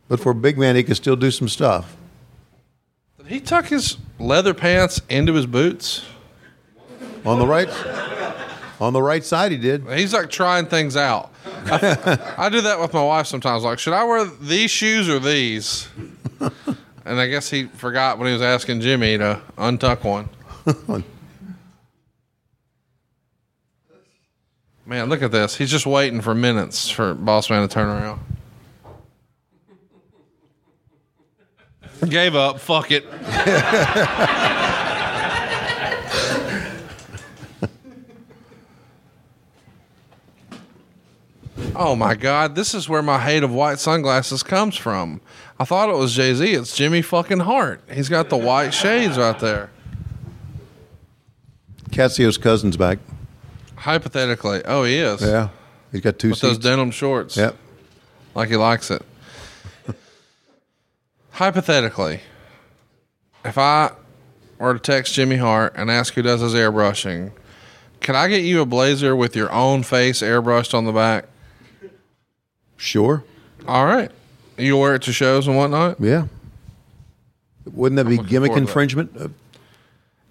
[0.09, 1.97] But for a big man, he could still do some stuff.
[3.18, 6.05] Did he tuck his leather pants into his boots.
[7.24, 7.68] On the right,
[8.80, 9.86] on the right side, he did.
[9.90, 11.30] He's like trying things out.
[11.44, 13.64] I, I do that with my wife sometimes.
[13.64, 15.89] Like, should I wear these shoes or these?
[17.05, 20.28] And I guess he forgot when he was asking Jimmy to untuck one.
[24.85, 25.56] Man, look at this.
[25.56, 28.20] He's just waiting for minutes for Boss Man to turn around.
[32.07, 32.61] Gave up.
[32.61, 33.05] Fuck it.
[41.81, 45.20] Oh my God, this is where my hate of white sunglasses comes from.
[45.61, 46.53] I thought it was Jay Z.
[46.55, 47.81] It's Jimmy fucking Hart.
[47.93, 49.70] He's got the white shades right there.
[51.93, 52.99] Cassio's cousin's back.
[53.77, 55.23] Hypothetically, oh, he is.
[55.23, 55.51] Yeah,
[55.93, 57.37] he's got two With those denim shorts.
[57.37, 57.57] Yep.
[58.35, 59.03] Like he likes it.
[61.39, 62.19] Hypothetically,
[63.44, 63.93] if I
[64.59, 67.31] were to text Jimmy Hart and ask who does his airbrushing,
[68.01, 71.27] can I get you a blazer with your own face airbrushed on the back?
[72.77, 73.23] Sure.
[73.69, 74.10] All right.
[74.56, 76.01] You wear it to shows and whatnot?
[76.01, 76.27] Yeah.
[77.66, 78.59] Wouldn't that be gimmick that.
[78.59, 79.16] infringement?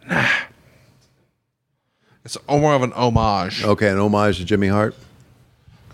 [0.09, 0.27] Uh,
[2.25, 3.63] It's more of an homage.
[3.63, 4.93] Okay, an homage to Jimmy Hart.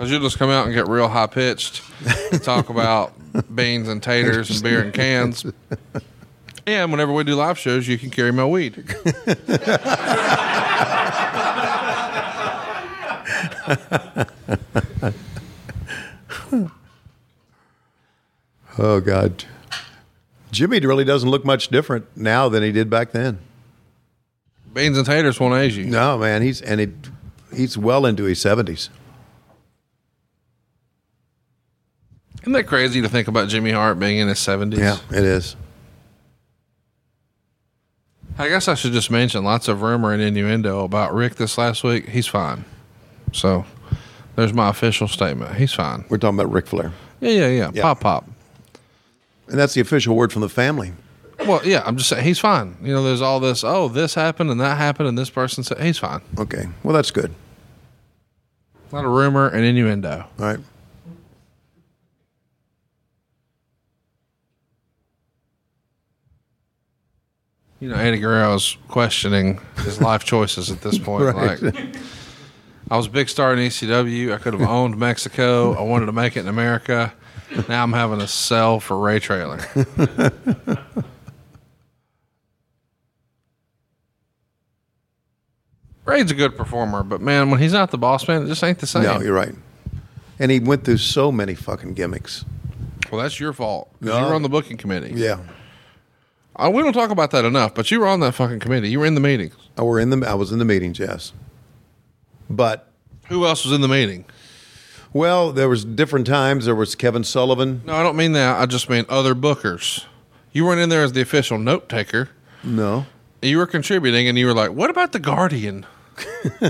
[0.03, 1.81] Because you'll just come out and get real high pitched
[2.29, 3.13] and talk about
[3.55, 5.45] beans and taters and beer and cans.
[6.67, 8.83] And whenever we do live shows, you can carry my weed.
[18.77, 19.45] Oh God,
[20.51, 23.39] Jimmy really doesn't look much different now than he did back then.
[24.73, 25.85] Beans and taters won't age you.
[25.85, 26.89] No, man, he's and he,
[27.55, 28.89] he's well into his seventies.
[32.43, 34.77] Isn't that crazy to think about Jimmy Hart being in his 70s?
[34.77, 35.55] Yeah, it is.
[38.37, 41.83] I guess I should just mention lots of rumor and innuendo about Rick this last
[41.83, 42.09] week.
[42.09, 42.65] He's fine.
[43.31, 43.65] So
[44.35, 45.55] there's my official statement.
[45.55, 46.03] He's fine.
[46.09, 46.91] We're talking about Ric Flair,
[47.21, 47.71] Yeah, yeah, yeah.
[47.73, 47.81] Yeah.
[47.83, 48.25] Pop, pop.
[49.47, 50.93] and that's the official word from the family.
[51.47, 52.75] Well, yeah, I'm just saying he's fine.
[52.81, 55.79] You know, there's all this, oh, this happened and that happened and this person said
[55.81, 56.21] he's fine.
[56.37, 57.33] Okay, well that's good.
[58.91, 60.25] A lot of rumor and innuendo.
[60.39, 60.59] All right.
[67.83, 71.25] You know, Eddie Guerrero's questioning his life choices at this point.
[71.35, 71.61] Right.
[71.61, 71.95] Like,
[72.89, 74.33] I was a big star in ECW.
[74.33, 75.73] I could have owned Mexico.
[75.73, 77.11] I wanted to make it in America.
[77.67, 79.59] Now I'm having to sell for Ray Traylor.
[86.05, 88.79] Ray's a good performer, but man, when he's not the boss man, it just ain't
[88.79, 89.03] the same.
[89.03, 89.55] No, you're right.
[90.39, 92.43] And he went through so many fucking gimmicks.
[93.11, 93.89] well, that's your fault.
[93.99, 94.19] 'cause No.
[94.19, 95.13] You were on the booking committee.
[95.15, 95.37] Yeah.
[96.55, 98.89] Uh, we don't talk about that enough, but you were on that fucking committee.
[98.89, 99.55] You were in the meetings.
[99.77, 101.33] I were in the I was in the meetings, yes.
[102.49, 102.91] But
[103.29, 104.25] Who else was in the meeting?
[105.13, 106.65] well, there was different times.
[106.65, 107.81] There was Kevin Sullivan.
[107.85, 108.59] No, I don't mean that.
[108.59, 110.05] I just mean other bookers.
[110.51, 112.29] You weren't in there as the official note taker.
[112.63, 113.05] No.
[113.41, 115.85] You were contributing, and you were like, "What about the Guardian?"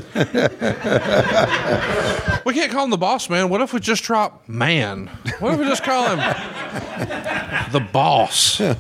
[2.46, 3.50] we can't call him the boss man.
[3.50, 5.08] What if we just drop man?
[5.40, 6.20] What if we just call him
[7.74, 8.62] the boss?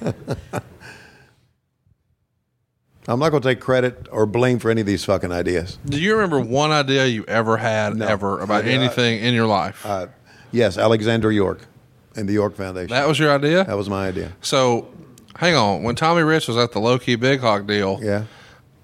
[3.08, 5.78] I'm not going to take credit or blame for any of these fucking ideas.
[5.86, 9.46] Do you remember one idea you ever had ever about I- I- anything in your
[9.46, 9.84] life?
[9.86, 10.08] Uh,
[10.52, 11.60] yes, Alexander York
[12.16, 12.90] and the York Foundation.
[12.90, 13.64] that was your idea.
[13.64, 14.32] that was my idea.
[14.42, 14.88] So,
[15.36, 15.84] hang on.
[15.84, 18.24] When Tommy Rich was at the low key Big Hog deal, Yeah.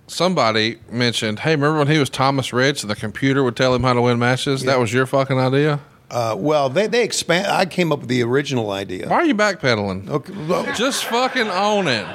[0.06, 2.82] somebody mentioned, "Hey, remember when he was Thomas Rich?
[2.82, 4.62] and The computer would tell him how to win matches.
[4.62, 5.80] That was your fucking idea.
[6.14, 7.48] Uh, well, they they expand.
[7.48, 9.08] I came up with the original idea.
[9.08, 10.08] Why are you backpedaling?
[10.08, 10.32] Okay.
[10.46, 12.06] well, Just fucking own it.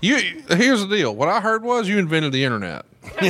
[0.00, 0.16] You
[0.48, 1.14] here's the deal.
[1.16, 2.84] What I heard was you invented the internet.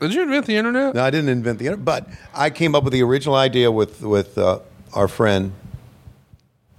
[0.00, 0.94] Did you invent the internet?
[0.96, 4.02] No, I didn't invent the internet, but I came up with the original idea with
[4.02, 4.58] with uh,
[4.92, 5.52] our friend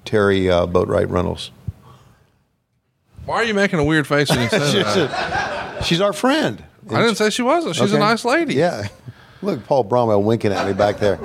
[0.04, 1.52] Terry uh, Boatwright Reynolds.
[3.26, 5.86] Why are you making a weird face when you say She's, that?
[5.86, 6.62] she's our friend.
[6.92, 7.76] I didn't say she wasn't.
[7.78, 8.04] She's a Okay.
[8.04, 8.56] nice lady.
[8.56, 8.90] Yeah.
[9.44, 11.20] Look, Paul Bromwell winking at me back there.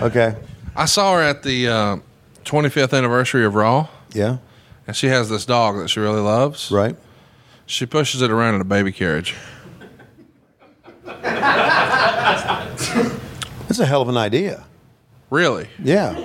[0.00, 0.34] Okay.
[0.74, 1.96] I saw her at the uh,
[2.44, 4.38] 25th anniversary of Raw, Yeah.
[4.86, 6.70] and she has this dog that she really loves.
[6.70, 6.96] Right.
[7.66, 9.34] She pushes it around in a baby carriage.
[13.68, 14.64] That's a hell of an idea.
[15.30, 15.68] Really?
[15.82, 16.18] Yeah.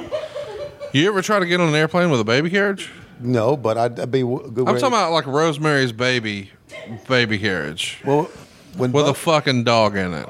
[0.94, 2.90] You ever try to get on an airplane with a baby carriage?
[3.20, 4.68] No, but I'd, I'd be w- good.
[4.68, 6.52] I'm way- talking about like Rosemary's baby
[7.08, 8.24] baby carriage Well,
[8.78, 10.28] when with a fucking dog in it.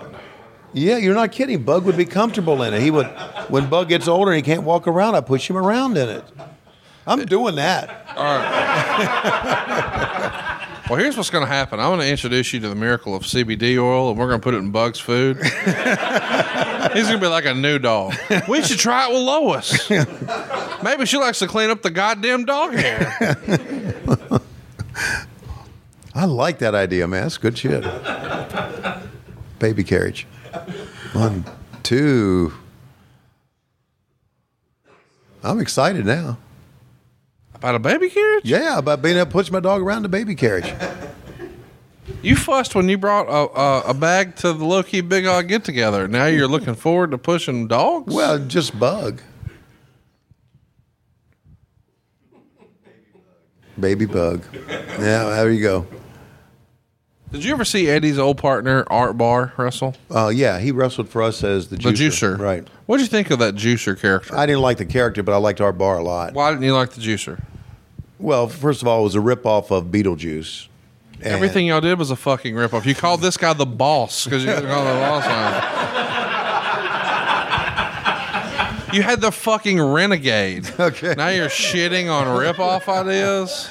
[0.75, 1.63] Yeah, you're not kidding.
[1.63, 2.81] Bug would be comfortable in it.
[2.81, 3.07] He would
[3.49, 5.15] when Bug gets older and he can't walk around.
[5.15, 6.23] I push him around in it.
[7.07, 8.05] I'm doing that.
[8.15, 9.61] All right.
[10.89, 11.79] Well, here's what's going to happen.
[11.79, 14.43] I'm going to introduce you to the miracle of CBD oil, and we're going to
[14.43, 15.37] put it in Bug's food.
[15.43, 18.13] He's going to be like a new dog.
[18.47, 19.89] We should try it with Lois.
[20.83, 23.17] Maybe she likes to clean up the goddamn dog hair.
[26.13, 27.23] I like that idea, man.
[27.23, 27.83] That's good shit.
[29.57, 30.27] Baby carriage.
[31.13, 31.45] One,
[31.83, 32.53] two.
[35.43, 36.37] I'm excited now.
[37.53, 38.45] About a baby carriage?
[38.45, 40.73] Yeah, about being able to push my dog around the baby carriage.
[42.21, 45.47] You fussed when you brought a, a, a bag to the low key big hog
[45.47, 46.07] get together.
[46.07, 48.13] Now you're looking forward to pushing dogs?
[48.13, 49.21] Well, just bug.
[53.79, 54.43] Baby bug.
[54.99, 55.87] Yeah, there you go.
[57.35, 59.93] Did you ever see Eddie's old partner, Art Barr wrestle?
[60.09, 62.35] Uh, yeah, he wrestled for us as the The juicer.
[62.35, 62.39] juicer.
[62.39, 62.65] Right.
[62.85, 64.35] What did you think of that juicer character?
[64.37, 66.33] I didn't like the character, but I liked Art Barr a lot.
[66.33, 67.43] Why didn't you like the juicer?
[68.19, 70.67] Well, first of all, it was a ripoff of Beetlejuice.
[71.15, 72.85] And- Everything y'all did was a fucking ripoff.
[72.85, 75.75] You called this guy the boss because you didn't the boss on.
[78.95, 80.69] You had the fucking renegade.
[80.79, 81.15] Okay.
[81.17, 83.69] Now you're shitting on ripoff ideas.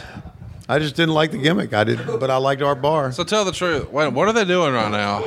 [0.69, 1.75] I just didn't like the gimmick.
[1.75, 3.13] I did, but I liked Art Barr.
[3.13, 3.91] So tell the truth.
[3.91, 5.23] Wait, what are they doing right now?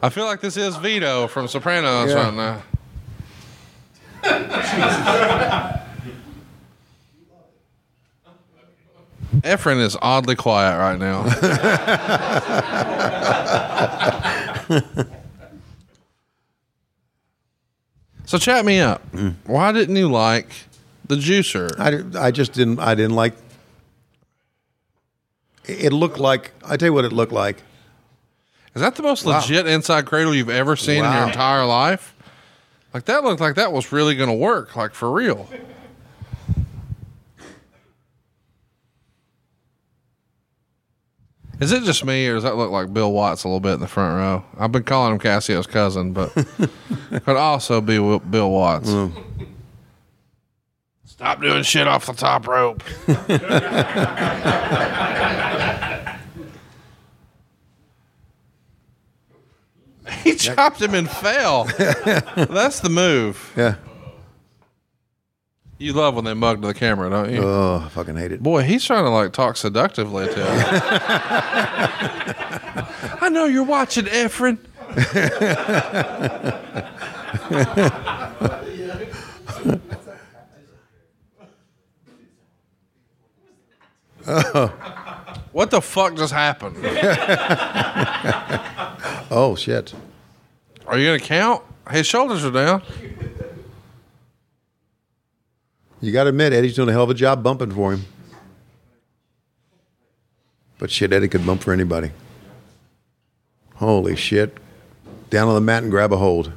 [0.00, 2.24] I feel like this is Vito from Sopranos Yeah.
[2.24, 2.62] right now.
[9.42, 11.24] Efren is oddly quiet right now.
[18.24, 19.10] so chat me up.
[19.12, 19.34] Mm.
[19.46, 20.48] Why didn't you like
[21.06, 21.70] the juicer?
[21.78, 22.78] I, I just didn't.
[22.78, 23.34] I didn't like.
[25.66, 26.52] It looked like.
[26.64, 27.62] I tell you what, it looked like.
[28.74, 32.14] Is that the most legit inside cradle you've ever seen in your entire life?
[32.94, 35.48] Like that looked like that was really going to work, like for real.
[41.60, 43.80] Is it just me, or does that look like Bill Watts a little bit in
[43.80, 44.44] the front row?
[44.58, 46.32] I've been calling him Cassio's cousin, but
[47.24, 48.90] could also be Bill Watts.
[48.90, 49.46] Mm.
[51.22, 52.82] Stop doing shit off the top rope.
[60.24, 61.62] he chopped him and fell.
[61.76, 63.52] That's the move.
[63.56, 63.76] Yeah.
[65.78, 67.40] You love when they mug to the camera, don't you?
[67.40, 68.42] Oh, I fucking hate it.
[68.42, 70.44] Boy, he's trying to like talk seductively to him.
[73.20, 74.58] I know you're watching, Efren.
[85.52, 86.76] what the fuck just happened?
[89.34, 89.94] Oh shit.
[90.86, 91.62] Are you gonna count?
[91.90, 92.82] His shoulders are down.
[96.02, 98.04] You got to admit, Eddie's doing a hell of a job bumping for him.
[100.78, 102.10] But shit, Eddie could bump for anybody.
[103.76, 104.58] Holy shit.
[105.30, 106.52] Down on the mat and grab a hold.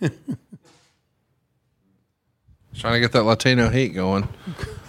[2.80, 4.26] Trying to get that Latino heat going.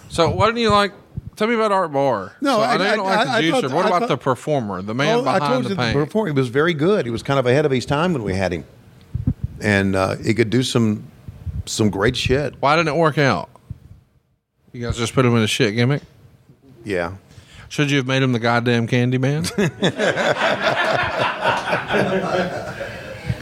[0.09, 0.93] So, why didn't you like?
[1.35, 2.33] Tell me about Art Barr.
[2.41, 3.61] No, so, I- I, know you don't like the I- I juicer.
[3.61, 5.97] thought- what about thought- the performer, the man Oh, I behind told the you paint?
[6.05, 7.05] before he was very good.
[7.05, 8.63] He was kind of ahead of his time when we had him,
[9.59, 11.03] and uh, he could do some
[11.65, 12.55] some great shit.
[12.59, 13.49] Why didn't it work out?
[14.71, 16.01] You guys just put him in a shit gimmick.
[16.85, 17.13] Yeah,
[17.69, 19.43] Should you have made him the goddamn candy man?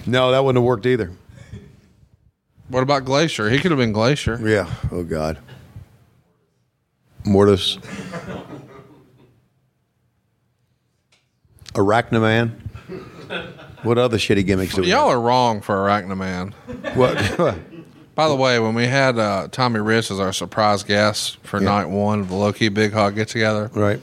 [0.05, 1.11] no, that wouldn't have worked either.
[2.69, 3.49] What about Glacier?
[3.49, 4.39] He could have been Glacier.
[4.47, 4.71] Yeah.
[4.91, 5.37] Oh God.
[7.25, 7.77] Mortis.
[11.73, 12.51] Arachnaman.
[13.83, 15.17] What other shitty gimmicks do we Y'all have?
[15.17, 16.53] are wrong for Arachnaman.
[16.95, 17.17] What?
[18.15, 21.85] By the way, when we had uh, Tommy Rich as our surprise guest for night
[21.85, 24.01] one of the Low Key Big Hog get together, right.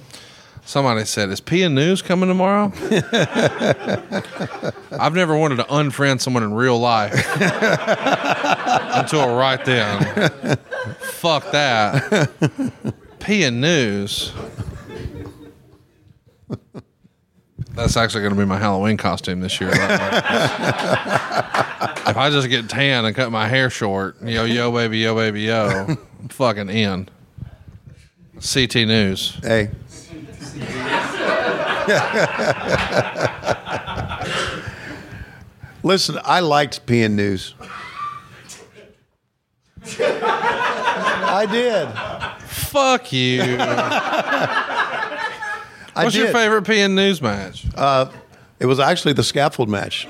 [0.64, 2.72] somebody said, "Is PN News coming tomorrow?"
[4.98, 7.12] I've never wanted to unfriend someone in real life
[9.12, 10.00] until right then.
[11.00, 12.02] Fuck that.
[13.20, 14.32] PN News.
[17.74, 19.70] That's actually going to be my Halloween costume this year.
[19.70, 19.76] if
[22.16, 25.86] I just get tan and cut my hair short, yo yo baby yo baby yo,
[25.88, 27.08] I'm fucking in.
[28.40, 29.38] CT News.
[29.42, 29.70] Hey.
[35.82, 37.54] Listen, I liked PN News.
[39.98, 41.88] I did.
[42.48, 43.42] Fuck you.
[45.94, 46.34] What's your did.
[46.34, 47.64] favorite PN News match?
[47.74, 48.10] Uh,
[48.60, 50.02] it was actually the scaffold match.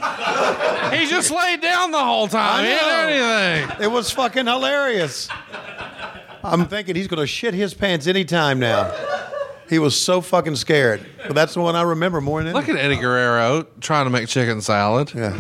[0.93, 2.65] he just laid down the whole time.
[2.65, 3.85] He didn't do anything.
[3.85, 5.28] It was fucking hilarious.
[6.43, 8.93] I'm thinking he's going to shit his pants anytime now.
[9.69, 11.05] He was so fucking scared.
[11.27, 12.85] But that's the one I remember more than Look anything.
[12.85, 15.12] at Eddie Guerrero trying to make chicken salad.
[15.15, 15.36] Yeah.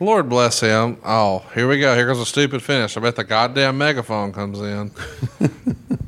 [0.00, 0.98] Lord bless him.
[1.04, 1.94] Oh, here we go.
[1.94, 2.96] Here goes a stupid finish.
[2.96, 4.92] I bet the goddamn megaphone comes in.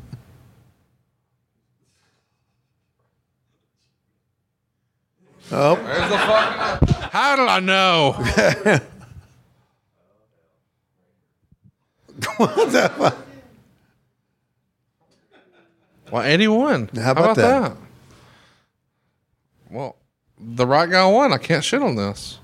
[5.52, 6.88] Oh, There's the fucking.
[7.10, 8.12] How did I know?
[12.36, 13.26] what the fuck?
[16.12, 16.88] Well, Eddie won.
[16.94, 17.76] How about that?
[19.70, 19.96] Well,
[20.38, 21.32] the right guy won.
[21.32, 22.38] I can't shit on this.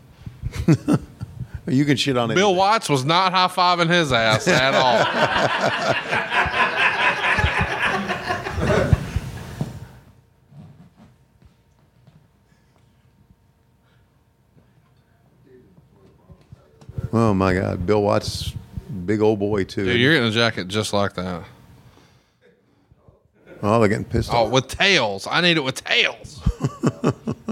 [1.69, 2.35] You can shit on it.
[2.37, 6.07] Bill Watts was not high fiving his ass at all.
[17.13, 18.53] Oh my God, Bill Watts,
[19.05, 19.85] big old boy too.
[19.85, 21.45] Dude, you're getting a jacket just like that.
[23.63, 24.51] oh, they're getting pissed Oh, off.
[24.53, 25.27] with tails.
[25.31, 26.41] I need it with tails.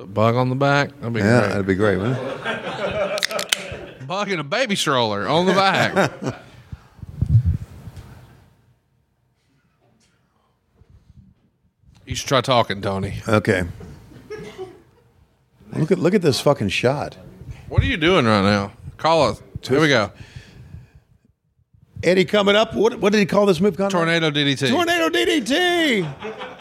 [0.00, 0.98] Put bug on the back.
[1.00, 1.48] That'd be Yeah, great.
[1.50, 4.06] that'd be great, wouldn't it?
[4.06, 6.10] Bug in a baby stroller on the back.
[12.06, 13.20] you should try talking, Tony.
[13.28, 13.64] Okay.
[15.74, 17.16] Look at look at this fucking shot.
[17.68, 18.72] What are you doing right now?
[18.96, 19.42] Call us.
[19.62, 20.10] Here we go.
[22.02, 22.74] Eddie coming up.
[22.74, 23.76] What what did he call this move?
[23.76, 23.92] Conrad?
[23.92, 24.70] Tornado DDT.
[24.70, 26.58] Tornado DDT.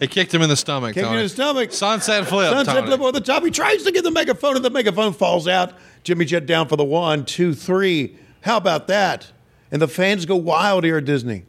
[0.00, 0.94] It kicked him in the stomach.
[0.94, 1.72] Kicked him in the stomach.
[1.72, 2.50] Sunset flip.
[2.52, 2.86] Sunset Tony.
[2.88, 3.44] flip over the top.
[3.44, 5.72] He tries to get the megaphone, and the megaphone falls out.
[6.02, 8.16] Jimmy Jet down for the one, two, three.
[8.42, 9.30] How about that?
[9.70, 11.44] And the fans go wild here at Disney.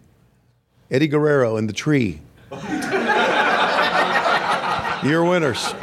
[0.91, 2.21] Eddie Guerrero in the tree.
[5.03, 5.73] Your winners.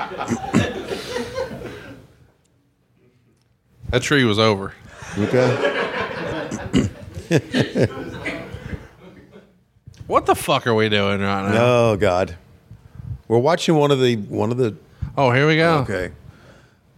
[3.91, 4.73] That tree was over.
[5.19, 5.79] Okay.
[10.13, 11.65] What the fuck are we doing right now?
[11.65, 12.37] Oh God.
[13.33, 14.77] We're watching one of the one of the.
[15.17, 15.79] Oh, here we go.
[15.79, 16.13] Okay.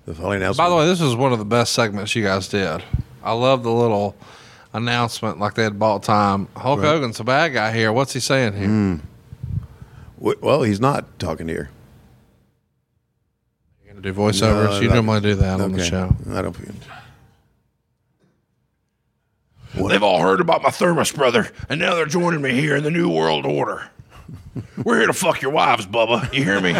[0.05, 0.67] The following announcement.
[0.67, 2.83] By the way, this is one of the best segments you guys did.
[3.23, 4.17] I love the little
[4.73, 6.49] announcement like they had bought time.
[6.57, 7.93] Hulk Hogan's a bad guy here.
[7.93, 8.67] What's he saying here?
[8.67, 8.97] Hmm.
[10.19, 11.71] W- well, he's not talking here.
[13.85, 14.71] You're gonna do voiceovers?
[14.71, 14.95] No, you no.
[14.95, 16.17] normally do that on the show.
[16.33, 16.57] I don't.
[19.77, 22.83] Well, they've all heard about my thermos, brother, and now they're joining me here in
[22.83, 23.89] the New World Order.
[24.83, 26.33] We're here to fuck your wives, Bubba.
[26.33, 26.73] You hear me?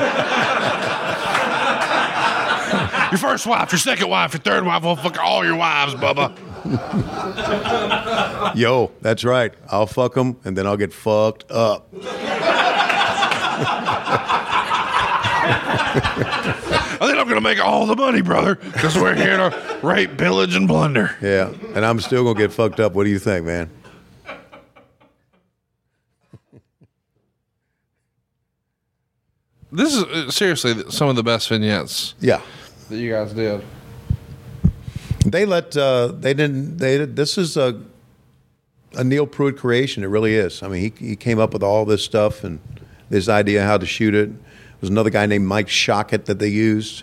[3.11, 6.37] your first wife, your second wife, your third wife, we'll fuck all your wives, Bubba.
[8.57, 9.53] Yo, that's right.
[9.71, 11.89] I'll fuck them and then I'll get fucked up.
[16.97, 20.55] I think I'm gonna make all the money, brother, because we're here to rape, pillage,
[20.57, 21.17] and plunder.
[21.21, 22.95] Yeah, and I'm still gonna get fucked up.
[22.95, 23.71] What do you think, man?
[29.75, 32.41] This is uh, seriously some of the best vignettes Yeah,
[32.89, 33.61] that you guys did.
[35.27, 37.81] they let uh, they didn't they this is a
[38.97, 40.05] a Neil Pruitt creation.
[40.05, 40.63] It really is.
[40.63, 42.61] I mean, he he came up with all this stuff and
[43.11, 44.29] this idea how to shoot it.
[44.31, 47.03] There was another guy named Mike Shockett that they used.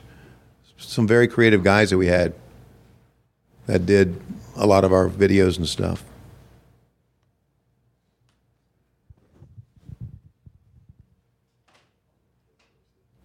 [0.78, 2.34] Some very creative guys that we had
[3.68, 4.20] that did
[4.56, 6.04] a lot of our videos and stuff.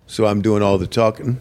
[0.06, 1.40] So I'm doing all the talking.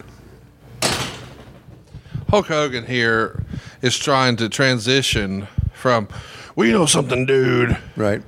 [2.30, 3.44] Hulk Hogan here
[3.82, 6.08] is trying to transition from
[6.56, 7.78] we know something, dude.
[7.96, 8.24] Right.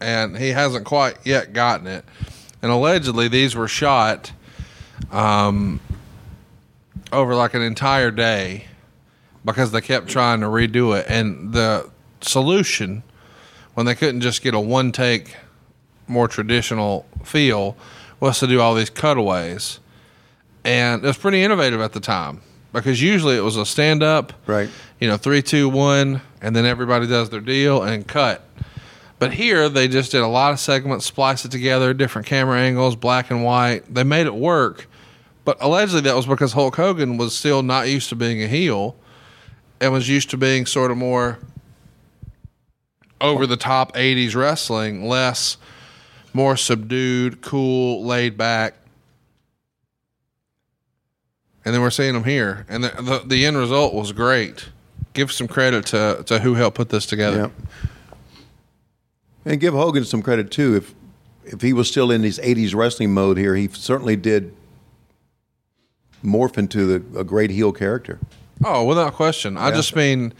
[0.00, 2.04] and he hasn't quite yet gotten it.
[2.62, 4.32] And allegedly, these were shot
[5.12, 5.80] um,
[7.12, 8.64] over like an entire day
[9.44, 11.06] because they kept trying to redo it.
[11.08, 11.88] And the
[12.20, 13.02] solution,
[13.74, 15.36] when they couldn't just get a one take,
[16.08, 17.76] more traditional feel,
[18.20, 19.80] was to do all these cutaways.
[20.64, 22.40] And it was pretty innovative at the time
[22.72, 24.68] because usually it was a stand up, Right.
[25.00, 28.42] you know, three, two, one, and then everybody does their deal and cut.
[29.18, 32.96] But here they just did a lot of segments, splice it together, different camera angles,
[32.96, 33.94] black and white.
[33.94, 34.88] They made it work.
[35.44, 38.96] But allegedly that was because Hulk Hogan was still not used to being a heel
[39.80, 41.38] and was used to being sort of more
[43.20, 45.56] over the top 80s wrestling, less
[46.36, 48.74] more subdued, cool, laid back.
[51.64, 52.66] And then we're seeing them here.
[52.68, 54.68] And the, the, the end result was great.
[55.14, 57.50] Give some credit to, to who helped put this together.
[57.50, 57.88] Yeah.
[59.46, 60.76] And give Hogan some credit too.
[60.76, 60.94] If
[61.44, 64.52] if he was still in his '80s wrestling mode here, he certainly did
[66.24, 68.18] morph into the, a great heel character.
[68.64, 69.56] Oh, without question.
[69.56, 70.34] I just mean,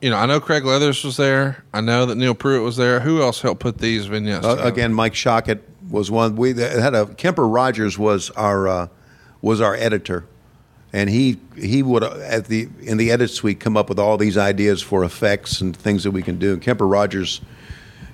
[0.00, 1.64] you know, I know Craig Leathers was there.
[1.72, 3.00] I know that Neil Pruitt was there.
[3.00, 4.46] Who else helped put these vignettes?
[4.46, 5.60] Uh, again, Mike Shockett
[5.90, 6.36] was one.
[6.36, 8.88] We had a Kemper Rogers was our uh,
[9.42, 10.26] was our editor,
[10.92, 14.16] and he he would uh, at the in the edit suite come up with all
[14.16, 16.56] these ideas for effects and things that we can do.
[16.56, 17.40] Kemper Rogers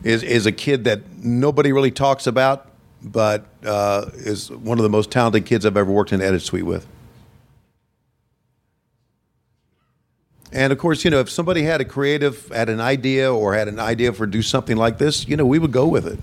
[0.03, 2.69] is is a kid that nobody really talks about,
[3.03, 6.67] but uh, is one of the most talented kids I've ever worked in edit suite
[6.67, 6.87] with.
[10.53, 13.69] And of course, you know, if somebody had a creative, had an idea, or had
[13.69, 16.19] an idea for do something like this, you know, we would go with it.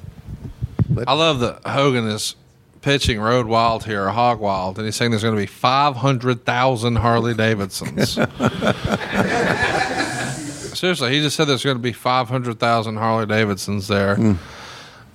[1.08, 2.36] I love that Hogan is
[2.82, 6.96] pitching Road Wild here, or Hog Wild, and he's saying there's going to be 500,000
[6.98, 8.14] Harley Davidsons.
[10.78, 14.18] Seriously, he just said there's going to be 500,000 Harley Davidsons there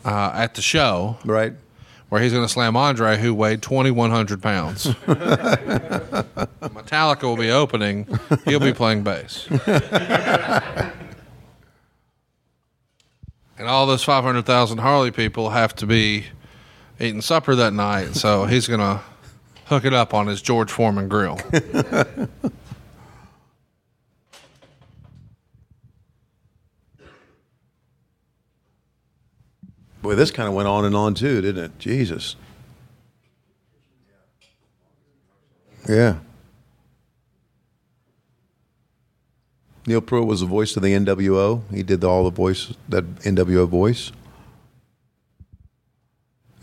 [0.04, 1.52] uh, at the show Right.
[2.08, 4.84] Where he's going to slam Andre, who weighed 2,100 pounds.
[6.64, 8.06] Metallica will be opening.
[8.44, 9.46] He'll be playing bass.
[13.58, 16.26] and all those 500,000 Harley people have to be
[16.98, 18.14] eating supper that night.
[18.14, 19.00] So he's going to
[19.66, 21.38] hook it up on his George Foreman grill.
[30.02, 31.78] Boy, this kind of went on and on too, didn't it?
[31.78, 32.36] Jesus.
[35.88, 36.18] Yeah.
[39.86, 41.62] Neil Pruitt was the voice of the NWO.
[41.72, 44.12] He did all the voice, that NWO voice.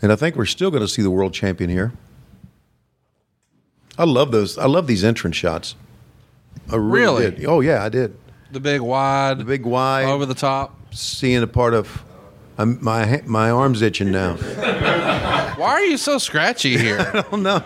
[0.00, 1.92] And I think we're still going to see the world champion here.
[3.98, 4.56] I love those.
[4.58, 5.74] I love these entrance shots.
[6.70, 7.30] I really, Really?
[7.36, 7.46] did.
[7.46, 8.16] Oh yeah, I did.
[8.52, 10.76] The big wide, The big wide over the top.
[10.94, 12.04] seeing a part of
[12.58, 14.36] I'm, my my arms itching now.
[15.56, 17.24] Why are you so scratchy here?
[17.32, 17.58] Oh no.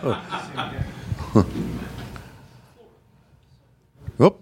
[4.16, 4.40] Whoop.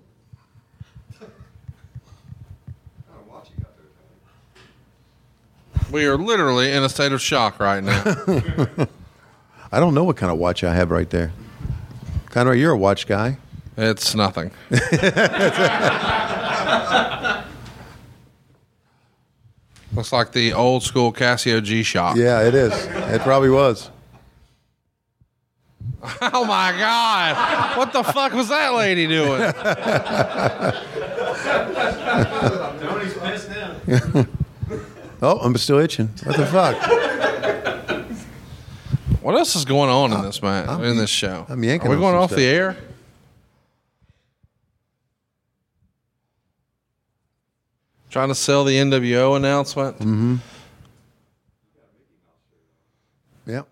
[5.90, 8.02] we are literally in a state of shock right now.
[9.72, 11.32] I don't know what kind of watch I have right there.
[12.30, 13.38] Conrad, you're a watch guy.
[13.76, 14.50] It's nothing.
[19.98, 22.16] Looks like the old school Casio G Shock.
[22.16, 22.72] Yeah, it is.
[22.86, 23.90] It probably was.
[26.22, 27.76] Oh my God.
[27.76, 29.40] What the fuck was that lady doing?
[35.20, 36.06] Oh, I'm still itching.
[36.22, 36.76] What the fuck?
[39.20, 41.44] What else is going on in this man in this show?
[41.48, 42.38] I'm yanking Are we going off stuff.
[42.38, 42.76] the air?
[48.10, 49.98] Trying to sell the NWO announcement.
[49.98, 50.36] Mm-hmm.
[53.46, 53.62] Yeah.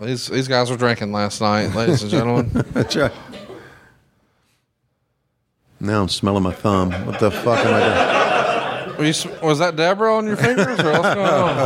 [0.00, 2.50] These these guys were drinking last night, ladies and gentlemen.
[2.72, 3.12] That's right.
[5.80, 6.92] Now I'm smelling my thumb.
[7.06, 8.98] What the fuck am I doing?
[8.98, 11.56] Were you was that Deborah on your fingers, or what's going on?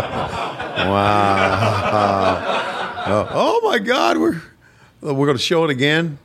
[0.88, 2.46] Wow.
[3.06, 4.40] Oh, oh my God, we're
[5.00, 6.18] we're going to show it again.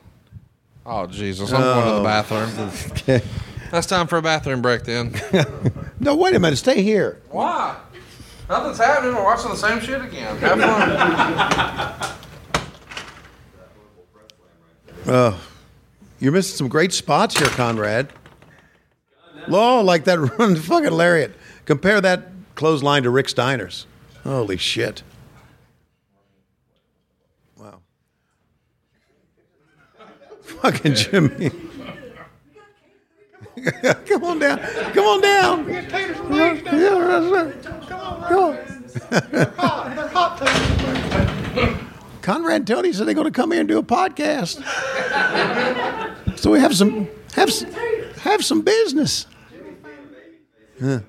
[0.85, 1.51] Oh Jesus!
[1.51, 2.69] I'm going to the bathroom.
[2.91, 3.21] Okay.
[3.75, 5.13] That's time for a bathroom break then.
[5.99, 6.57] No, wait a minute.
[6.57, 7.21] Stay here.
[7.29, 7.75] Why?
[8.49, 9.15] Nothing's happening.
[9.15, 10.37] We're watching the same shit again.
[10.37, 12.11] Have fun.
[15.07, 15.37] Uh,
[16.19, 18.11] you're missing some great spots here, Conrad.
[19.47, 21.35] Law like that run fucking lariat.
[21.65, 22.23] Compare that
[22.55, 23.85] clothesline to Rick Steiner's.
[24.23, 25.03] Holy shit.
[27.55, 27.81] Wow.
[30.41, 31.51] Fucking Jimmy.
[34.05, 34.59] Come on down.
[34.59, 35.69] Come on down.
[35.69, 37.63] Yeah, that's right.
[37.87, 38.57] Come on.
[42.21, 44.63] Conrad and Tony said they're going to come here and do a podcast.
[46.37, 47.49] So we have some have
[48.21, 49.27] have some business.
[50.81, 50.99] Yeah.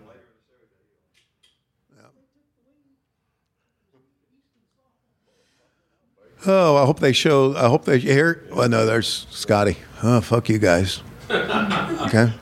[6.49, 7.57] Oh, I hope they show.
[7.57, 8.45] I hope they hear.
[8.51, 9.79] Well, oh, no, there's Scotty.
[10.03, 11.03] Oh, fuck you guys.
[11.31, 12.33] Okay.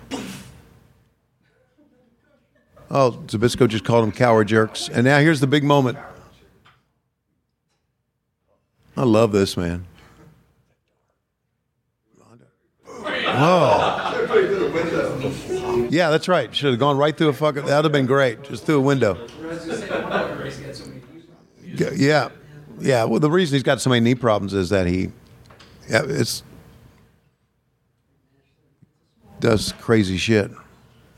[2.91, 4.89] Oh, Zbyszko just called them coward jerks.
[4.89, 5.99] And now here's the big moment.
[8.97, 9.87] I love this man.
[13.37, 14.11] Oh.
[15.91, 16.55] Yeah, that's right.
[16.55, 17.67] Should have gone right through a fucking.
[17.67, 18.43] That would have been great.
[18.43, 19.27] Just through a window.
[21.97, 22.29] Yeah,
[22.79, 23.05] yeah.
[23.05, 25.11] Well, the reason he's got so many knee problems is that he,
[25.89, 26.45] yeah, it's
[29.45, 30.51] does crazy shit.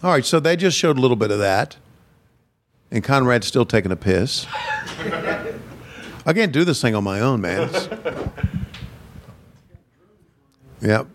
[0.03, 1.77] All right, so they just showed a little bit of that,
[2.91, 4.47] and Conrad's still taking a piss.
[6.27, 7.69] I can't do this thing on my own, man.
[7.69, 7.89] It's-
[10.83, 11.07] Yep.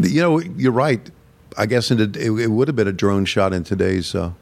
[0.00, 1.08] You know, you're right.
[1.56, 4.32] I guess in the, it, would have been a drone shot in today's uh,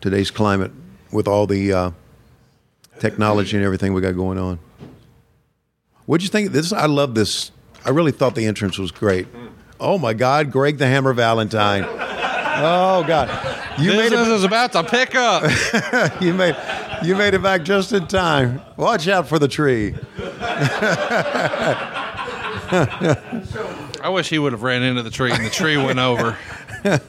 [0.00, 0.72] today's climate
[1.12, 1.90] with all the uh,
[2.98, 4.58] technology and everything we got going on.
[6.06, 6.52] What'd you think?
[6.52, 7.52] This I love this.
[7.84, 9.26] I really thought the entrance was great.
[9.80, 11.84] Oh my God, Greg the Hammer Valentine.
[11.86, 13.28] Oh God,
[13.80, 14.32] you made Business it.
[14.34, 15.42] is about to pick up.
[16.20, 16.54] You made
[17.02, 18.60] you made it back just in time.
[18.76, 19.94] Watch out for the tree.
[24.02, 26.36] I wish he would have ran into the tree and the tree went over.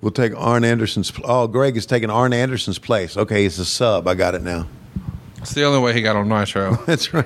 [0.00, 1.12] We'll take Arn Anderson's.
[1.22, 3.16] Oh, Greg is taking Arn Anderson's place.
[3.16, 4.08] Okay, he's a sub.
[4.08, 4.66] I got it now.
[5.36, 6.74] It's the only way he got on Nitro.
[6.86, 7.24] That's right.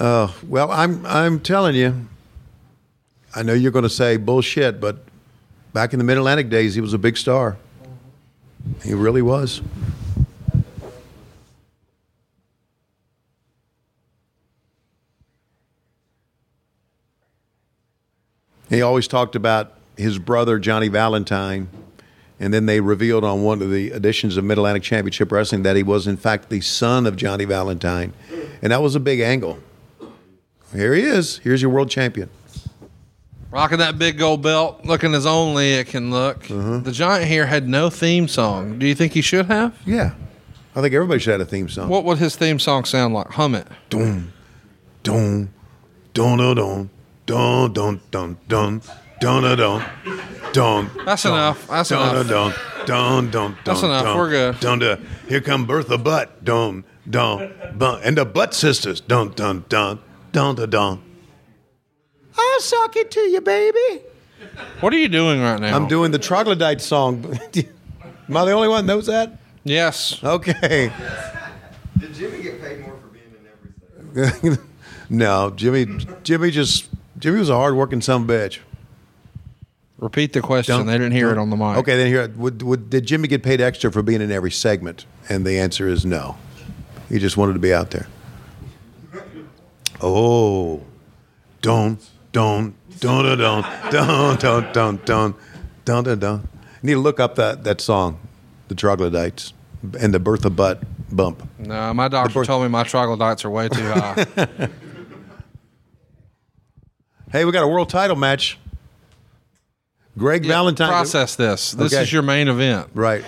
[0.00, 2.06] Oh well, I'm I'm telling you.
[3.34, 4.98] I know you're going to say bullshit, but
[5.72, 7.56] back in the Mid Atlantic days, he was a big star.
[8.84, 9.60] He really was.
[18.68, 21.68] He always talked about his brother Johnny Valentine,
[22.38, 25.74] and then they revealed on one of the editions of Mid Atlantic Championship Wrestling that
[25.74, 28.12] he was in fact the son of Johnny Valentine,
[28.62, 29.58] and that was a big angle.
[30.74, 31.38] Here he is.
[31.38, 32.30] Here's your world champion.
[33.50, 36.44] Rocking that big gold belt, looking as only it can look.
[36.44, 36.82] Mm-hmm.
[36.82, 38.78] The giant here had no theme song.
[38.78, 39.74] Do you think he should have?
[39.86, 40.12] Yeah,
[40.76, 41.88] I think everybody should have a theme song.
[41.88, 43.28] What would his theme song sound like?
[43.28, 43.66] Hum it.
[43.88, 44.32] Dun,
[45.02, 45.48] dun,
[46.12, 46.90] dun, dun,
[47.24, 48.82] dun, dun, dun, dun, dun,
[49.18, 49.84] dun, dun, dun,
[50.52, 50.90] dun.
[51.06, 51.66] That's dun, enough.
[51.68, 52.28] That's dun, enough.
[52.28, 52.54] Dun,
[52.86, 54.04] dun, dun, That's dun, enough.
[54.04, 54.60] dun, We're good.
[54.60, 55.06] Dun, dun.
[55.26, 56.44] Here come Bertha Butt.
[56.44, 58.02] Dun, dun, dun.
[58.04, 59.00] And the Butt Sisters.
[59.00, 60.00] Dun, dun, dun,
[60.32, 61.02] dun, dun, dun.
[62.36, 64.02] I'll suck it to you, baby.
[64.80, 65.74] What are you doing right now?
[65.76, 67.24] I'm doing the Troglodyte song.
[68.28, 69.38] Am I the only one that knows that?
[69.64, 70.22] Yes.
[70.22, 70.92] Okay.
[71.98, 73.46] Did Jimmy get paid more for being in
[74.22, 74.60] every segment?
[75.10, 75.86] no, Jimmy.
[76.22, 76.88] Jimmy just.
[77.18, 78.58] Jimmy was a hard-working son of a bitch.
[79.98, 80.76] Repeat the question.
[80.76, 81.78] Don't- they didn't hear it on the mic.
[81.78, 82.28] Okay, then here.
[82.36, 85.06] Would, would, did Jimmy get paid extra for being in every segment?
[85.28, 86.36] And the answer is no.
[87.08, 88.06] He just wanted to be out there.
[90.00, 90.82] Oh,
[91.62, 91.98] don't,
[92.32, 93.38] don't, don't, don't,
[93.90, 95.36] don't, don't, don't, don't, don't,
[95.84, 96.48] don't, don't, don't.
[96.82, 98.18] Need to look up that, that song,
[98.68, 99.52] the Troglodytes,
[99.98, 100.82] and the Bertha Butt
[101.14, 101.42] bump.
[101.58, 104.24] No, my doctor birth- told me my troglodytes are way too high.
[107.32, 108.58] Hey, we got a world title match.
[110.16, 110.88] Greg Valentine.
[110.88, 111.72] Process this.
[111.72, 112.02] This Okay.
[112.02, 112.88] is your main event.
[112.94, 113.24] Right.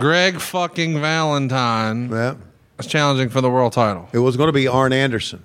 [0.00, 2.34] Greg fucking Valentine Yeah.
[2.78, 4.08] is challenging for the world title.
[4.12, 5.42] It was going to be Arn Anderson.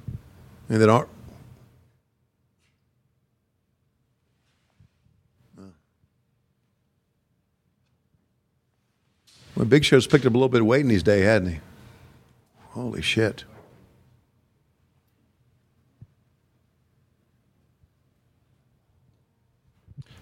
[0.71, 1.05] And then Arn.
[9.57, 11.59] Well, Big Show's picked up a little bit of weight in these days, hadn't he?
[12.69, 13.43] Holy shit.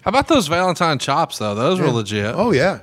[0.00, 1.54] How about those Valentine chops though?
[1.54, 2.34] Those were legit.
[2.34, 2.80] Oh, yeah.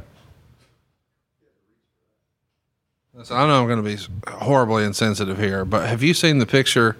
[3.14, 6.46] Listen, I know I'm going to be horribly insensitive here, but have you seen the
[6.46, 6.96] picture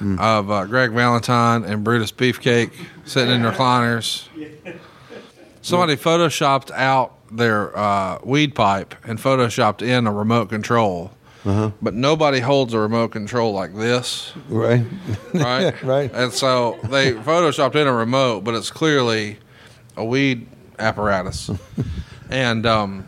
[0.00, 2.72] of uh, Greg Valentine and Brutus Beefcake
[3.04, 4.26] sitting in recliners?
[5.62, 11.10] Somebody photoshopped out their uh, weed pipe and photoshopped in a remote control,
[11.44, 14.84] but nobody holds a remote control like this, Right.
[15.34, 15.74] right?
[15.84, 16.10] Right.
[16.14, 19.38] And so they photoshopped in a remote, but it's clearly
[19.96, 20.46] a weed
[20.78, 21.50] apparatus.
[22.30, 23.04] and um,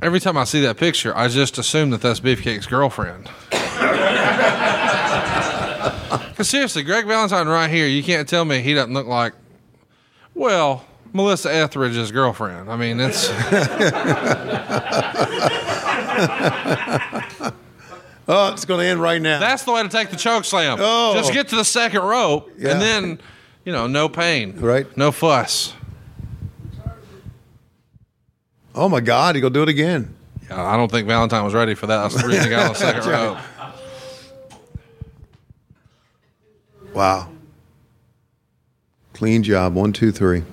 [0.00, 3.28] every time I see that picture, I just assume that that's Beefcake's girlfriend.
[6.36, 9.32] Because seriously, Greg Valentine right here, you can't tell me he doesn't look like,
[10.34, 10.84] well,
[11.14, 12.70] Melissa Etheridge's girlfriend.
[12.70, 13.30] I mean, it's
[18.28, 19.38] Oh, it's going to end right now.
[19.38, 20.78] that's the way to take the choke slam.
[20.80, 21.14] Oh.
[21.14, 22.72] Just get to the second rope, Yeah.
[22.72, 23.20] and then,
[23.64, 24.84] you know, no pain, Right.
[24.96, 25.74] No fuss.
[28.74, 29.36] oh, my God.
[29.36, 30.14] He's going to do it again.
[30.50, 32.02] I don't think Valentine was ready for that.
[32.02, 33.38] That's the reason he got on the second rope.
[36.96, 37.28] Wow.
[39.12, 39.74] Clean job.
[39.74, 40.44] One, two, three.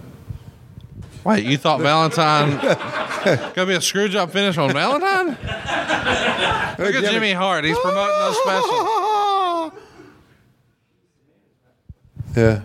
[1.24, 2.58] Wait, you thought Valentine
[3.56, 5.28] gonna be a screw job finish on Valentine?
[5.30, 7.64] Look at Jimmy Hart.
[7.64, 9.00] He's promoting those specials.
[12.36, 12.62] Yeah.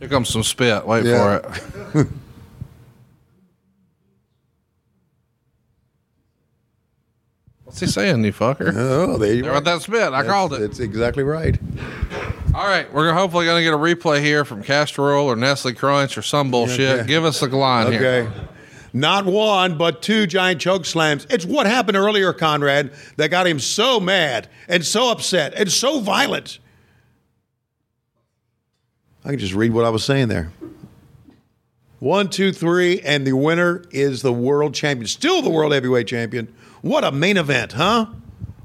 [0.00, 0.84] Here comes some spit.
[0.84, 1.38] Wait Yeah.
[1.38, 2.06] for it.
[7.66, 8.72] What's he saying, you fucker?
[8.76, 10.12] Oh, there you went that spit.
[10.12, 10.60] I called it.
[10.60, 11.58] That's exactly right.
[12.54, 15.74] All right, we're hopefully going to get a replay here from Castor Oil or Nestle
[15.74, 17.00] Crunch or some bullshit.
[17.00, 17.06] Okay.
[17.08, 18.24] Give us the line here.
[18.28, 18.30] Okay.
[18.92, 21.26] Not one, but two giant choke slams.
[21.28, 25.98] It's what happened earlier, Conrad, that got him so mad and so upset and so
[26.00, 26.60] violent.
[29.24, 30.52] I can just read what I was saying there.
[31.98, 35.08] One, two, three, and the winner is the world champion.
[35.08, 36.54] Still the world heavyweight champion.
[36.86, 38.06] What a main event, huh?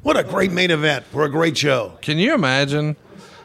[0.04, 1.94] What a great main event for a great show.
[2.04, 2.96] Can you imagine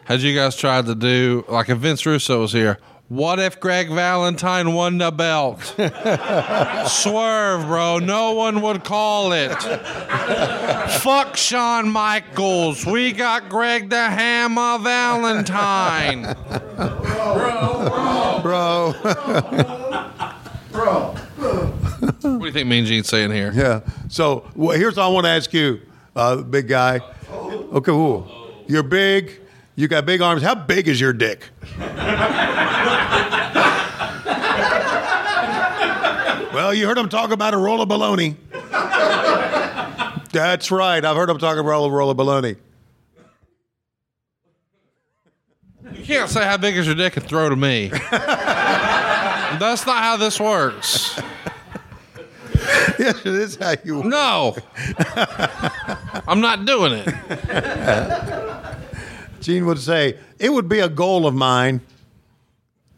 [0.04, 2.78] had you guys tried to do like if Vince Russo was here?
[3.08, 5.62] What if Greg Valentine won the belt?
[6.90, 8.00] Swerve, bro.
[8.00, 9.54] No one would call it.
[11.00, 12.84] Fuck Shawn Michaels.
[12.84, 16.36] We got Greg the Hammer Valentine.
[18.42, 18.92] Bro.
[22.34, 23.52] What do you think Mean Gene's saying here?
[23.54, 23.80] Yeah.
[24.08, 25.80] So well, here's what I want to ask you,
[26.14, 27.00] uh, big guy.
[27.30, 27.92] Okay.
[28.68, 29.40] You're big.
[29.76, 30.42] You got big arms.
[30.42, 31.50] How big is your dick?
[36.52, 38.36] well, you heard him talk about a roll of baloney.
[40.32, 41.04] That's right.
[41.04, 42.56] I've heard him talk about a roll of baloney.
[45.92, 47.88] You can't say how big is your dick and throw to me.
[48.10, 51.20] That's not how this works.
[52.98, 54.02] Yes, it is how you.
[54.04, 54.56] No.
[56.26, 57.14] I'm not doing it.
[59.40, 61.80] Gene would say it would be a goal of mine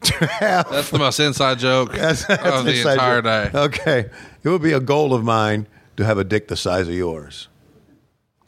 [0.03, 0.71] to have.
[0.71, 3.53] That's the most inside joke That's, that's of the entire joke.
[3.53, 3.59] day.
[3.59, 4.11] Okay.
[4.43, 5.67] It would be a goal of mine
[5.97, 7.49] to have a dick the size of yours.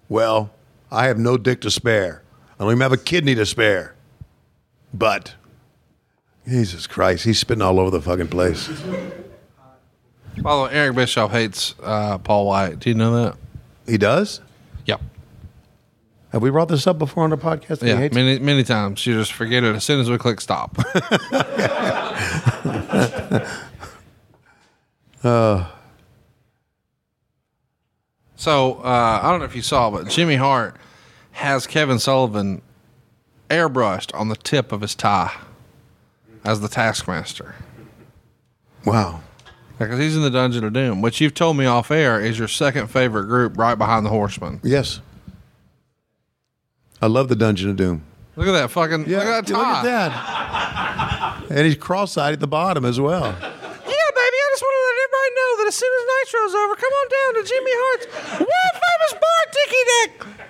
[0.09, 0.51] Well,
[0.91, 2.23] I have no dick to spare.
[2.59, 3.95] I don't even have a kidney to spare.
[4.95, 5.35] But,
[6.49, 8.69] Jesus Christ, he's spitting all over the fucking place.
[10.39, 12.79] By the way, Eric Bischoff hates uh, Paul White.
[12.81, 13.37] Do you know that?
[13.87, 14.41] He does?
[14.87, 15.01] Yep.
[16.33, 17.81] Have we brought this up before on the podcast?
[17.81, 18.15] that he Yeah, hates?
[18.15, 19.05] many many times.
[19.07, 20.77] You just forget it as soon as we click stop.
[28.37, 30.77] So uh, I don't know if you saw, but Jimmy Hart
[31.33, 32.63] has Kevin Sullivan
[33.51, 35.37] airbrushed on the tip of his tie
[36.45, 37.55] as the Taskmaster.
[38.85, 39.21] Wow.
[39.81, 42.49] Because he's in the Dungeon of Doom, which you've told me off air is your
[42.49, 44.61] second favorite group right behind the Horsemen.
[44.63, 45.01] Yes.
[47.01, 48.03] I love the Dungeon of Doom.
[48.37, 49.59] Look at that fucking look at that tie.
[49.59, 51.51] Look at that.
[51.51, 53.25] and he's cross-eyed at the bottom as well.
[53.25, 53.57] Yeah, baby,
[53.89, 57.09] I just want to let everybody know that as soon as Nitro's over, come on
[57.09, 58.07] down to Jimmy Hart's
[58.39, 60.50] world famous bar, Tiki Deck.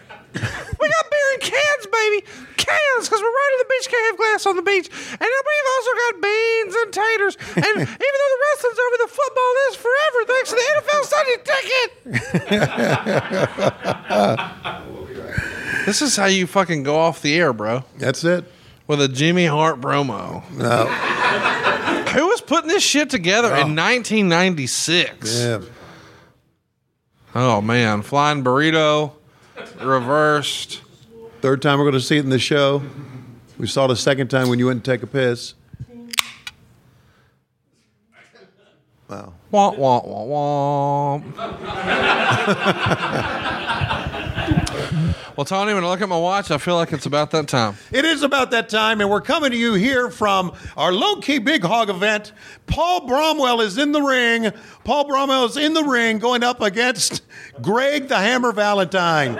[0.81, 2.25] We got beer in cans, baby.
[2.57, 3.89] Cans, because we're right on the beach.
[3.91, 4.89] Can't have glass on the beach.
[4.89, 7.37] And then we've also got beans and taters.
[7.57, 11.39] And even though the wrestling's over, the football is forever thanks to the NFL Sunday
[11.45, 11.89] ticket.
[15.87, 17.85] this is how you fucking go off the air, bro.
[17.99, 18.45] That's it.
[18.87, 20.43] With a Jimmy Hart promo.
[22.11, 25.39] Who was putting this shit together in 1996?
[25.39, 25.61] Yeah.
[27.35, 29.13] Oh man, flying burrito,
[29.83, 30.83] reversed.
[31.41, 32.83] Third time we're going to see it in the show.
[33.59, 35.55] We saw it the second time when you went to take a piss.
[39.09, 39.33] Wow.
[39.53, 43.57] Womp womp womp womp.
[45.41, 47.75] well, Tony, when I look at my watch, I feel like it's about that time.
[47.91, 51.39] It is about that time, and we're coming to you here from our low key
[51.39, 52.33] big hog event.
[52.67, 54.53] Paul Bromwell is in the ring.
[54.85, 57.23] Paul Bromwell is in the ring going up against
[57.63, 59.33] Greg the Hammer Valentine.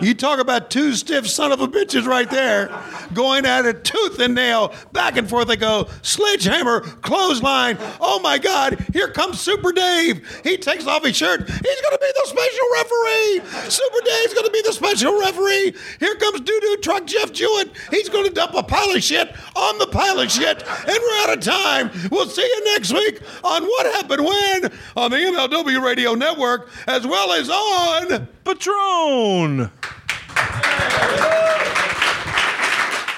[0.00, 2.70] You talk about two stiff son of a bitches right there
[3.12, 4.74] going at it tooth and nail.
[4.92, 5.88] Back and forth they go.
[6.02, 7.76] Sledgehammer, clothesline.
[8.00, 10.40] Oh my God, here comes Super Dave.
[10.42, 11.48] He takes off his shirt.
[11.48, 13.70] He's going to be the special referee.
[13.70, 15.74] Super Dave's going to be the special referee.
[16.00, 17.70] Here comes Doo Doo Truck Jeff Jewett.
[17.90, 20.62] He's going to dump a pile of shit on the pile of shit.
[20.66, 21.90] And we're out of time.
[22.10, 27.06] We'll see you next week on What Happened When on the MLW Radio Network as
[27.06, 28.28] well as on.
[28.44, 29.70] Patreon.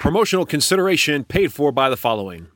[0.00, 2.46] Promotional consideration paid for by the following.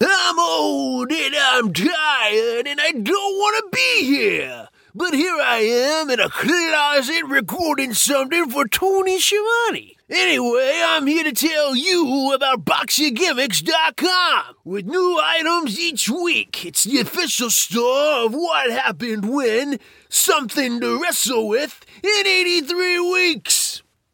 [0.00, 4.68] I'm old and I'm tired and I don't want to be here.
[4.94, 9.96] But here I am in a closet recording something for Tony Schiavone.
[10.10, 14.54] Anyway, I'm here to tell you about BoxOfGimmicks.com.
[14.64, 19.78] With new items each week, it's the official store of what happened when,
[20.08, 23.57] something to wrestle with in 83 weeks.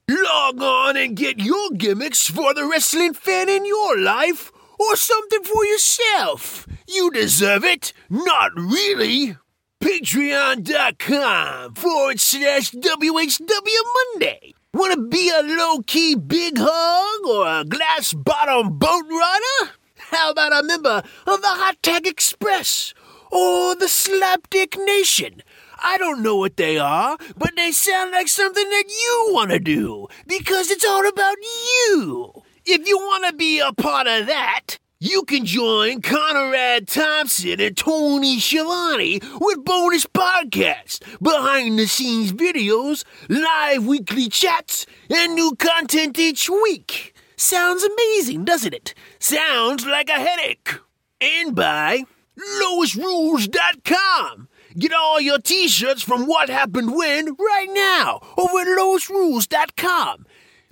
[0.08, 5.42] Log on and get your gimmicks for the wrestling fan in your life or something
[5.42, 6.66] for yourself.
[6.86, 7.94] You deserve it.
[8.10, 9.36] Not really.
[9.82, 13.80] Patreon.com forward slash WHW
[14.12, 14.54] Monday.
[14.74, 19.72] Want to be a low key big hog or a glass bottom boat rider?
[20.10, 22.92] How about a member of the Hot Tag Express
[23.30, 25.42] or the Slapdick Nation?
[25.86, 29.58] I don't know what they are, but they sound like something that you want to
[29.58, 32.42] do because it's all about you.
[32.64, 37.76] If you want to be a part of that, you can join Conrad Thompson and
[37.76, 46.18] Tony Schiavone with bonus podcasts, behind the scenes videos, live weekly chats, and new content
[46.18, 47.14] each week.
[47.36, 48.94] Sounds amazing, doesn't it?
[49.18, 50.78] Sounds like a headache.
[51.20, 52.04] And by
[52.62, 54.48] LoisRules.com.
[54.76, 60.26] Get all your t shirts from What Happened When right now over at LoisRules.com.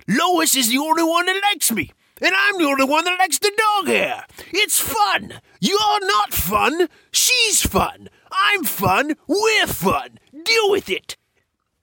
[0.09, 1.91] Lois is the only one that likes me.
[2.21, 4.25] And I'm the only one that likes the dog hair.
[4.51, 5.39] It's fun.
[5.61, 6.89] You're not fun.
[7.11, 8.09] She's fun.
[8.29, 9.15] I'm fun.
[9.25, 10.19] We're fun.
[10.31, 11.15] Deal with it.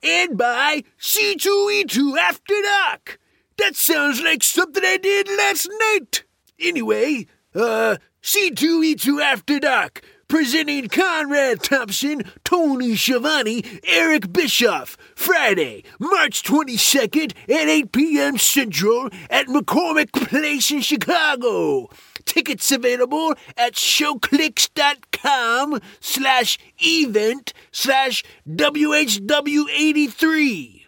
[0.03, 3.19] And by C2E2 After Dark.
[3.57, 6.23] That sounds like something I did last night.
[6.59, 7.25] Anyway,
[7.55, 10.01] uh, C2E2 After Dark.
[10.31, 18.37] Presenting Conrad Thompson, Tony Schiavone, Eric Bischoff, Friday, March 22nd at 8 p.m.
[18.37, 21.89] Central at McCormick Place in Chicago.
[22.23, 30.85] Tickets available at showclix.com slash event slash WHW83.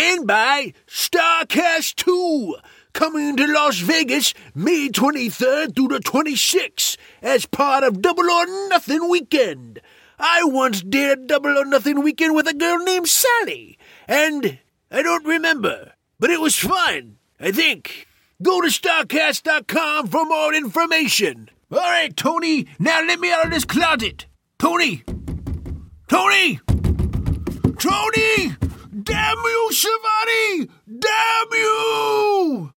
[0.00, 2.56] And by Starrcast 2
[2.96, 9.10] coming to Las Vegas May 23rd through the 26th as part of Double or Nothing
[9.10, 9.82] Weekend.
[10.18, 13.78] I once did Double or Nothing Weekend with a girl named Sally,
[14.08, 14.58] and
[14.90, 18.08] I don't remember, but it was fun, I think.
[18.42, 21.50] Go to Starrcast.com for more information.
[21.70, 24.24] All right, Tony, now let me out of this closet.
[24.58, 25.04] Tony!
[26.08, 26.60] Tony!
[27.78, 28.56] Tony!
[29.02, 30.70] Damn you, Schiavone!
[30.98, 32.72] Damn you!